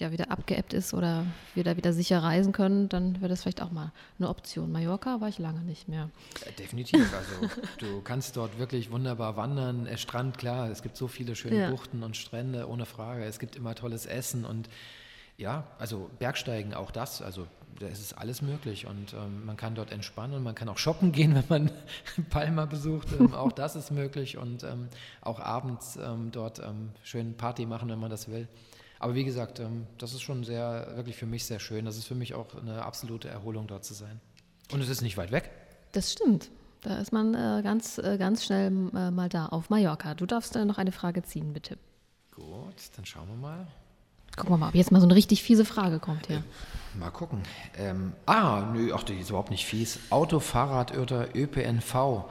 ja, 0.00 0.12
wieder 0.12 0.30
abgeebbt 0.30 0.72
ist 0.72 0.94
oder 0.94 1.26
wir 1.54 1.62
da 1.62 1.76
wieder 1.76 1.92
sicher 1.92 2.22
reisen 2.22 2.52
können, 2.52 2.88
dann 2.88 3.20
wäre 3.20 3.28
das 3.28 3.42
vielleicht 3.42 3.62
auch 3.62 3.70
mal 3.70 3.92
eine 4.18 4.28
Option. 4.28 4.72
Mallorca 4.72 5.20
war 5.20 5.28
ich 5.28 5.38
lange 5.38 5.60
nicht 5.60 5.88
mehr. 5.88 6.10
Äh, 6.46 6.52
definitiv. 6.52 7.12
Also 7.14 7.54
du 7.78 8.00
kannst 8.00 8.36
dort 8.36 8.58
wirklich 8.58 8.90
wunderbar 8.90 9.36
wandern. 9.36 9.88
Strand, 9.96 10.38
klar, 10.38 10.70
es 10.70 10.82
gibt 10.82 10.96
so 10.96 11.06
viele 11.06 11.36
schöne 11.36 11.60
ja. 11.60 11.70
Buchten 11.70 12.02
und 12.02 12.16
Strände, 12.16 12.68
ohne 12.68 12.86
Frage. 12.86 13.24
Es 13.24 13.38
gibt 13.38 13.56
immer 13.56 13.74
tolles 13.74 14.06
Essen 14.06 14.44
und 14.44 14.68
ja, 15.36 15.64
also 15.78 16.10
Bergsteigen, 16.18 16.74
auch 16.74 16.90
das, 16.90 17.22
also 17.22 17.46
da 17.78 17.86
ist 17.86 18.00
es 18.00 18.12
alles 18.12 18.42
möglich 18.42 18.86
und 18.86 19.14
ähm, 19.14 19.46
man 19.46 19.56
kann 19.56 19.74
dort 19.74 19.90
entspannen 19.90 20.36
und 20.36 20.42
man 20.42 20.54
kann 20.54 20.68
auch 20.68 20.76
shoppen 20.76 21.12
gehen, 21.12 21.34
wenn 21.34 21.44
man 21.48 21.70
Palma 22.30 22.66
besucht, 22.66 23.08
ähm, 23.18 23.34
auch 23.34 23.52
das 23.52 23.74
ist 23.74 23.90
möglich 23.90 24.36
und 24.36 24.64
ähm, 24.64 24.88
auch 25.22 25.40
abends 25.40 25.96
ähm, 25.96 26.30
dort 26.30 26.58
ähm, 26.58 26.90
schön 27.02 27.34
Party 27.36 27.64
machen, 27.64 27.88
wenn 27.88 27.98
man 27.98 28.10
das 28.10 28.28
will. 28.28 28.48
Aber 29.00 29.14
wie 29.14 29.24
gesagt, 29.24 29.58
ähm, 29.58 29.86
das 29.98 30.12
ist 30.12 30.20
schon 30.20 30.44
sehr, 30.44 30.92
wirklich 30.94 31.16
für 31.16 31.26
mich 31.26 31.44
sehr 31.46 31.58
schön. 31.58 31.86
Das 31.86 31.96
ist 31.96 32.04
für 32.04 32.14
mich 32.14 32.34
auch 32.34 32.54
eine 32.54 32.84
absolute 32.84 33.28
Erholung 33.28 33.66
dort 33.66 33.84
zu 33.84 33.94
sein. 33.94 34.20
Und 34.72 34.80
es 34.82 34.88
ist 34.88 35.00
nicht 35.00 35.16
weit 35.16 35.32
weg. 35.32 35.50
Das 35.92 36.12
stimmt. 36.12 36.50
Da 36.82 36.98
ist 36.98 37.12
man 37.12 37.34
äh, 37.34 37.62
ganz, 37.62 37.98
äh, 37.98 38.16
ganz 38.18 38.44
schnell 38.44 38.68
äh, 38.94 39.10
mal 39.10 39.28
da 39.28 39.46
auf 39.46 39.70
Mallorca. 39.70 40.14
Du 40.14 40.26
darfst 40.26 40.54
noch 40.54 40.78
eine 40.78 40.92
Frage 40.92 41.22
ziehen, 41.22 41.52
bitte. 41.52 41.78
Gut, 42.34 42.74
dann 42.96 43.04
schauen 43.04 43.28
wir 43.28 43.36
mal. 43.36 43.66
Gucken 44.36 44.52
wir 44.52 44.58
mal, 44.58 44.68
ob 44.68 44.74
jetzt 44.74 44.92
mal 44.92 45.00
so 45.00 45.06
eine 45.06 45.14
richtig 45.14 45.42
fiese 45.42 45.64
Frage 45.64 45.98
kommt 45.98 46.28
hier. 46.28 46.36
Äh, 46.36 46.98
mal 46.98 47.10
gucken. 47.10 47.42
Ähm, 47.76 48.12
ah, 48.26 48.70
nö, 48.72 48.92
ach, 48.94 49.02
die 49.02 49.14
ist 49.14 49.30
überhaupt 49.30 49.50
nicht 49.50 49.66
fies. 49.66 49.98
Auto, 50.10 50.40
Fahrrad 50.40 50.96
oder 50.96 51.34
ÖPNV. 51.34 52.24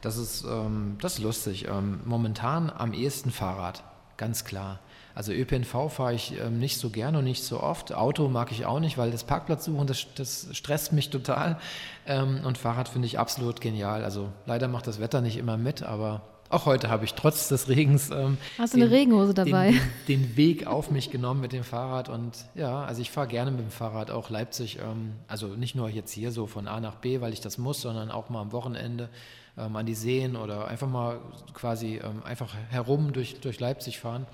Das 0.00 0.16
ist, 0.16 0.44
ähm, 0.44 0.96
das 1.00 1.14
ist 1.14 1.18
lustig. 1.20 1.68
Ähm, 1.68 2.00
momentan 2.04 2.70
am 2.70 2.92
ehesten 2.92 3.30
Fahrrad, 3.30 3.84
ganz 4.16 4.44
klar. 4.44 4.80
Also 5.16 5.32
ÖPNV 5.32 5.90
fahre 5.90 6.12
ich 6.12 6.34
ähm, 6.38 6.58
nicht 6.58 6.76
so 6.76 6.90
gerne 6.90 7.20
und 7.20 7.24
nicht 7.24 7.42
so 7.42 7.62
oft. 7.62 7.94
Auto 7.94 8.28
mag 8.28 8.52
ich 8.52 8.66
auch 8.66 8.80
nicht, 8.80 8.98
weil 8.98 9.10
das 9.10 9.24
Parkplatzsuchen, 9.24 9.86
das, 9.86 10.06
das 10.14 10.48
stresst 10.52 10.92
mich 10.92 11.08
total. 11.08 11.58
Ähm, 12.06 12.40
und 12.44 12.58
Fahrrad 12.58 12.90
finde 12.90 13.06
ich 13.06 13.18
absolut 13.18 13.62
genial. 13.62 14.04
Also 14.04 14.28
leider 14.44 14.68
macht 14.68 14.86
das 14.86 15.00
Wetter 15.00 15.22
nicht 15.22 15.38
immer 15.38 15.56
mit, 15.56 15.82
aber 15.82 16.20
auch 16.50 16.66
heute 16.66 16.90
habe 16.90 17.06
ich 17.06 17.14
trotz 17.14 17.48
des 17.48 17.66
Regens 17.70 18.10
ähm, 18.10 18.36
Hast 18.58 18.74
du 18.74 18.76
den, 18.76 18.88
eine 18.88 18.94
Regenhose 18.94 19.32
dabei? 19.32 19.70
Den, 19.70 19.80
den, 20.06 20.22
den, 20.22 20.36
Weg 20.36 20.66
auf 20.66 20.90
mich 20.90 21.10
genommen 21.10 21.40
mit 21.40 21.52
dem 21.52 21.64
Fahrrad 21.64 22.10
und 22.10 22.32
ja, 22.54 22.84
also 22.84 23.00
ich 23.00 23.10
fahre 23.10 23.26
gerne 23.26 23.50
mit 23.50 23.60
dem 23.60 23.70
Fahrrad 23.70 24.10
auch 24.10 24.28
Leipzig, 24.28 24.78
ähm, 24.78 25.14
also 25.28 25.46
nicht 25.48 25.74
nur 25.74 25.88
jetzt 25.88 26.12
hier 26.12 26.30
so 26.30 26.46
von 26.46 26.68
A 26.68 26.78
nach 26.78 26.96
B, 26.96 27.22
weil 27.22 27.32
ich 27.32 27.40
das 27.40 27.56
muss, 27.56 27.80
sondern 27.80 28.10
auch 28.10 28.28
mal 28.28 28.42
am 28.42 28.52
Wochenende 28.52 29.08
ähm, 29.56 29.74
an 29.76 29.86
die 29.86 29.94
Seen 29.94 30.36
oder 30.36 30.68
einfach 30.68 30.88
mal 30.88 31.20
quasi 31.54 32.02
ähm, 32.04 32.22
einfach 32.22 32.54
herum 32.68 33.14
durch, 33.14 33.40
durch 33.40 33.58
Leipzig 33.60 33.98
fahren. 33.98 34.26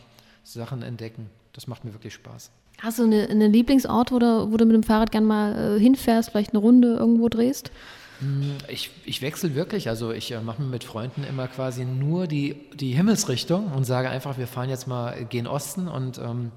Sachen 0.44 0.82
entdecken. 0.82 1.30
Das 1.52 1.66
macht 1.66 1.84
mir 1.84 1.92
wirklich 1.92 2.14
Spaß. 2.14 2.50
Hast 2.78 2.98
du 2.98 3.04
einen 3.04 3.30
eine 3.30 3.48
Lieblingsort, 3.48 4.10
wo 4.10 4.18
du, 4.18 4.50
wo 4.50 4.56
du 4.56 4.64
mit 4.64 4.74
dem 4.74 4.82
Fahrrad 4.82 5.12
gerne 5.12 5.26
mal 5.26 5.76
äh, 5.76 5.80
hinfährst, 5.80 6.30
vielleicht 6.30 6.50
eine 6.50 6.58
Runde 6.58 6.94
irgendwo 6.94 7.28
drehst? 7.28 7.70
Hm, 8.18 8.54
ich, 8.68 8.90
ich 9.04 9.22
wechsle 9.22 9.54
wirklich, 9.54 9.88
also 9.88 10.12
ich 10.12 10.32
äh, 10.32 10.40
mache 10.40 10.62
mir 10.62 10.68
mit 10.68 10.84
Freunden 10.84 11.24
immer 11.24 11.48
quasi 11.48 11.84
nur 11.84 12.26
die, 12.26 12.56
die 12.74 12.92
Himmelsrichtung 12.92 13.72
und 13.72 13.84
sage 13.84 14.10
einfach, 14.10 14.38
wir 14.38 14.46
fahren 14.46 14.68
jetzt 14.68 14.86
mal 14.86 15.24
gen 15.26 15.46
Osten 15.46 15.86
und 15.86 16.18
ähm, 16.18 16.50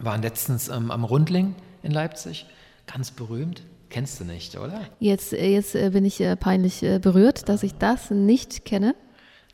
waren 0.00 0.22
letztens 0.22 0.68
ähm, 0.68 0.90
am 0.90 1.04
Rundling 1.04 1.54
in 1.82 1.92
Leipzig, 1.92 2.46
ganz 2.86 3.10
berühmt. 3.10 3.62
Kennst 3.90 4.18
du 4.18 4.24
nicht, 4.24 4.56
oder? 4.58 4.80
Jetzt, 4.98 5.32
äh, 5.32 5.52
jetzt 5.52 5.74
bin 5.74 6.04
ich 6.04 6.20
peinlich 6.40 6.80
berührt, 7.00 7.48
dass 7.48 7.62
ich 7.62 7.74
das 7.74 8.10
nicht 8.10 8.64
kenne. 8.64 8.96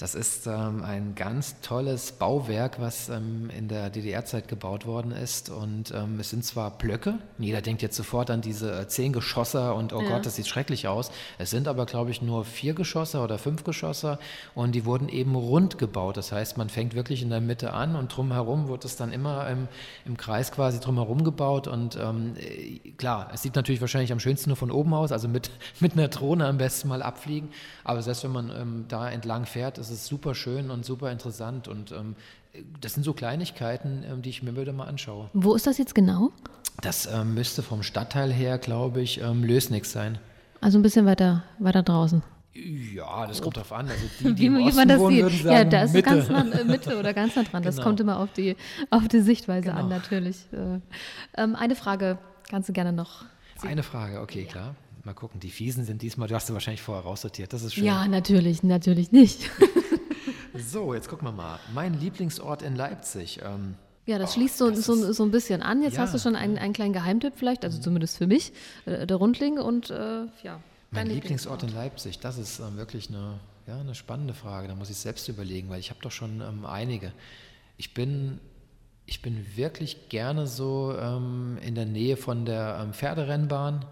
Das 0.00 0.14
ist 0.14 0.46
ähm, 0.46 0.82
ein 0.82 1.14
ganz 1.14 1.60
tolles 1.60 2.12
Bauwerk, 2.12 2.80
was 2.80 3.10
ähm, 3.10 3.50
in 3.54 3.68
der 3.68 3.90
DDR-Zeit 3.90 4.48
gebaut 4.48 4.86
worden 4.86 5.12
ist. 5.12 5.50
Und 5.50 5.92
ähm, 5.94 6.18
es 6.18 6.30
sind 6.30 6.42
zwar 6.42 6.70
Blöcke, 6.70 7.18
jeder 7.36 7.60
denkt 7.60 7.82
jetzt 7.82 7.96
sofort 7.96 8.30
an 8.30 8.40
diese 8.40 8.80
äh, 8.80 8.88
zehn 8.88 9.12
Geschosser 9.12 9.74
und 9.74 9.92
oh 9.92 10.00
ja. 10.00 10.08
Gott, 10.08 10.24
das 10.24 10.36
sieht 10.36 10.48
schrecklich 10.48 10.88
aus. 10.88 11.10
Es 11.36 11.50
sind 11.50 11.68
aber, 11.68 11.84
glaube 11.84 12.10
ich, 12.12 12.22
nur 12.22 12.46
vier 12.46 12.72
Geschosser 12.72 13.22
oder 13.22 13.36
fünf 13.36 13.62
Geschosser 13.62 14.18
und 14.54 14.74
die 14.74 14.86
wurden 14.86 15.10
eben 15.10 15.34
rund 15.34 15.76
gebaut. 15.76 16.16
Das 16.16 16.32
heißt, 16.32 16.56
man 16.56 16.70
fängt 16.70 16.94
wirklich 16.94 17.20
in 17.20 17.28
der 17.28 17.42
Mitte 17.42 17.74
an 17.74 17.94
und 17.94 18.16
drumherum 18.16 18.68
wird 18.68 18.86
es 18.86 18.96
dann 18.96 19.12
immer 19.12 19.50
im, 19.50 19.68
im 20.06 20.16
Kreis 20.16 20.50
quasi 20.50 20.80
drumherum 20.80 21.24
gebaut. 21.24 21.68
Und 21.68 21.96
ähm, 21.96 22.36
äh, 22.38 22.78
klar, 22.92 23.28
es 23.34 23.42
sieht 23.42 23.54
natürlich 23.54 23.82
wahrscheinlich 23.82 24.12
am 24.12 24.20
schönsten 24.20 24.48
nur 24.48 24.56
von 24.56 24.70
oben 24.70 24.94
aus, 24.94 25.12
also 25.12 25.28
mit, 25.28 25.50
mit 25.80 25.92
einer 25.92 26.08
Drohne 26.08 26.46
am 26.46 26.56
besten 26.56 26.88
mal 26.88 27.02
abfliegen. 27.02 27.50
Aber 27.84 28.00
selbst 28.00 28.24
wenn 28.24 28.32
man 28.32 28.50
ähm, 28.50 28.84
da 28.88 29.10
entlang 29.10 29.44
fährt, 29.44 29.76
ist 29.76 29.89
es 29.90 30.06
super 30.06 30.34
schön 30.34 30.70
und 30.70 30.84
super 30.84 31.10
interessant 31.10 31.68
und 31.68 31.92
ähm, 31.92 32.16
das 32.80 32.94
sind 32.94 33.04
so 33.04 33.12
Kleinigkeiten, 33.12 34.04
ähm, 34.08 34.22
die 34.22 34.30
ich 34.30 34.42
mir 34.42 34.56
wieder 34.56 34.72
mal 34.72 34.86
anschaue. 34.86 35.30
Wo 35.32 35.54
ist 35.54 35.66
das 35.66 35.78
jetzt 35.78 35.94
genau? 35.94 36.30
Das 36.82 37.06
ähm, 37.06 37.34
müsste 37.34 37.62
vom 37.62 37.82
Stadtteil 37.82 38.32
her, 38.32 38.58
glaube 38.58 39.02
ich, 39.02 39.20
ähm, 39.20 39.44
Lösnix 39.44 39.92
sein. 39.92 40.18
Also 40.60 40.78
ein 40.78 40.82
bisschen 40.82 41.06
weiter, 41.06 41.44
weiter 41.58 41.82
draußen. 41.82 42.22
Ja, 42.52 43.26
das 43.26 43.40
kommt 43.40 43.56
drauf 43.56 43.72
an. 43.72 43.88
Also 43.88 44.04
die, 44.18 44.24
die 44.34 44.40
wie, 44.42 44.68
im 44.68 44.74
man 44.74 44.88
das 44.88 44.98
wohnen, 44.98 45.28
sieht. 45.28 45.42
Sagen, 45.42 45.56
ja, 45.56 45.64
da 45.64 45.82
ist 45.82 45.92
Mitte. 45.92 46.10
ganz 46.10 46.28
nah, 46.28 46.44
äh, 46.50 46.64
Mitte 46.64 46.98
oder 46.98 47.14
ganz 47.14 47.36
nah 47.36 47.44
dran. 47.44 47.62
Das 47.62 47.76
genau. 47.76 47.86
kommt 47.86 48.00
immer 48.00 48.18
auf 48.18 48.32
die, 48.32 48.56
auf 48.90 49.06
die 49.08 49.20
Sichtweise 49.20 49.68
genau. 49.68 49.80
an, 49.80 49.88
natürlich. 49.88 50.46
Äh, 50.52 50.80
ähm, 51.40 51.54
eine 51.54 51.76
Frage 51.76 52.18
kannst 52.48 52.68
du 52.68 52.72
gerne 52.72 52.92
noch. 52.92 53.24
Ziehen. 53.56 53.70
Eine 53.70 53.82
Frage, 53.82 54.20
okay, 54.20 54.42
ja. 54.42 54.50
klar. 54.50 54.74
Mal 55.04 55.14
gucken, 55.14 55.40
die 55.40 55.50
Fiesen 55.50 55.84
sind 55.84 56.02
diesmal, 56.02 56.28
du 56.28 56.34
hast 56.34 56.46
sie 56.46 56.52
wahrscheinlich 56.52 56.82
vorher 56.82 57.04
raussortiert, 57.04 57.52
das 57.52 57.62
ist 57.62 57.74
schön. 57.74 57.84
Ja, 57.84 58.06
natürlich, 58.06 58.62
natürlich 58.62 59.12
nicht. 59.12 59.50
so, 60.54 60.92
jetzt 60.92 61.08
gucken 61.08 61.26
wir 61.26 61.32
mal. 61.32 61.58
Mein 61.72 61.98
Lieblingsort 61.98 62.62
in 62.62 62.76
Leipzig. 62.76 63.40
Ähm, 63.42 63.76
ja, 64.06 64.18
das 64.18 64.30
oh, 64.30 64.34
schließt 64.34 64.58
so, 64.58 64.70
das 64.70 64.84
so, 64.84 65.12
so 65.12 65.22
ein 65.22 65.30
bisschen 65.30 65.62
an. 65.62 65.82
Jetzt 65.82 65.96
ja. 65.96 66.02
hast 66.02 66.12
du 66.12 66.18
schon 66.18 66.36
einen, 66.36 66.58
einen 66.58 66.72
kleinen 66.72 66.92
Geheimtipp 66.92 67.34
vielleicht, 67.36 67.64
also 67.64 67.80
zumindest 67.80 68.18
für 68.18 68.26
mich, 68.26 68.52
äh, 68.84 69.06
der 69.06 69.16
Rundling 69.16 69.58
und 69.58 69.90
äh, 69.90 70.26
ja. 70.42 70.60
Mein 70.90 71.06
Lieblingsort. 71.06 71.62
Lieblingsort 71.62 71.62
in 71.62 71.74
Leipzig, 71.74 72.18
das 72.18 72.36
ist 72.36 72.58
äh, 72.58 72.76
wirklich 72.76 73.08
eine, 73.08 73.38
ja, 73.66 73.78
eine 73.78 73.94
spannende 73.94 74.34
Frage. 74.34 74.68
Da 74.68 74.74
muss 74.74 74.90
ich 74.90 74.96
selbst 74.96 75.28
überlegen, 75.28 75.70
weil 75.70 75.80
ich 75.80 75.90
habe 75.90 76.00
doch 76.02 76.10
schon 76.10 76.40
ähm, 76.40 76.66
einige. 76.66 77.12
Ich 77.76 77.94
bin, 77.94 78.40
ich 79.06 79.22
bin 79.22 79.46
wirklich 79.56 80.08
gerne 80.08 80.46
so 80.46 80.94
ähm, 80.98 81.58
in 81.64 81.74
der 81.74 81.86
Nähe 81.86 82.16
von 82.16 82.44
der 82.44 82.80
ähm, 82.82 82.92
Pferderennbahn 82.92 83.86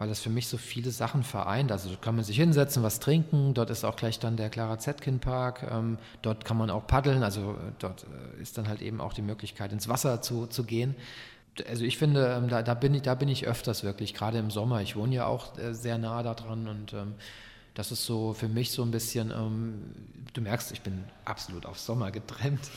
weil 0.00 0.08
das 0.08 0.20
für 0.20 0.30
mich 0.30 0.48
so 0.48 0.56
viele 0.56 0.90
Sachen 0.90 1.22
vereint. 1.22 1.70
Also 1.70 1.90
kann 2.00 2.16
man 2.16 2.24
sich 2.24 2.36
hinsetzen, 2.36 2.82
was 2.82 3.00
trinken, 3.00 3.52
dort 3.52 3.68
ist 3.68 3.84
auch 3.84 3.96
gleich 3.96 4.18
dann 4.18 4.38
der 4.38 4.48
Clara 4.48 4.78
Zetkin 4.78 5.20
Park, 5.20 5.62
ähm, 5.70 5.98
dort 6.22 6.46
kann 6.46 6.56
man 6.56 6.70
auch 6.70 6.86
paddeln, 6.86 7.22
also 7.22 7.52
äh, 7.52 7.72
dort 7.78 8.04
äh, 8.04 8.40
ist 8.42 8.56
dann 8.56 8.66
halt 8.66 8.80
eben 8.80 9.02
auch 9.02 9.12
die 9.12 9.20
Möglichkeit 9.20 9.72
ins 9.72 9.88
Wasser 9.88 10.22
zu, 10.22 10.46
zu 10.46 10.64
gehen. 10.64 10.96
Also 11.68 11.84
ich 11.84 11.98
finde, 11.98 12.34
ähm, 12.34 12.48
da, 12.48 12.62
da, 12.62 12.72
bin 12.72 12.94
ich, 12.94 13.02
da 13.02 13.14
bin 13.14 13.28
ich 13.28 13.46
öfters 13.46 13.84
wirklich, 13.84 14.14
gerade 14.14 14.38
im 14.38 14.50
Sommer. 14.50 14.80
Ich 14.80 14.96
wohne 14.96 15.14
ja 15.14 15.26
auch 15.26 15.58
äh, 15.58 15.74
sehr 15.74 15.98
nah 15.98 16.22
da 16.22 16.32
dran 16.32 16.66
und 16.66 16.94
ähm, 16.94 17.14
das 17.74 17.92
ist 17.92 18.06
so 18.06 18.32
für 18.32 18.48
mich 18.48 18.70
so 18.70 18.82
ein 18.82 18.90
bisschen, 18.90 19.30
ähm, 19.30 19.82
du 20.32 20.40
merkst, 20.40 20.72
ich 20.72 20.80
bin 20.80 21.04
absolut 21.26 21.66
auf 21.66 21.78
Sommer 21.78 22.10
getrennt. 22.10 22.70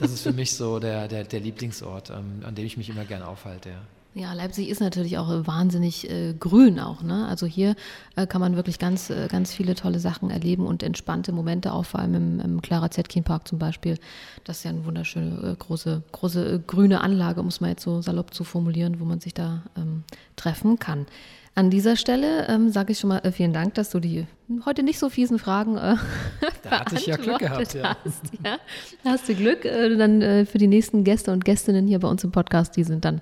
Das 0.00 0.12
ist 0.12 0.22
für 0.22 0.34
mich 0.34 0.54
so 0.54 0.78
der, 0.80 1.08
der, 1.08 1.24
der 1.24 1.40
Lieblingsort, 1.40 2.10
ähm, 2.10 2.42
an 2.44 2.54
dem 2.54 2.66
ich 2.66 2.76
mich 2.76 2.90
immer 2.90 3.06
gerne 3.06 3.26
aufhalte. 3.26 3.70
Ja. 3.70 3.80
Ja, 4.18 4.32
Leipzig 4.32 4.68
ist 4.68 4.80
natürlich 4.80 5.16
auch 5.16 5.30
äh, 5.30 5.46
wahnsinnig 5.46 6.10
äh, 6.10 6.34
grün 6.38 6.80
auch. 6.80 7.02
Ne? 7.02 7.26
Also 7.28 7.46
hier 7.46 7.76
äh, 8.16 8.26
kann 8.26 8.40
man 8.40 8.56
wirklich 8.56 8.80
ganz, 8.80 9.10
äh, 9.10 9.28
ganz 9.28 9.54
viele 9.54 9.76
tolle 9.76 10.00
Sachen 10.00 10.30
erleben 10.30 10.66
und 10.66 10.82
entspannte 10.82 11.30
Momente 11.30 11.72
auch, 11.72 11.84
vor 11.84 12.00
allem 12.00 12.14
im, 12.14 12.40
im 12.40 12.62
Clara 12.62 12.90
Zetkin 12.90 13.22
Park 13.22 13.46
zum 13.46 13.60
Beispiel. 13.60 13.96
Das 14.42 14.58
ist 14.58 14.64
ja 14.64 14.70
eine 14.70 14.84
wunderschöne, 14.84 15.52
äh, 15.52 15.56
große, 15.56 16.02
große 16.10 16.54
äh, 16.54 16.60
grüne 16.66 17.00
Anlage, 17.00 17.40
um 17.40 17.46
es 17.46 17.60
mal 17.60 17.70
jetzt 17.70 17.84
so 17.84 18.02
salopp 18.02 18.34
zu 18.34 18.42
formulieren, 18.42 18.98
wo 18.98 19.04
man 19.04 19.20
sich 19.20 19.34
da 19.34 19.62
ähm, 19.76 20.02
treffen 20.34 20.80
kann. 20.80 21.06
An 21.54 21.70
dieser 21.70 21.96
Stelle 21.96 22.46
ähm, 22.48 22.70
sage 22.70 22.92
ich 22.92 22.98
schon 22.98 23.08
mal 23.08 23.20
vielen 23.32 23.52
Dank, 23.52 23.74
dass 23.74 23.90
du 23.90 24.00
die 24.00 24.26
heute 24.64 24.82
nicht 24.82 24.98
so 24.98 25.10
fiesen 25.10 25.38
Fragen 25.38 25.76
äh, 25.76 25.96
Da 26.62 26.80
hatte 26.80 26.96
ich 26.96 27.06
ja 27.06 27.16
Glück 27.16 27.38
gehabt, 27.38 27.74
ja. 27.74 27.96
Hast, 28.04 28.22
ja. 28.44 28.58
hast 29.04 29.28
du 29.28 29.34
Glück. 29.34 29.64
Äh, 29.64 29.96
dann 29.96 30.22
äh, 30.22 30.44
für 30.44 30.58
die 30.58 30.66
nächsten 30.66 31.04
Gäste 31.04 31.32
und 31.32 31.44
Gästinnen 31.44 31.86
hier 31.86 31.98
bei 31.98 32.08
uns 32.08 32.24
im 32.24 32.30
Podcast, 32.30 32.76
die 32.76 32.84
sind 32.84 33.04
dann 33.04 33.20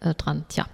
äh, 0.00 0.14
dran. 0.14 0.44
Tja. 0.48 0.66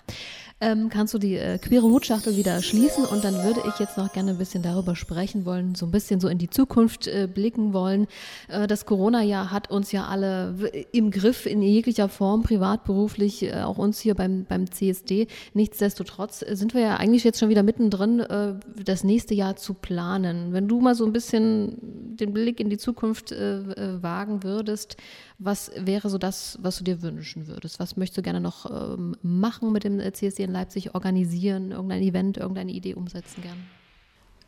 Ähm, 0.62 0.90
kannst 0.90 1.14
du 1.14 1.18
die 1.18 1.37
äh, 1.37 1.56
queere 1.56 1.85
Hutschachtel 1.87 2.37
wieder 2.37 2.62
schließen 2.62 3.06
und 3.06 3.24
dann 3.24 3.42
würde 3.44 3.62
ich 3.66 3.78
jetzt 3.78 3.96
noch 3.96 4.12
gerne 4.12 4.33
ein 4.33 4.38
bisschen 4.38 4.62
darüber 4.62 4.94
sprechen 4.94 5.46
wollen, 5.46 5.74
so 5.74 5.87
ein 5.87 5.90
bisschen 5.90 6.20
so 6.20 6.28
in 6.28 6.37
die 6.37 6.50
Zukunft 6.50 7.06
äh, 7.06 7.26
blicken 7.33 7.72
wollen. 7.72 8.06
Äh, 8.48 8.66
das 8.66 8.85
Corona-Jahr 8.85 9.50
hat 9.50 9.70
uns 9.70 9.90
ja 9.90 10.04
alle 10.04 10.54
im 10.92 11.11
Griff 11.11 11.46
in 11.46 11.62
jeglicher 11.62 12.11
Form, 12.11 12.42
privat, 12.42 12.85
beruflich, 12.85 13.42
äh, 13.42 13.62
auch 13.62 13.78
uns 13.78 14.00
hier 14.00 14.14
beim, 14.14 14.44
beim 14.44 14.70
CSD. 14.70 15.28
Nichtsdestotrotz 15.54 16.40
sind 16.40 16.74
wir 16.74 16.83
ja 16.83 16.96
eigentlich 16.96 17.24
jetzt 17.24 17.40
schon 17.40 17.48
wieder 17.48 17.62
mittendrin, 17.62 18.20
äh, 18.20 18.56
das 18.85 19.02
nächste 19.02 19.33
Jahr 19.33 19.56
zu 19.56 19.72
planen. 19.72 20.52
Wenn 20.52 20.68
du 20.68 20.83
mal 20.83 20.94
so 20.94 21.06
ein 21.06 21.14
bisschen 21.14 21.78
den 22.16 22.35
Blick 22.35 22.61
in 22.61 22.68
die 22.68 22.76
Zukunft 22.76 23.33
äh, 23.33 23.61
äh, 23.61 24.02
wagen 24.02 24.42
würdest, 24.42 24.98
was 25.40 25.70
wäre 25.74 26.11
so 26.11 26.18
das, 26.18 26.59
was 26.61 26.76
du 26.76 26.85
dir 26.85 27.03
wünschen 27.03 27.46
würdest? 27.46 27.81
Was 27.81 27.96
möchtest 27.96 28.18
du 28.18 28.22
gerne 28.22 28.40
noch 28.40 28.70
ähm, 28.70 29.16
machen 29.22 29.72
mit 29.72 29.85
dem 29.85 29.98
CSD 29.98 30.44
in 30.44 30.53
Leipzig, 30.53 30.94
organisieren, 30.94 31.72
irgendein 31.72 32.03
Event, 32.03 32.37
irgendeine 32.37 32.72
Idee 32.72 32.94
umsetzen 32.94 33.42
gerne? 33.42 33.61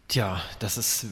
Tja, 0.09 0.41
das 0.59 0.77
ist 0.77 1.07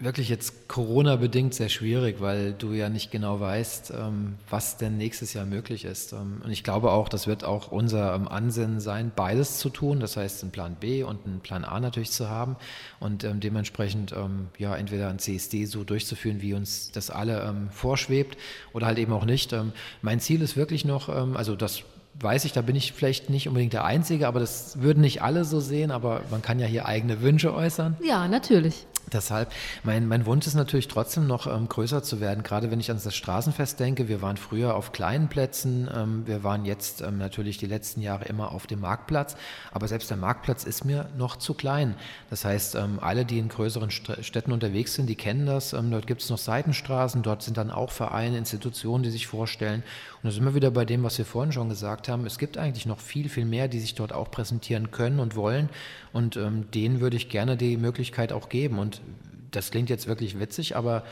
wirklich 0.00 0.28
jetzt 0.28 0.68
Corona-bedingt 0.68 1.54
sehr 1.54 1.68
schwierig, 1.68 2.20
weil 2.20 2.52
du 2.52 2.72
ja 2.72 2.88
nicht 2.88 3.10
genau 3.10 3.38
weißt, 3.38 3.92
ähm, 3.96 4.34
was 4.50 4.76
denn 4.76 4.98
nächstes 4.98 5.34
Jahr 5.34 5.46
möglich 5.46 5.84
ist. 5.84 6.12
Ähm, 6.12 6.42
und 6.44 6.50
ich 6.50 6.64
glaube 6.64 6.90
auch, 6.90 7.08
das 7.08 7.26
wird 7.26 7.44
auch 7.44 7.70
unser 7.70 8.14
ähm, 8.14 8.26
Ansinnen 8.26 8.80
sein, 8.80 9.12
beides 9.14 9.58
zu 9.58 9.70
tun. 9.70 10.00
Das 10.00 10.16
heißt, 10.16 10.42
einen 10.42 10.50
Plan 10.50 10.76
B 10.78 11.04
und 11.04 11.24
einen 11.26 11.40
Plan 11.40 11.64
A 11.64 11.78
natürlich 11.78 12.10
zu 12.10 12.28
haben 12.28 12.56
und 13.00 13.24
dementsprechend 13.24 14.14
ja 14.58 14.74
entweder 14.76 15.08
ein 15.08 15.18
CSD 15.18 15.66
so 15.66 15.84
durchzuführen, 15.84 16.40
wie 16.40 16.54
uns 16.54 16.90
das 16.90 17.10
alle 17.10 17.54
vorschwebt 17.70 18.38
oder 18.72 18.86
halt 18.86 18.98
eben 18.98 19.12
auch 19.12 19.24
nicht. 19.24 19.54
Mein 20.02 20.20
Ziel 20.20 20.42
ist 20.42 20.56
wirklich 20.56 20.84
noch, 20.84 21.08
also 21.08 21.54
das 21.54 21.82
weiß 22.20 22.44
ich, 22.44 22.52
da 22.52 22.62
bin 22.62 22.76
ich 22.76 22.92
vielleicht 22.92 23.30
nicht 23.30 23.48
unbedingt 23.48 23.72
der 23.72 23.84
Einzige, 23.84 24.26
aber 24.26 24.40
das 24.40 24.80
würden 24.80 25.00
nicht 25.00 25.22
alle 25.22 25.44
so 25.44 25.60
sehen, 25.60 25.90
aber 25.90 26.22
man 26.30 26.42
kann 26.42 26.58
ja 26.58 26.66
hier 26.66 26.86
eigene 26.86 27.20
Wünsche 27.20 27.54
äußern. 27.54 27.96
Ja, 28.02 28.28
natürlich. 28.28 28.86
Deshalb, 29.12 29.52
mein, 29.82 30.08
mein 30.08 30.26
Wunsch 30.26 30.46
ist 30.46 30.54
natürlich 30.54 30.88
trotzdem 30.88 31.26
noch 31.26 31.46
ähm, 31.46 31.68
größer 31.68 32.02
zu 32.02 32.20
werden, 32.20 32.42
gerade 32.42 32.70
wenn 32.70 32.80
ich 32.80 32.90
an 32.90 33.00
das 33.02 33.14
Straßenfest 33.14 33.78
denke. 33.78 34.08
Wir 34.08 34.22
waren 34.22 34.36
früher 34.36 34.74
auf 34.74 34.92
kleinen 34.92 35.28
Plätzen, 35.28 35.88
ähm, 35.94 36.26
wir 36.26 36.42
waren 36.42 36.64
jetzt 36.64 37.00
ähm, 37.00 37.18
natürlich 37.18 37.58
die 37.58 37.66
letzten 37.66 38.00
Jahre 38.00 38.24
immer 38.24 38.52
auf 38.52 38.66
dem 38.66 38.80
Marktplatz, 38.80 39.36
aber 39.72 39.88
selbst 39.88 40.10
der 40.10 40.16
Marktplatz 40.16 40.64
ist 40.64 40.84
mir 40.84 41.08
noch 41.16 41.36
zu 41.36 41.54
klein. 41.54 41.94
Das 42.30 42.44
heißt, 42.44 42.74
ähm, 42.76 42.98
alle, 43.00 43.24
die 43.24 43.38
in 43.38 43.48
größeren 43.48 43.90
Städten 43.90 44.52
unterwegs 44.52 44.94
sind, 44.94 45.06
die 45.06 45.16
kennen 45.16 45.46
das. 45.46 45.72
Ähm, 45.72 45.90
dort 45.90 46.06
gibt 46.06 46.22
es 46.22 46.30
noch 46.30 46.38
Seitenstraßen, 46.38 47.22
dort 47.22 47.42
sind 47.42 47.56
dann 47.56 47.70
auch 47.70 47.90
Vereine, 47.90 48.38
Institutionen, 48.38 49.04
die 49.04 49.10
sich 49.10 49.26
vorstellen. 49.26 49.82
Und 50.24 50.28
da 50.30 50.34
sind 50.36 50.44
wir 50.46 50.54
wieder 50.54 50.70
bei 50.70 50.86
dem, 50.86 51.02
was 51.02 51.18
wir 51.18 51.26
vorhin 51.26 51.52
schon 51.52 51.68
gesagt 51.68 52.08
haben. 52.08 52.24
Es 52.24 52.38
gibt 52.38 52.56
eigentlich 52.56 52.86
noch 52.86 52.98
viel, 52.98 53.28
viel 53.28 53.44
mehr, 53.44 53.68
die 53.68 53.78
sich 53.78 53.94
dort 53.94 54.14
auch 54.14 54.30
präsentieren 54.30 54.90
können 54.90 55.20
und 55.20 55.36
wollen. 55.36 55.68
Und 56.14 56.38
ähm, 56.38 56.70
denen 56.70 57.00
würde 57.00 57.18
ich 57.18 57.28
gerne 57.28 57.58
die 57.58 57.76
Möglichkeit 57.76 58.32
auch 58.32 58.48
geben. 58.48 58.78
Und 58.78 59.02
das 59.50 59.70
klingt 59.70 59.90
jetzt 59.90 60.06
wirklich 60.06 60.40
witzig, 60.40 60.76
aber 60.76 61.04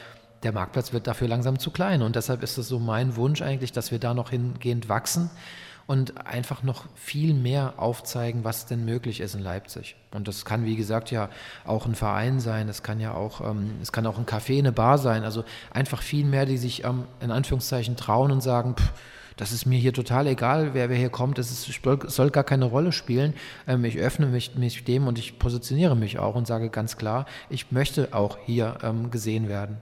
der 0.45 0.53
Marktplatz 0.53 0.95
wird 0.95 1.07
dafür 1.07 1.29
langsam 1.29 1.59
zu 1.59 1.71
klein. 1.71 2.01
Und 2.01 2.17
deshalb 2.17 2.43
ist 2.43 2.57
es 2.57 2.69
so 2.69 2.79
mein 2.79 3.15
Wunsch 3.17 3.43
eigentlich, 3.43 3.71
dass 3.71 3.91
wir 3.91 3.99
da 3.99 4.15
noch 4.15 4.31
hingehend 4.31 4.89
wachsen 4.89 5.29
und 5.93 6.27
einfach 6.27 6.63
noch 6.63 6.87
viel 6.95 7.35
mehr 7.35 7.75
aufzeigen, 7.77 8.45
was 8.45 8.65
denn 8.65 8.87
möglich 8.87 9.21
ist 9.21 9.35
in 9.35 9.43
Leipzig. 9.43 9.95
Und 10.11 10.27
das 10.27 10.47
kann, 10.47 10.65
wie 10.65 10.75
gesagt, 10.75 11.11
ja 11.11 11.29
auch 11.67 11.85
ein 11.85 11.95
Verein 11.95 12.41
sein, 12.41 12.71
es 12.71 12.83
kann 12.83 12.99
ja 12.99 13.13
auch, 13.13 13.43
ähm, 13.43 13.73
es 13.83 13.93
kann 13.93 14.07
auch 14.07 14.17
ein 14.17 14.25
Café, 14.25 14.59
eine 14.59 14.73
Bar 14.73 14.97
sein. 14.97 15.23
Also 15.23 15.45
einfach 15.71 16.01
viel 16.01 16.25
mehr, 16.25 16.47
die 16.47 16.57
sich 16.57 16.85
ähm, 16.85 17.05
in 17.21 17.31
Anführungszeichen 17.31 17.97
trauen 17.97 18.33
und 18.33 18.41
sagen, 18.41 18.75
pff, 18.75 18.91
das 19.37 19.53
ist 19.53 19.67
mir 19.67 19.79
hier 19.79 19.93
total 19.93 20.27
egal, 20.29 20.73
wer, 20.73 20.89
wer 20.89 20.97
hier 20.97 21.11
kommt, 21.11 21.39
es 21.39 21.71
soll 22.07 22.31
gar 22.31 22.45
keine 22.45 22.65
Rolle 22.65 22.93
spielen. 22.93 23.35
Ähm, 23.69 23.85
ich 23.85 23.99
öffne 23.99 24.25
mich, 24.25 24.55
mich 24.55 24.85
dem 24.85 25.07
und 25.07 25.19
ich 25.19 25.39
positioniere 25.39 25.95
mich 25.95 26.19
auch 26.19 26.37
und 26.37 26.47
sage 26.47 26.71
ganz 26.71 26.97
klar, 26.97 27.27
ich 27.51 27.71
möchte 27.71 28.15
auch 28.15 28.39
hier 28.47 28.79
ähm, 28.83 29.11
gesehen 29.11 29.51
werden. 29.51 29.77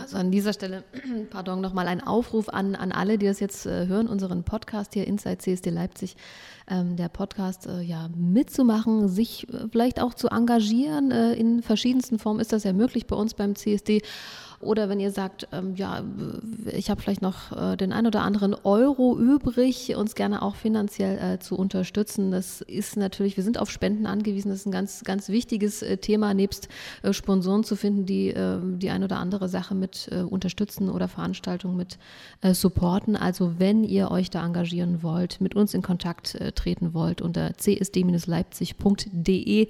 Also 0.00 0.16
an 0.16 0.30
dieser 0.30 0.52
Stelle, 0.52 0.84
pardon, 1.30 1.60
nochmal 1.60 1.88
ein 1.88 2.02
Aufruf 2.02 2.48
an, 2.48 2.74
an 2.74 2.92
alle, 2.92 3.18
die 3.18 3.26
das 3.26 3.40
jetzt 3.40 3.66
äh, 3.66 3.86
hören, 3.86 4.08
unseren 4.08 4.44
Podcast 4.44 4.94
hier 4.94 5.06
Inside 5.06 5.38
CSD 5.38 5.70
Leipzig, 5.70 6.16
ähm, 6.68 6.96
der 6.96 7.08
Podcast 7.08 7.66
äh, 7.66 7.80
ja 7.80 8.08
mitzumachen, 8.14 9.08
sich 9.08 9.48
äh, 9.52 9.68
vielleicht 9.70 10.00
auch 10.00 10.14
zu 10.14 10.28
engagieren. 10.28 11.10
Äh, 11.10 11.34
in 11.34 11.62
verschiedensten 11.62 12.18
Formen 12.18 12.40
ist 12.40 12.52
das 12.52 12.64
ja 12.64 12.72
möglich 12.72 13.06
bei 13.06 13.16
uns 13.16 13.34
beim 13.34 13.54
CSD. 13.54 14.02
Oder 14.60 14.88
wenn 14.88 15.00
ihr 15.00 15.10
sagt, 15.10 15.48
ähm, 15.52 15.74
ja, 15.76 16.02
ich 16.72 16.88
habe 16.90 17.02
vielleicht 17.02 17.22
noch 17.22 17.52
äh, 17.52 17.76
den 17.76 17.92
ein 17.92 18.06
oder 18.06 18.22
anderen 18.22 18.54
Euro 18.54 19.18
übrig, 19.18 19.94
uns 19.96 20.14
gerne 20.14 20.42
auch 20.42 20.54
finanziell 20.54 21.34
äh, 21.34 21.38
zu 21.38 21.56
unterstützen. 21.56 22.30
Das 22.30 22.60
ist 22.62 22.96
natürlich, 22.96 23.36
wir 23.36 23.44
sind 23.44 23.58
auf 23.58 23.70
Spenden 23.70 24.06
angewiesen. 24.06 24.48
Das 24.48 24.60
ist 24.60 24.66
ein 24.66 24.72
ganz, 24.72 25.04
ganz 25.04 25.28
wichtiges 25.28 25.82
äh, 25.82 25.98
Thema, 25.98 26.32
nebst 26.32 26.68
äh, 27.02 27.12
Sponsoren 27.12 27.64
zu 27.64 27.76
finden, 27.76 28.06
die 28.06 28.28
ähm, 28.28 28.78
die 28.78 28.88
ein 28.90 29.04
oder 29.04 29.18
andere 29.18 29.50
Sache 29.50 29.74
mit 29.74 30.08
äh, 30.10 30.22
unterstützen 30.22 30.88
oder 30.88 31.08
Veranstaltungen 31.08 31.76
mit 31.76 31.98
äh, 32.40 32.54
supporten. 32.54 33.16
Also 33.16 33.58
wenn 33.58 33.84
ihr 33.84 34.10
euch 34.10 34.30
da 34.30 34.42
engagieren 34.44 35.02
wollt, 35.02 35.38
mit 35.40 35.54
uns 35.54 35.74
in 35.74 35.82
Kontakt 35.82 36.38
treten 36.54 36.94
wollt, 36.94 37.20
unter 37.20 37.56
csd-leipzig.de. 37.56 39.68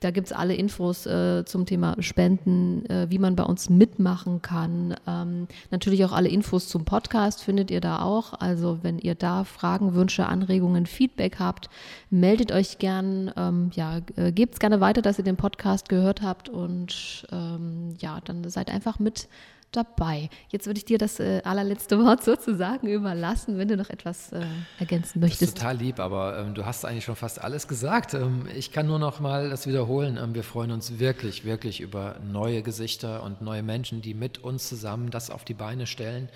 Da 0.00 0.10
gibt 0.10 0.26
es 0.28 0.32
alle 0.32 0.54
Infos 0.54 1.02
zum 1.02 1.66
Thema 1.66 1.96
Spenden, 2.00 2.84
wie 3.08 3.18
man 3.18 3.36
bei 3.36 3.44
uns 3.44 3.70
mitmachen 3.70 4.27
machen 4.28 4.42
kann. 4.42 4.96
Ähm, 5.06 5.48
natürlich 5.70 6.04
auch 6.04 6.12
alle 6.12 6.28
Infos 6.28 6.68
zum 6.68 6.84
Podcast 6.84 7.42
findet 7.42 7.70
ihr 7.70 7.80
da 7.80 8.02
auch. 8.02 8.34
Also 8.34 8.78
wenn 8.82 8.98
ihr 8.98 9.14
da 9.14 9.44
Fragen, 9.44 9.94
Wünsche, 9.94 10.26
Anregungen, 10.26 10.86
Feedback 10.86 11.38
habt, 11.38 11.70
meldet 12.10 12.52
euch 12.52 12.78
gern. 12.78 13.32
Ähm, 13.36 13.70
ja, 13.74 14.00
äh, 14.16 14.32
gebt 14.32 14.54
es 14.54 14.60
gerne 14.60 14.80
weiter, 14.80 15.02
dass 15.02 15.18
ihr 15.18 15.24
den 15.24 15.36
Podcast 15.36 15.88
gehört 15.88 16.22
habt 16.22 16.48
und 16.48 17.26
ähm, 17.32 17.94
ja, 17.98 18.20
dann 18.24 18.48
seid 18.48 18.70
einfach 18.70 18.98
mit 18.98 19.28
dabei. 19.72 20.30
Jetzt 20.48 20.66
würde 20.66 20.78
ich 20.78 20.84
dir 20.84 20.98
das 20.98 21.20
äh, 21.20 21.42
allerletzte 21.44 21.98
Wort 22.04 22.24
sozusagen 22.24 22.86
überlassen, 22.88 23.58
wenn 23.58 23.68
du 23.68 23.76
noch 23.76 23.90
etwas 23.90 24.32
äh, 24.32 24.44
ergänzen 24.78 25.20
möchtest. 25.20 25.42
Das 25.42 25.48
ist 25.50 25.58
total 25.58 25.76
lieb, 25.76 26.00
aber 26.00 26.38
ähm, 26.38 26.54
du 26.54 26.64
hast 26.64 26.84
eigentlich 26.84 27.04
schon 27.04 27.16
fast 27.16 27.40
alles 27.40 27.68
gesagt. 27.68 28.14
Ähm, 28.14 28.46
ich 28.54 28.72
kann 28.72 28.86
nur 28.86 28.98
noch 28.98 29.20
mal 29.20 29.50
das 29.50 29.66
wiederholen. 29.66 30.16
Ähm, 30.16 30.34
wir 30.34 30.44
freuen 30.44 30.70
uns 30.70 30.98
wirklich, 30.98 31.44
wirklich 31.44 31.80
über 31.80 32.16
neue 32.24 32.62
Gesichter 32.62 33.22
und 33.22 33.42
neue 33.42 33.62
Menschen, 33.62 34.02
die 34.02 34.14
mit 34.14 34.38
uns 34.38 34.68
zusammen 34.68 35.10
das 35.10 35.30
auf 35.30 35.44
die 35.44 35.54
Beine 35.54 35.86
stellen. 35.86 36.28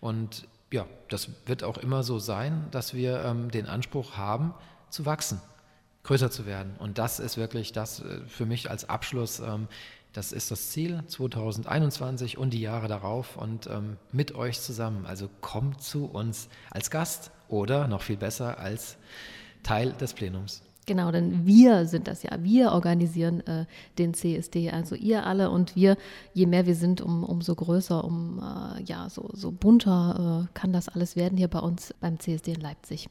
Und 0.00 0.46
ja, 0.72 0.86
das 1.08 1.28
wird 1.46 1.64
auch 1.64 1.78
immer 1.78 2.02
so 2.02 2.18
sein, 2.18 2.66
dass 2.70 2.94
wir 2.94 3.24
ähm, 3.24 3.50
den 3.50 3.66
Anspruch 3.66 4.16
haben, 4.16 4.54
zu 4.88 5.06
wachsen, 5.06 5.40
größer 6.04 6.30
zu 6.30 6.46
werden. 6.46 6.74
Und 6.78 6.98
das 6.98 7.20
ist 7.20 7.36
wirklich 7.36 7.72
das 7.72 8.00
äh, 8.00 8.20
für 8.26 8.46
mich 8.46 8.70
als 8.70 8.88
Abschluss 8.88 9.40
ähm, 9.40 9.68
das 10.12 10.32
ist 10.32 10.50
das 10.50 10.70
Ziel 10.70 11.02
2021 11.06 12.38
und 12.38 12.50
die 12.50 12.60
Jahre 12.60 12.88
darauf 12.88 13.36
und 13.36 13.66
ähm, 13.68 13.96
mit 14.12 14.34
euch 14.34 14.60
zusammen. 14.60 15.06
Also 15.06 15.28
kommt 15.40 15.82
zu 15.82 16.06
uns 16.06 16.48
als 16.70 16.90
Gast 16.90 17.30
oder 17.48 17.86
noch 17.88 18.02
viel 18.02 18.16
besser 18.16 18.58
als 18.58 18.96
Teil 19.62 19.92
des 19.92 20.14
Plenums. 20.14 20.62
Genau, 20.86 21.12
denn 21.12 21.46
wir 21.46 21.86
sind 21.86 22.08
das 22.08 22.24
ja. 22.24 22.42
Wir 22.42 22.72
organisieren 22.72 23.46
äh, 23.46 23.66
den 23.98 24.12
CSD, 24.14 24.70
also 24.70 24.96
ihr 24.96 25.24
alle 25.24 25.50
und 25.50 25.76
wir. 25.76 25.96
Je 26.32 26.46
mehr 26.46 26.66
wir 26.66 26.74
sind, 26.74 27.00
um, 27.00 27.22
umso 27.22 27.54
größer, 27.54 28.02
um 28.02 28.40
äh, 28.40 28.82
ja 28.82 29.08
so, 29.08 29.30
so 29.32 29.52
bunter 29.52 30.48
äh, 30.48 30.58
kann 30.58 30.72
das 30.72 30.88
alles 30.88 31.14
werden 31.14 31.38
hier 31.38 31.48
bei 31.48 31.60
uns 31.60 31.94
beim 32.00 32.18
CSD 32.18 32.54
in 32.54 32.60
Leipzig. 32.60 33.08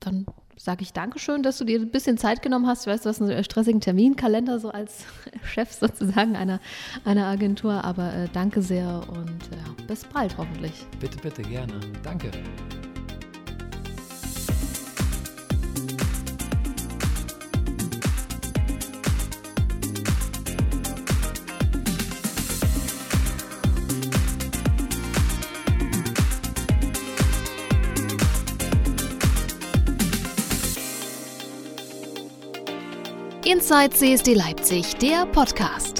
Dann 0.00 0.24
sage 0.58 0.82
ich 0.82 0.92
Dankeschön, 0.92 1.42
dass 1.42 1.58
du 1.58 1.64
dir 1.64 1.80
ein 1.80 1.90
bisschen 1.90 2.18
Zeit 2.18 2.42
genommen 2.42 2.66
hast. 2.66 2.86
Ich 2.86 2.92
weiß, 2.92 3.02
du 3.02 3.08
hast 3.08 3.22
einen 3.22 3.44
stressigen 3.44 3.80
Terminkalender 3.80 4.58
so 4.58 4.70
als 4.70 5.04
Chef 5.44 5.72
sozusagen 5.72 6.36
einer, 6.36 6.60
einer 7.04 7.26
Agentur, 7.26 7.84
aber 7.84 8.12
äh, 8.12 8.28
danke 8.32 8.60
sehr 8.62 9.02
und 9.08 9.28
äh, 9.52 9.82
bis 9.86 10.04
bald 10.04 10.36
hoffentlich. 10.36 10.86
Bitte, 11.00 11.18
bitte, 11.18 11.42
gerne. 11.42 11.80
Danke. 12.02 12.30
Inside 33.68 33.94
CSD 33.94 34.32
Leipzig, 34.32 34.96
der 34.96 35.26
Podcast. 35.26 35.97